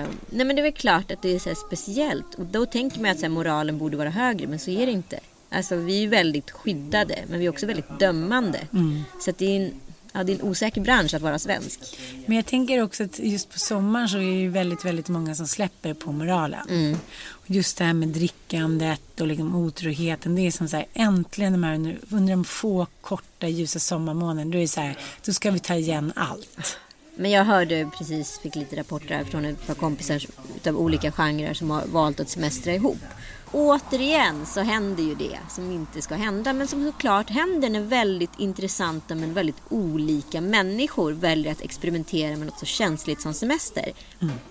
Eh, 0.00 0.06
nej 0.30 0.46
men 0.46 0.56
det 0.56 0.60
är 0.60 0.62
väl 0.62 0.72
klart 0.72 1.10
att 1.12 1.22
det 1.22 1.34
är 1.34 1.38
så 1.38 1.48
här 1.48 1.56
speciellt. 1.66 2.34
Och 2.34 2.46
då 2.46 2.66
tänker 2.66 3.00
man 3.00 3.10
att 3.10 3.20
så 3.20 3.28
moralen 3.28 3.78
borde 3.78 3.96
vara 3.96 4.10
högre, 4.10 4.46
men 4.46 4.58
så 4.58 4.70
är 4.70 4.86
det 4.86 4.92
inte. 4.92 5.20
Alltså 5.50 5.76
vi 5.76 6.04
är 6.04 6.08
väldigt 6.08 6.50
skyddade, 6.50 7.18
men 7.28 7.38
vi 7.38 7.46
är 7.46 7.50
också 7.50 7.66
väldigt 7.66 7.98
dömande. 8.00 8.60
Mm. 8.72 9.02
Så 9.20 9.32
det 9.38 9.44
är 9.56 9.60
en, 9.60 9.72
ja, 10.16 10.24
det 10.24 10.32
är 10.32 10.34
en 10.34 10.42
osäker 10.42 10.80
bransch 10.80 11.14
att 11.14 11.22
vara 11.22 11.38
svensk. 11.38 11.80
Men 12.26 12.36
jag 12.36 12.46
tänker 12.46 12.82
också 12.82 13.04
att 13.04 13.18
just 13.18 13.52
på 13.52 13.58
sommaren 13.58 14.08
så 14.08 14.16
är 14.16 14.20
det 14.20 14.40
ju 14.40 14.48
väldigt, 14.48 14.84
väldigt 14.84 15.08
många 15.08 15.34
som 15.34 15.46
släpper 15.46 15.94
på 15.94 16.12
moralen. 16.12 16.68
Mm. 16.68 16.98
Och 17.28 17.50
just 17.50 17.78
det 17.78 17.84
här 17.84 17.92
med 17.92 18.08
drickandet 18.08 19.20
och 19.20 19.26
liksom 19.26 19.54
otroheten. 19.54 20.34
Det 20.34 20.42
är 20.42 20.50
som 20.50 20.68
så 20.68 20.76
här, 20.76 20.86
äntligen 20.92 21.52
de 21.52 21.64
här 21.64 21.74
under, 21.74 21.98
under 22.10 22.32
de 22.32 22.44
få 22.44 22.86
korta 23.00 23.48
ljusa 23.48 23.78
sommarmånaderna. 23.78 24.50
Då 24.50 24.58
är 24.58 24.62
det 24.62 24.68
så 24.68 24.80
här, 24.80 24.98
då 25.24 25.32
ska 25.32 25.50
vi 25.50 25.58
ta 25.58 25.74
igen 25.74 26.12
allt. 26.16 26.78
Men 27.16 27.30
jag 27.30 27.44
hörde 27.44 27.90
precis, 27.98 28.38
fick 28.38 28.56
lite 28.56 28.76
rapporter 28.76 29.14
här 29.14 29.24
från 29.24 29.44
ett 29.44 29.66
par 29.66 29.74
kompisar 29.74 30.22
av 30.66 30.78
olika 30.78 31.12
genrer 31.12 31.54
som 31.54 31.70
har 31.70 31.82
valt 31.86 32.20
att 32.20 32.28
semestra 32.28 32.74
ihop. 32.74 32.98
Återigen 33.52 34.46
så 34.46 34.60
händer 34.60 35.02
ju 35.02 35.14
det 35.14 35.38
som 35.48 35.72
inte 35.72 36.02
ska 36.02 36.14
hända 36.14 36.52
men 36.52 36.68
som 36.68 36.84
såklart 36.84 37.30
händer 37.30 37.68
när 37.68 37.80
väldigt 37.80 38.30
intressanta 38.38 39.14
men 39.14 39.34
väldigt 39.34 39.56
olika 39.68 40.40
människor 40.40 41.12
väljer 41.12 41.52
att 41.52 41.60
experimentera 41.60 42.36
med 42.36 42.46
något 42.46 42.58
så 42.58 42.66
känsligt 42.66 43.20
som 43.20 43.34
semester. 43.34 43.92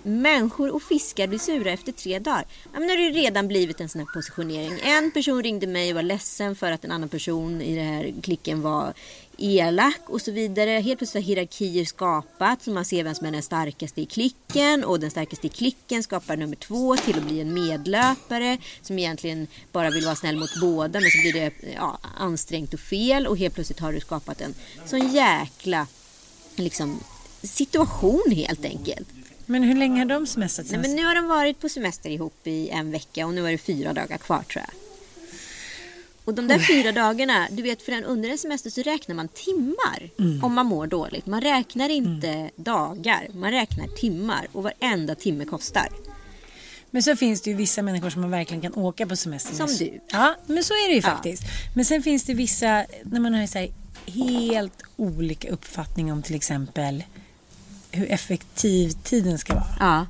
Människor 0.02 0.74
och 0.74 0.82
fiskar 0.82 1.26
blir 1.26 1.38
sura 1.38 1.70
efter 1.70 1.92
tre 1.92 2.18
dagar. 2.18 2.44
Ja, 2.72 2.80
men 2.80 2.82
nu 2.82 2.88
har 2.88 3.12
det 3.12 3.18
redan 3.18 3.48
blivit 3.48 3.80
en 3.80 3.88
sån 3.88 3.98
här 4.00 4.08
positionering. 4.14 4.80
En 4.82 5.10
person 5.10 5.42
ringde 5.42 5.66
mig 5.66 5.90
och 5.90 5.94
var 5.94 6.02
ledsen 6.02 6.56
för 6.56 6.72
att 6.72 6.84
en 6.84 6.90
annan 6.90 7.08
person 7.08 7.62
i 7.62 7.76
den 7.76 7.86
här 7.86 8.14
klicken 8.22 8.62
var 8.62 8.94
elak 9.38 10.00
och 10.06 10.20
så 10.20 10.30
vidare. 10.30 10.70
Helt 10.70 10.98
plötsligt 10.98 11.24
har 11.24 11.28
hierarkier 11.28 11.84
skapats 11.84 12.64
så 12.64 12.70
man 12.70 12.84
ser 12.84 13.04
vem 13.04 13.14
som 13.14 13.26
är 13.26 13.32
den 13.32 13.42
starkaste 13.42 14.00
i 14.00 14.06
klicken 14.06 14.84
och 14.84 15.00
den 15.00 15.10
starkaste 15.10 15.46
i 15.46 15.50
klicken 15.50 16.02
skapar 16.02 16.36
nummer 16.36 16.56
två 16.56 16.96
till 16.96 17.18
att 17.18 17.24
bli 17.24 17.40
en 17.40 17.54
medlöpare 17.54 18.58
som 18.82 18.98
egentligen 18.98 19.46
bara 19.72 19.90
vill 19.90 20.04
vara 20.04 20.16
snäll 20.16 20.36
mot 20.36 20.60
båda 20.60 21.00
men 21.00 21.10
så 21.10 21.18
blir 21.18 21.32
det 21.32 21.52
ja, 21.74 21.98
ansträngt 22.18 22.74
och 22.74 22.80
fel 22.80 23.26
och 23.26 23.38
helt 23.38 23.54
plötsligt 23.54 23.80
har 23.80 23.92
du 23.92 24.00
skapat 24.00 24.40
en 24.40 24.54
sån 24.84 25.12
jäkla 25.12 25.86
liksom, 26.56 27.00
situation 27.42 28.32
helt 28.32 28.64
enkelt. 28.64 29.08
Men 29.46 29.62
hur 29.62 29.74
länge 29.74 29.98
har 29.98 30.06
de 30.06 30.26
semestrat 30.26 30.66
Nej, 30.70 30.80
men 30.80 30.96
nu 30.96 31.04
har 31.04 31.14
de 31.14 31.26
varit 31.26 31.60
på 31.60 31.68
semester 31.68 32.10
ihop 32.10 32.46
i 32.46 32.68
en 32.68 32.90
vecka 32.90 33.26
och 33.26 33.34
nu 33.34 33.46
är 33.46 33.52
det 33.52 33.58
fyra 33.58 33.92
dagar 33.92 34.18
kvar 34.18 34.42
tror 34.42 34.64
jag. 34.68 34.85
Och 36.26 36.34
de 36.34 36.48
där 36.48 36.58
fyra 36.58 36.92
dagarna, 36.92 37.46
du 37.50 37.62
vet 37.62 37.82
för 37.82 37.92
en 37.92 38.04
under 38.04 38.28
en 38.30 38.38
semester 38.38 38.70
så 38.70 38.82
räknar 38.82 39.14
man 39.14 39.28
timmar 39.28 40.10
om 40.42 40.54
man 40.54 40.66
mår 40.66 40.86
dåligt. 40.86 41.26
Man 41.26 41.40
räknar 41.40 41.88
inte 41.88 42.50
dagar, 42.56 43.28
man 43.34 43.50
räknar 43.50 43.86
timmar 43.86 44.46
och 44.52 44.62
varenda 44.62 45.14
timme 45.14 45.44
kostar. 45.44 45.88
Men 46.90 47.02
så 47.02 47.16
finns 47.16 47.42
det 47.42 47.50
ju 47.50 47.56
vissa 47.56 47.82
människor 47.82 48.10
som 48.10 48.20
man 48.20 48.30
verkligen 48.30 48.60
kan 48.62 48.74
åka 48.74 49.06
på 49.06 49.16
semester 49.16 49.50
med. 49.58 49.70
Som 49.70 49.86
du. 49.86 50.00
Ja, 50.08 50.36
men 50.46 50.64
så 50.64 50.74
är 50.74 50.88
det 50.88 50.94
ju 50.94 51.00
Ja. 51.00 51.08
faktiskt. 51.10 51.42
Men 51.76 51.84
sen 51.84 52.02
finns 52.02 52.24
det 52.24 52.34
vissa, 52.34 52.84
när 53.02 53.20
man 53.20 53.34
har 53.34 53.46
så 53.46 53.68
helt 54.12 54.82
olika 54.96 55.48
uppfattning 55.50 56.12
om 56.12 56.22
till 56.22 56.34
exempel 56.34 57.04
hur 57.90 58.12
effektiv 58.12 58.90
tiden 58.90 59.38
ska 59.38 59.54
vara. 59.54 59.66
Ja, 59.80 60.06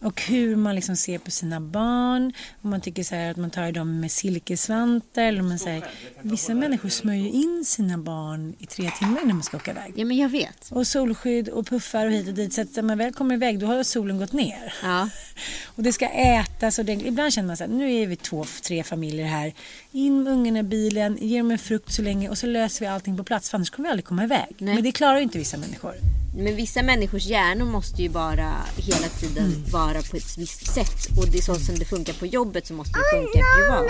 Och 0.00 0.22
hur 0.22 0.56
man 0.56 0.74
liksom 0.74 0.96
ser 0.96 1.18
på 1.18 1.30
sina 1.30 1.60
barn. 1.60 2.32
Om 2.62 2.70
man 2.70 2.80
tycker 2.80 3.02
så 3.04 3.14
här 3.14 3.30
att 3.30 3.36
man 3.36 3.50
tar 3.50 3.72
dem 3.72 4.00
med 4.00 4.10
silkesvantar. 4.12 5.22
Eller 5.22 5.42
man 5.42 5.58
säger, 5.58 5.84
vissa 6.22 6.54
människor 6.54 6.88
smörjer 6.88 7.26
in 7.34 7.64
sina 7.66 7.98
barn 7.98 8.54
i 8.58 8.66
tre 8.66 8.90
timmar 8.90 9.20
innan 9.22 9.36
man 9.36 9.42
ska 9.42 9.56
åka 9.56 9.70
iväg. 9.70 9.92
ja 9.96 10.04
men 10.04 10.16
jag 10.16 10.28
vet. 10.28 10.68
Och 10.70 10.86
solskydd 10.86 11.48
och 11.48 11.66
puffar 11.66 12.06
och 12.06 12.12
hit 12.12 12.28
och 12.28 12.34
dit. 12.34 12.52
Så 12.52 12.60
att 12.60 12.76
när 12.76 12.82
man 12.82 12.98
väl 12.98 13.12
kommer 13.12 13.34
iväg 13.34 13.58
då 13.58 13.66
har 13.66 13.82
solen 13.82 14.18
gått 14.18 14.32
ner. 14.32 14.74
Ja. 14.82 15.08
Och 15.64 15.82
det 15.82 15.92
ska 15.92 16.08
ätas 16.08 16.78
och 16.78 16.84
det, 16.84 16.92
ibland 16.92 17.32
känner 17.32 17.46
man 17.46 17.56
så 17.56 17.64
här, 17.64 17.70
nu 17.70 17.94
är 17.94 18.06
vi 18.06 18.16
två, 18.16 18.44
tre 18.62 18.82
familjer 18.84 19.26
här. 19.26 19.54
In 19.92 20.22
med 20.22 20.32
ungarna 20.32 20.58
i 20.58 20.62
bilen, 20.62 21.18
ge 21.20 21.38
dem 21.38 21.50
en 21.50 21.58
frukt 21.58 21.92
så 21.92 22.02
länge 22.02 22.28
och 22.28 22.38
så 22.38 22.46
löser 22.46 22.80
vi 22.80 22.86
allting 22.86 23.16
på 23.16 23.24
plats 23.24 23.50
för 23.50 23.58
annars 23.58 23.70
kommer 23.70 23.88
vi 23.88 23.90
aldrig 23.90 24.04
komma 24.04 24.24
iväg. 24.24 24.54
Nej. 24.58 24.74
Men 24.74 24.84
det 24.84 24.92
klarar 24.92 25.16
ju 25.16 25.22
inte 25.22 25.38
vissa 25.38 25.56
människor. 25.56 25.94
Men 26.40 26.56
vissa 26.56 26.82
människors 26.82 27.26
hjärnor 27.26 27.64
måste 27.64 28.02
ju 28.02 28.08
bara 28.08 28.54
hela 28.76 29.08
tiden 29.08 29.64
vara 29.72 30.02
på 30.02 30.16
ett 30.16 30.38
visst 30.38 30.74
sätt. 30.74 31.18
Och 31.18 31.28
det 31.32 31.38
är 31.38 31.42
så 31.42 31.54
som 31.54 31.74
det 31.74 31.84
funkar 31.84 32.12
på 32.12 32.26
jobbet 32.26 32.66
så 32.66 32.74
måste 32.74 32.98
det 32.98 33.18
funka 33.18 33.44
privat. 33.56 33.86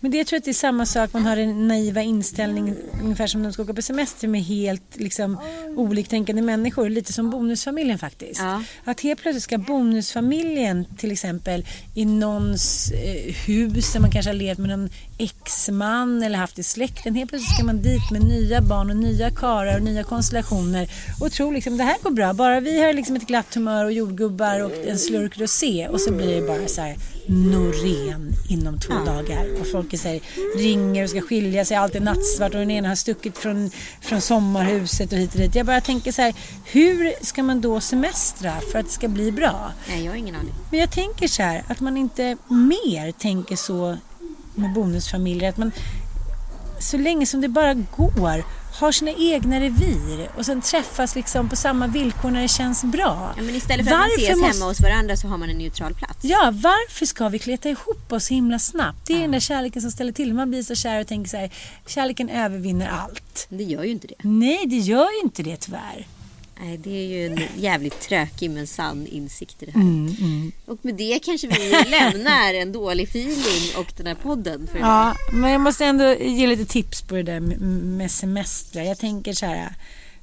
Men 0.00 0.10
det 0.10 0.18
jag 0.18 0.26
tror 0.26 0.36
att 0.36 0.44
det 0.44 0.50
är 0.50 0.54
samma 0.54 0.86
sak, 0.86 1.12
man 1.12 1.26
har 1.26 1.36
en 1.36 1.68
naiva 1.68 2.02
inställning 2.02 2.74
ungefär 3.02 3.26
som 3.26 3.42
när 3.42 3.48
de 3.48 3.52
ska 3.52 3.62
åka 3.62 3.74
på 3.74 3.82
semester 3.82 4.28
med 4.28 4.42
helt 4.44 4.96
liksom, 4.96 5.38
oliktänkande 5.76 6.42
människor. 6.42 6.88
Lite 6.88 7.12
som 7.12 7.30
bonusfamiljen 7.30 7.98
faktiskt. 7.98 8.40
Ja. 8.40 8.62
Att 8.84 9.00
helt 9.00 9.20
plötsligt 9.20 9.42
ska 9.42 9.58
bonusfamiljen 9.58 10.86
till 10.96 11.12
exempel 11.12 11.66
i 11.94 12.04
någons 12.04 12.90
eh, 12.90 13.34
hus 13.34 13.92
där 13.92 14.00
man 14.00 14.10
kanske 14.10 14.30
har 14.30 14.34
levt 14.34 14.58
med 14.58 14.68
någon 14.68 14.90
exman 15.18 16.22
eller 16.22 16.38
haft 16.38 16.58
i 16.58 16.62
släkten. 16.62 17.14
Helt 17.14 17.30
plötsligt 17.30 17.54
ska 17.54 17.64
man 17.64 17.82
dit 17.82 18.10
med 18.10 18.22
nya 18.22 18.60
barn 18.60 18.90
och 18.90 18.96
nya 18.96 19.30
karar 19.30 19.76
och 19.76 19.82
nya 19.82 20.04
konstellationer 20.04 20.88
och 21.20 21.32
liksom 21.54 21.76
det 21.76 21.84
här 21.84 21.96
går 22.02 22.10
bra. 22.10 22.32
Bara 22.32 22.60
vi 22.60 22.82
har 22.82 22.92
liksom 22.92 23.16
ett 23.16 23.26
glatt 23.26 23.54
humör 23.54 23.84
och 23.84 23.92
jordgubbar 23.92 24.60
och 24.60 24.72
en 24.86 24.98
slurk 24.98 25.38
rosé 25.38 25.88
och 25.88 26.00
så 26.00 26.12
blir 26.12 26.40
det 26.40 26.46
bara 26.46 26.68
så 26.68 26.80
här 26.80 26.96
Norén 27.26 28.32
inom 28.48 28.78
två 28.80 28.94
dagar. 29.06 29.46
Och 29.60 29.66
folk 29.66 29.92
är 29.92 29.98
så 29.98 30.08
här, 30.08 30.20
ringer 30.56 31.04
och 31.04 31.10
ska 31.10 31.20
skilja 31.20 31.64
sig, 31.64 31.76
allt 31.76 31.94
är 31.94 32.00
nattsvart 32.00 32.54
och 32.54 32.60
den 32.60 32.70
ena 32.70 32.88
har 32.88 32.94
stuckit 32.94 33.38
från, 33.38 33.70
från 34.00 34.20
sommarhuset 34.20 35.12
och 35.12 35.18
hit 35.18 35.34
och 35.34 35.40
dit. 35.40 35.54
Jag 35.54 35.66
bara 35.66 35.80
tänker 35.80 36.12
så 36.12 36.22
här, 36.22 36.34
hur 36.64 37.24
ska 37.24 37.42
man 37.42 37.60
då 37.60 37.80
semestra 37.80 38.52
för 38.72 38.78
att 38.78 38.86
det 38.86 38.92
ska 38.92 39.08
bli 39.08 39.32
bra? 39.32 39.72
Nej, 39.88 40.04
jag 40.04 40.12
har 40.12 40.16
ingen 40.16 40.34
aning. 40.34 40.54
Men 40.70 40.80
jag 40.80 40.90
tänker 40.90 41.28
så 41.28 41.42
här, 41.42 41.64
att 41.68 41.80
man 41.80 41.96
inte 41.96 42.36
mer 42.48 43.12
tänker 43.12 43.56
så 43.56 43.96
med 44.54 44.72
bonusfamiljer. 44.72 45.48
Att 45.48 45.56
man 45.56 45.72
så 46.80 46.96
länge 46.96 47.26
som 47.26 47.40
det 47.40 47.48
bara 47.48 47.74
går 47.74 48.44
har 48.78 48.92
sina 48.92 49.10
egna 49.10 49.60
revir 49.60 50.28
och 50.36 50.46
sen 50.46 50.60
träffas 50.60 51.14
liksom 51.14 51.48
på 51.48 51.56
samma 51.56 51.86
villkor 51.86 52.30
när 52.30 52.42
det 52.42 52.48
känns 52.48 52.84
bra. 52.84 53.32
Ja, 53.36 53.42
men 53.42 53.54
istället 53.54 53.86
för 53.86 53.92
att 53.94 53.98
man 54.00 54.08
Varför 54.08 54.22
ses 54.22 54.38
måste- 54.38 54.56
hemma 54.58 54.64
hos 54.70 54.80
varandra 54.80 55.16
så 55.16 55.28
har 55.28 55.38
man 55.38 55.50
en 55.50 55.58
neutral 55.58 55.94
plats. 55.94 56.18
Ja, 56.22 56.50
varför 56.54 57.06
ska 57.06 57.28
vi 57.28 57.38
kleta 57.38 57.68
ihop 57.68 58.12
oss 58.12 58.24
så 58.26 58.34
himla 58.34 58.58
snabbt? 58.58 59.06
Det 59.06 59.14
är 59.16 59.20
den 59.20 59.30
där 59.30 59.40
kärleken 59.40 59.82
som 59.82 59.90
ställer 59.90 60.12
till. 60.12 60.34
Man 60.34 60.50
blir 60.50 60.62
så 60.62 60.74
kär 60.74 61.00
och 61.00 61.06
tänker 61.06 61.30
så 61.30 61.36
här, 61.36 61.50
kärleken 61.86 62.28
övervinner 62.28 62.88
allt. 62.88 63.46
Det 63.48 63.64
gör 63.64 63.84
ju 63.84 63.90
inte 63.90 64.06
det. 64.06 64.14
Nej, 64.22 64.66
det 64.66 64.76
gör 64.76 65.08
ju 65.10 65.20
inte 65.24 65.42
det 65.42 65.56
tyvärr. 65.56 66.06
Nej, 66.60 66.76
det 66.78 66.90
är 66.90 67.06
ju 67.06 67.26
en 67.26 67.40
jävligt 67.56 68.00
tråkig 68.00 68.50
men 68.50 68.66
sann 68.66 69.06
insikt 69.06 69.62
i 69.62 69.66
det 69.66 69.72
här. 69.72 69.80
Mm, 69.80 70.52
Och 70.66 70.78
med 70.82 70.94
det 70.94 71.18
kanske 71.24 71.46
vi 71.48 71.70
lämnar 71.90 72.54
en 72.54 72.72
dålig 72.72 73.08
feeling 73.08 73.76
och 73.76 73.92
den 73.96 74.06
här 74.06 74.14
podden. 74.14 74.66
För 74.72 74.78
Ja, 74.78 75.14
men 75.32 75.50
jag 75.50 75.60
måste 75.60 75.84
ändå 75.84 76.14
ge 76.14 76.46
lite 76.46 76.64
tips 76.64 77.02
på 77.02 77.14
det 77.14 77.22
där 77.22 77.40
med- 77.40 78.10
semestrar. 78.10 78.82
Jag 78.82 78.98
tänker 78.98 79.32
så 79.32 79.46
här. 79.46 79.74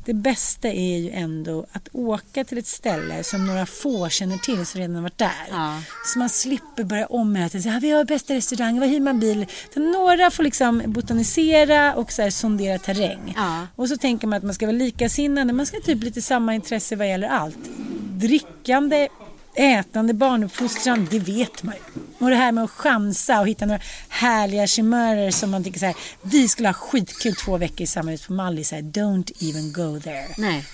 Det 0.06 0.14
bästa 0.14 0.68
är 0.68 0.98
ju 0.98 1.10
ändå 1.10 1.66
att 1.72 1.90
åka 1.92 2.44
till 2.44 2.58
ett 2.58 2.68
ställe 2.68 3.24
som 3.24 3.46
några 3.46 3.66
få 3.66 4.10
känner 4.10 4.38
till 4.38 4.66
som 4.66 4.80
redan 4.80 4.96
har 4.96 5.02
varit 5.02 5.18
där. 5.18 5.48
Ja. 5.50 5.82
Så 6.06 6.20
man 6.20 6.30
slipper 6.30 6.84
börja 6.84 7.06
om 7.06 7.36
tiden. 7.36 7.64
Så 7.64 7.70
här, 7.70 7.82
vi 7.82 7.92
har 7.92 8.06
bästa 8.06 8.34
restaurang, 8.34 8.80
var 8.80 8.88
hyr 8.88 9.00
man 9.00 9.20
bil? 9.20 9.46
Så 9.74 9.80
några 9.80 10.32
får 10.32 10.44
liksom 10.44 10.84
botanisera 10.86 11.96
och 11.96 12.12
så 12.12 12.22
här 12.22 12.30
sondera 12.30 12.80
terräng. 12.80 13.34
Ja. 13.36 13.68
Och 13.76 13.88
så 13.88 13.98
tänker 13.98 14.28
man 14.28 14.38
att 14.38 14.44
man 14.44 14.54
ska 14.54 14.66
vara 14.66 14.78
likasinnade. 14.78 15.54
Man 15.54 15.66
ska 15.66 15.78
ha 15.78 15.84
typ 15.84 16.04
lite 16.04 16.22
samma 16.22 16.56
intresse 16.56 16.96
vad 16.96 17.10
gäller 17.10 17.28
allt. 17.28 17.70
Drickande, 18.12 19.08
ätande, 19.56 20.14
barnuppfostran, 20.14 21.08
det 21.12 21.20
vet 21.20 21.64
man 21.64 21.76
ju. 21.76 22.02
Och 22.20 22.30
det 22.30 22.36
här 22.36 22.52
med 22.52 22.64
att 22.64 22.70
chansa 22.70 23.40
och 23.40 23.48
hitta 23.48 23.66
några 23.66 23.82
härliga 24.10 24.68
chimörer 24.68 25.32
som 25.32 25.52
man 25.52 25.64
tycker 25.64 25.80
så 25.80 25.86
här, 25.86 25.96
vi 26.22 26.48
skulle 26.48 26.68
ha 26.68 26.74
skitkul 26.74 27.36
två 27.36 27.58
veckor 27.58 27.82
i 27.82 27.88
samma 27.88 28.12
hus 28.12 28.28
på 28.28 28.34
Mallis, 28.34 28.74
don't 28.74 29.32
even 29.40 29.74
go 29.74 30.00
there. 30.00 30.28
Nej. 30.38 30.66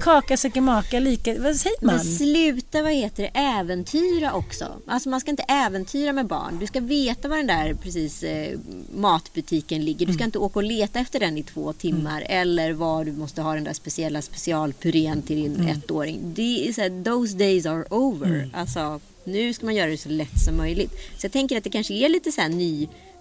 Kaka 0.00 0.36
söker 0.36 0.60
maka, 0.60 1.00
lika, 1.00 1.40
vad 1.40 1.56
säger 1.56 1.86
man? 1.86 1.94
Men 1.94 2.04
sluta, 2.04 2.82
vad 2.82 2.92
heter 2.92 3.22
det, 3.22 3.30
äventyra 3.34 4.32
också. 4.32 4.66
Alltså 4.86 5.08
man 5.08 5.20
ska 5.20 5.30
inte 5.30 5.42
äventyra 5.42 6.12
med 6.12 6.26
barn. 6.26 6.58
Du 6.60 6.66
ska 6.66 6.80
veta 6.80 7.28
var 7.28 7.36
den 7.36 7.46
där 7.46 7.74
precis 7.74 8.22
eh, 8.22 8.58
matbutiken 8.94 9.84
ligger. 9.84 10.06
Du 10.06 10.12
ska 10.12 10.24
inte 10.24 10.38
åka 10.38 10.58
och 10.58 10.62
leta 10.64 10.98
efter 10.98 11.20
den 11.20 11.38
i 11.38 11.42
två 11.42 11.72
timmar. 11.72 12.24
Eller 12.28 12.72
var 12.72 13.04
du 13.04 13.12
måste 13.12 13.42
ha 13.42 13.54
den 13.54 13.64
där 13.64 13.72
speciella 13.72 14.22
specialpurén 14.22 15.22
till 15.22 15.36
din 15.36 15.68
ettåring. 15.68 16.20
Det 16.34 16.68
är 16.68 16.72
så 16.72 16.80
här, 16.80 17.04
those 17.04 17.36
days 17.36 17.66
are 17.66 17.84
over. 17.90 18.50
Alltså, 18.54 19.00
nu 19.24 19.52
ska 19.52 19.66
man 19.66 19.74
göra 19.74 19.90
det 19.90 19.98
så 19.98 20.08
lätt 20.08 20.44
som 20.44 20.56
möjligt. 20.56 20.92
Så 20.92 21.24
jag 21.24 21.32
tänker 21.32 21.56
att 21.56 21.64
det 21.64 21.70
kanske 21.70 21.94
är 21.94 22.08
lite 22.08 22.32
så 22.32 22.40
här 22.40 22.48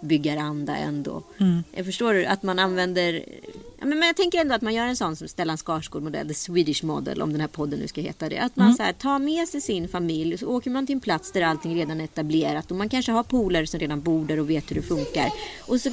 nybyggaranda 0.03 0.77
ändå. 0.77 1.23
Jag 1.71 1.85
förstår 1.85 2.23
att 2.23 2.43
man 2.43 2.59
använder 2.59 3.25
Ja, 3.79 3.87
men 3.87 3.99
men 3.99 4.07
jag 4.07 4.15
tänker 4.15 4.41
ändå 4.41 4.55
att 4.55 4.61
man 4.61 4.73
gör 4.73 4.85
en 4.85 4.95
sån 4.95 5.15
som 5.15 5.27
Stellan 5.27 5.57
Skarsgård-modell, 5.57 6.27
the 6.27 6.33
Swedish 6.33 6.83
model, 6.83 7.21
om 7.21 7.31
den 7.31 7.41
här 7.41 7.47
podden 7.47 7.79
nu 7.79 7.87
ska 7.87 8.01
heta 8.01 8.29
det. 8.29 8.37
Att 8.37 8.55
man 8.55 8.73
så 8.73 8.83
här, 8.83 8.93
tar 8.93 9.19
med 9.19 9.47
sig 9.47 9.61
sin 9.61 9.87
familj 9.87 10.33
och 10.33 10.39
så 10.39 10.47
åker 10.47 10.69
man 10.71 10.85
till 10.85 10.95
en 10.95 10.99
plats 10.99 11.31
där 11.31 11.41
allting 11.41 11.75
redan 11.75 11.99
är 11.99 12.03
etablerat 12.03 12.71
och 12.71 12.77
man 12.77 12.89
kanske 12.89 13.11
har 13.11 13.23
polare 13.23 13.67
som 13.67 13.79
redan 13.79 14.01
bor 14.01 14.25
där 14.25 14.39
och 14.39 14.49
vet 14.49 14.71
hur 14.71 14.75
det 14.75 14.81
funkar. 14.81 15.29
Och 15.67 15.81
så, 15.81 15.89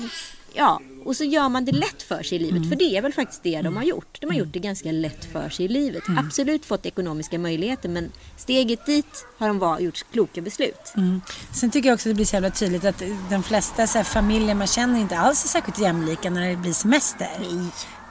ja, 0.53 0.81
och 1.05 1.17
så 1.17 1.25
gör 1.25 1.49
man 1.49 1.65
det 1.65 1.73
lätt 1.73 2.03
för 2.03 2.23
sig 2.23 2.39
i 2.39 2.41
livet, 2.41 2.69
för 2.69 2.77
det 2.77 2.97
är 2.97 3.03
väl 3.03 3.13
faktiskt 3.13 3.43
det 3.43 3.63
de 3.63 3.77
har 3.77 3.85
gjort. 3.85 4.19
De 4.21 4.27
har 4.27 4.37
gjort 4.37 4.53
det 4.53 4.59
ganska 4.59 4.93
lätt 4.93 5.25
för 5.25 5.49
sig 5.49 5.65
i 5.65 5.69
livet. 5.69 6.03
Absolut 6.19 6.65
fått 6.65 6.87
ekonomiska 6.87 7.39
möjligheter, 7.39 7.89
men 7.89 8.13
steget 8.37 8.87
dit 8.87 9.27
har 9.39 9.49
de 9.49 9.59
var, 9.59 9.79
gjort 9.79 10.05
kloka 10.13 10.41
beslut. 10.41 10.93
Mm. 10.97 11.21
Sen 11.55 11.71
tycker 11.71 11.89
jag 11.89 11.95
också 11.95 12.09
att 12.09 12.11
det 12.11 12.15
blir 12.15 12.27
så 12.27 12.37
jävla 12.37 12.51
tydligt 12.51 12.85
att 12.85 13.03
de 13.31 13.43
flesta 13.43 13.87
så 13.87 13.99
här, 13.99 14.05
familjer 14.05 14.55
man 14.55 14.67
känner 14.67 15.01
inte 15.01 15.19
alls 15.19 15.45
är 15.45 15.49
särskilt 15.49 15.79
jämlika 15.79 16.31
när 16.31 16.51
det 16.51 16.57
blir 16.57 16.73
semester. 16.73 17.29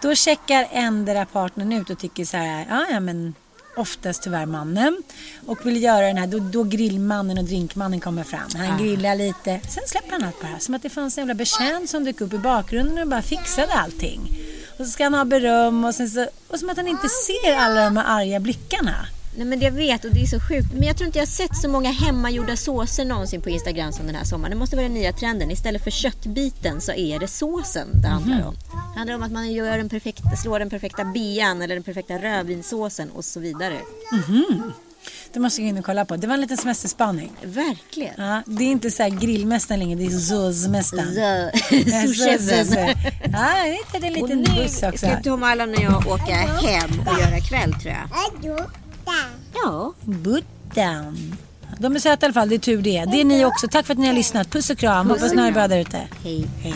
Då 0.01 0.15
checkar 0.15 0.67
ändra 0.71 1.25
partnern 1.25 1.73
ut 1.73 1.89
och 1.89 1.99
tycker 1.99 2.25
så 2.25 2.37
här, 2.37 2.87
ja 2.91 2.99
men 2.99 3.33
oftast 3.79 4.23
tyvärr 4.23 4.45
mannen. 4.45 5.03
Och 5.45 5.65
vill 5.65 5.83
göra 5.83 6.07
den 6.07 6.17
här, 6.17 6.27
då, 6.27 6.39
då 6.39 6.63
grillmannen 6.63 7.37
och 7.37 7.43
drinkmannen 7.43 7.99
kommer 7.99 8.23
fram. 8.23 8.49
Han 8.55 8.77
grillar 8.77 9.15
lite, 9.15 9.59
sen 9.69 9.83
släpper 9.87 10.11
han 10.11 10.23
allt 10.23 10.39
på 10.39 10.45
det 10.45 10.51
här. 10.51 10.59
Som 10.59 10.75
att 10.75 10.83
det 10.83 10.89
fanns 10.89 11.17
en 11.17 11.21
jävla 11.21 11.33
betjänt 11.33 11.89
som 11.89 12.03
dök 12.03 12.21
upp 12.21 12.33
i 12.33 12.37
bakgrunden 12.37 12.99
och 12.99 13.07
bara 13.07 13.21
fixade 13.21 13.73
allting. 13.73 14.21
Och 14.77 14.85
så 14.85 14.91
ska 14.91 15.03
han 15.03 15.13
ha 15.13 15.25
beröm 15.25 15.85
och, 15.85 15.95
sen 15.95 16.09
så, 16.09 16.27
och 16.47 16.59
som 16.59 16.69
att 16.69 16.77
han 16.77 16.87
inte 16.87 17.09
ser 17.09 17.55
alla 17.55 17.83
de 17.83 17.97
här 17.97 18.19
arga 18.19 18.39
blickarna. 18.39 18.95
Nej 19.35 19.45
men 19.47 19.59
jag 19.61 19.71
vet 19.71 20.05
och 20.05 20.11
det 20.13 20.21
är 20.21 20.25
så 20.25 20.39
sjukt. 20.39 20.73
Men 20.73 20.83
jag 20.83 20.97
tror 20.97 21.05
inte 21.05 21.19
jag 21.19 21.25
har 21.25 21.31
sett 21.31 21.57
så 21.57 21.69
många 21.69 21.91
hemmagjorda 21.91 22.55
såser 22.55 23.05
någonsin 23.05 23.41
på 23.41 23.49
Instagram 23.49 23.91
som 23.91 24.05
den 24.05 24.15
här 24.15 24.23
sommaren. 24.23 24.51
Det 24.51 24.57
måste 24.57 24.75
vara 24.75 24.83
den 24.87 24.93
nya 24.93 25.13
trenden. 25.13 25.51
Istället 25.51 25.83
för 25.83 25.91
köttbiten 25.91 26.81
så 26.81 26.91
är 26.91 27.19
det 27.19 27.27
såsen 27.27 28.01
det 28.01 28.07
handlar 28.07 28.47
om. 28.47 28.55
Det 28.93 28.97
handlar 28.99 29.15
om 29.15 29.23
att 29.23 29.31
man 29.31 29.51
gör 29.51 29.77
den 29.77 29.89
perfekta, 29.89 30.35
slår 30.35 30.59
den 30.59 30.69
perfekta 30.69 31.03
bian 31.05 31.61
eller 31.61 31.75
den 31.75 31.83
perfekta 31.83 32.17
rödvinssåsen 32.17 33.09
och 33.11 33.25
så 33.25 33.39
vidare. 33.39 33.77
Det 35.33 35.39
måste 35.39 35.61
jag 35.61 35.65
gå 35.65 35.69
in 35.69 35.77
och 35.79 35.85
kolla 35.85 36.05
på. 36.05 36.15
Det 36.15 36.27
var 36.27 36.33
en 36.33 36.41
liten 36.41 36.57
semesterspaning. 36.57 37.31
Verkligen. 37.43 38.13
Ja, 38.17 38.41
det 38.45 38.63
är 38.63 38.67
inte 38.71 38.91
så 38.91 39.03
här 39.03 39.09
grillmästaren 39.09 39.79
längre, 39.79 39.99
det 39.99 40.05
är 40.05 40.19
såsmästaren. 40.19 41.13
Souschefen. 42.07 42.87
Ja, 43.33 43.57
jag 43.67 43.73
hittade 43.75 44.07
en 44.07 44.23
Och 44.23 44.29
liten 44.29 44.39
nu 44.55 44.63
buss 44.63 44.83
också. 44.83 44.97
ska 44.97 45.21
Tom 45.23 45.43
Allan 45.43 45.69
och 45.69 45.81
jag 45.83 46.07
åka 46.07 46.35
hem 46.35 46.89
och 46.99 47.19
göra 47.19 47.39
kväll 47.39 47.73
tror 47.73 47.93
jag. 47.93 48.09
Ja. 49.53 49.93
Buttan. 50.05 51.35
De 51.79 51.95
är 51.95 51.99
söta 51.99 52.25
i 52.25 52.27
alla 52.27 52.33
fall, 52.33 52.49
det 52.49 52.55
är 52.55 52.59
tur 52.59 52.81
det. 52.81 53.05
Det 53.05 53.21
är 53.21 53.25
ni 53.25 53.45
också. 53.45 53.67
Tack 53.67 53.85
för 53.85 53.93
att 53.93 53.99
ni 53.99 54.07
har 54.07 54.13
lyssnat. 54.13 54.49
Puss 54.51 54.69
och 54.69 54.77
kram. 54.77 55.09
Hoppas 55.09 55.33
ni 55.33 55.37
har 55.37 55.45
det 55.45 55.51
bra 55.51 55.67
där 55.67 55.79
ute. 55.79 56.07
Hej. 56.23 56.47
Hej. 56.61 56.75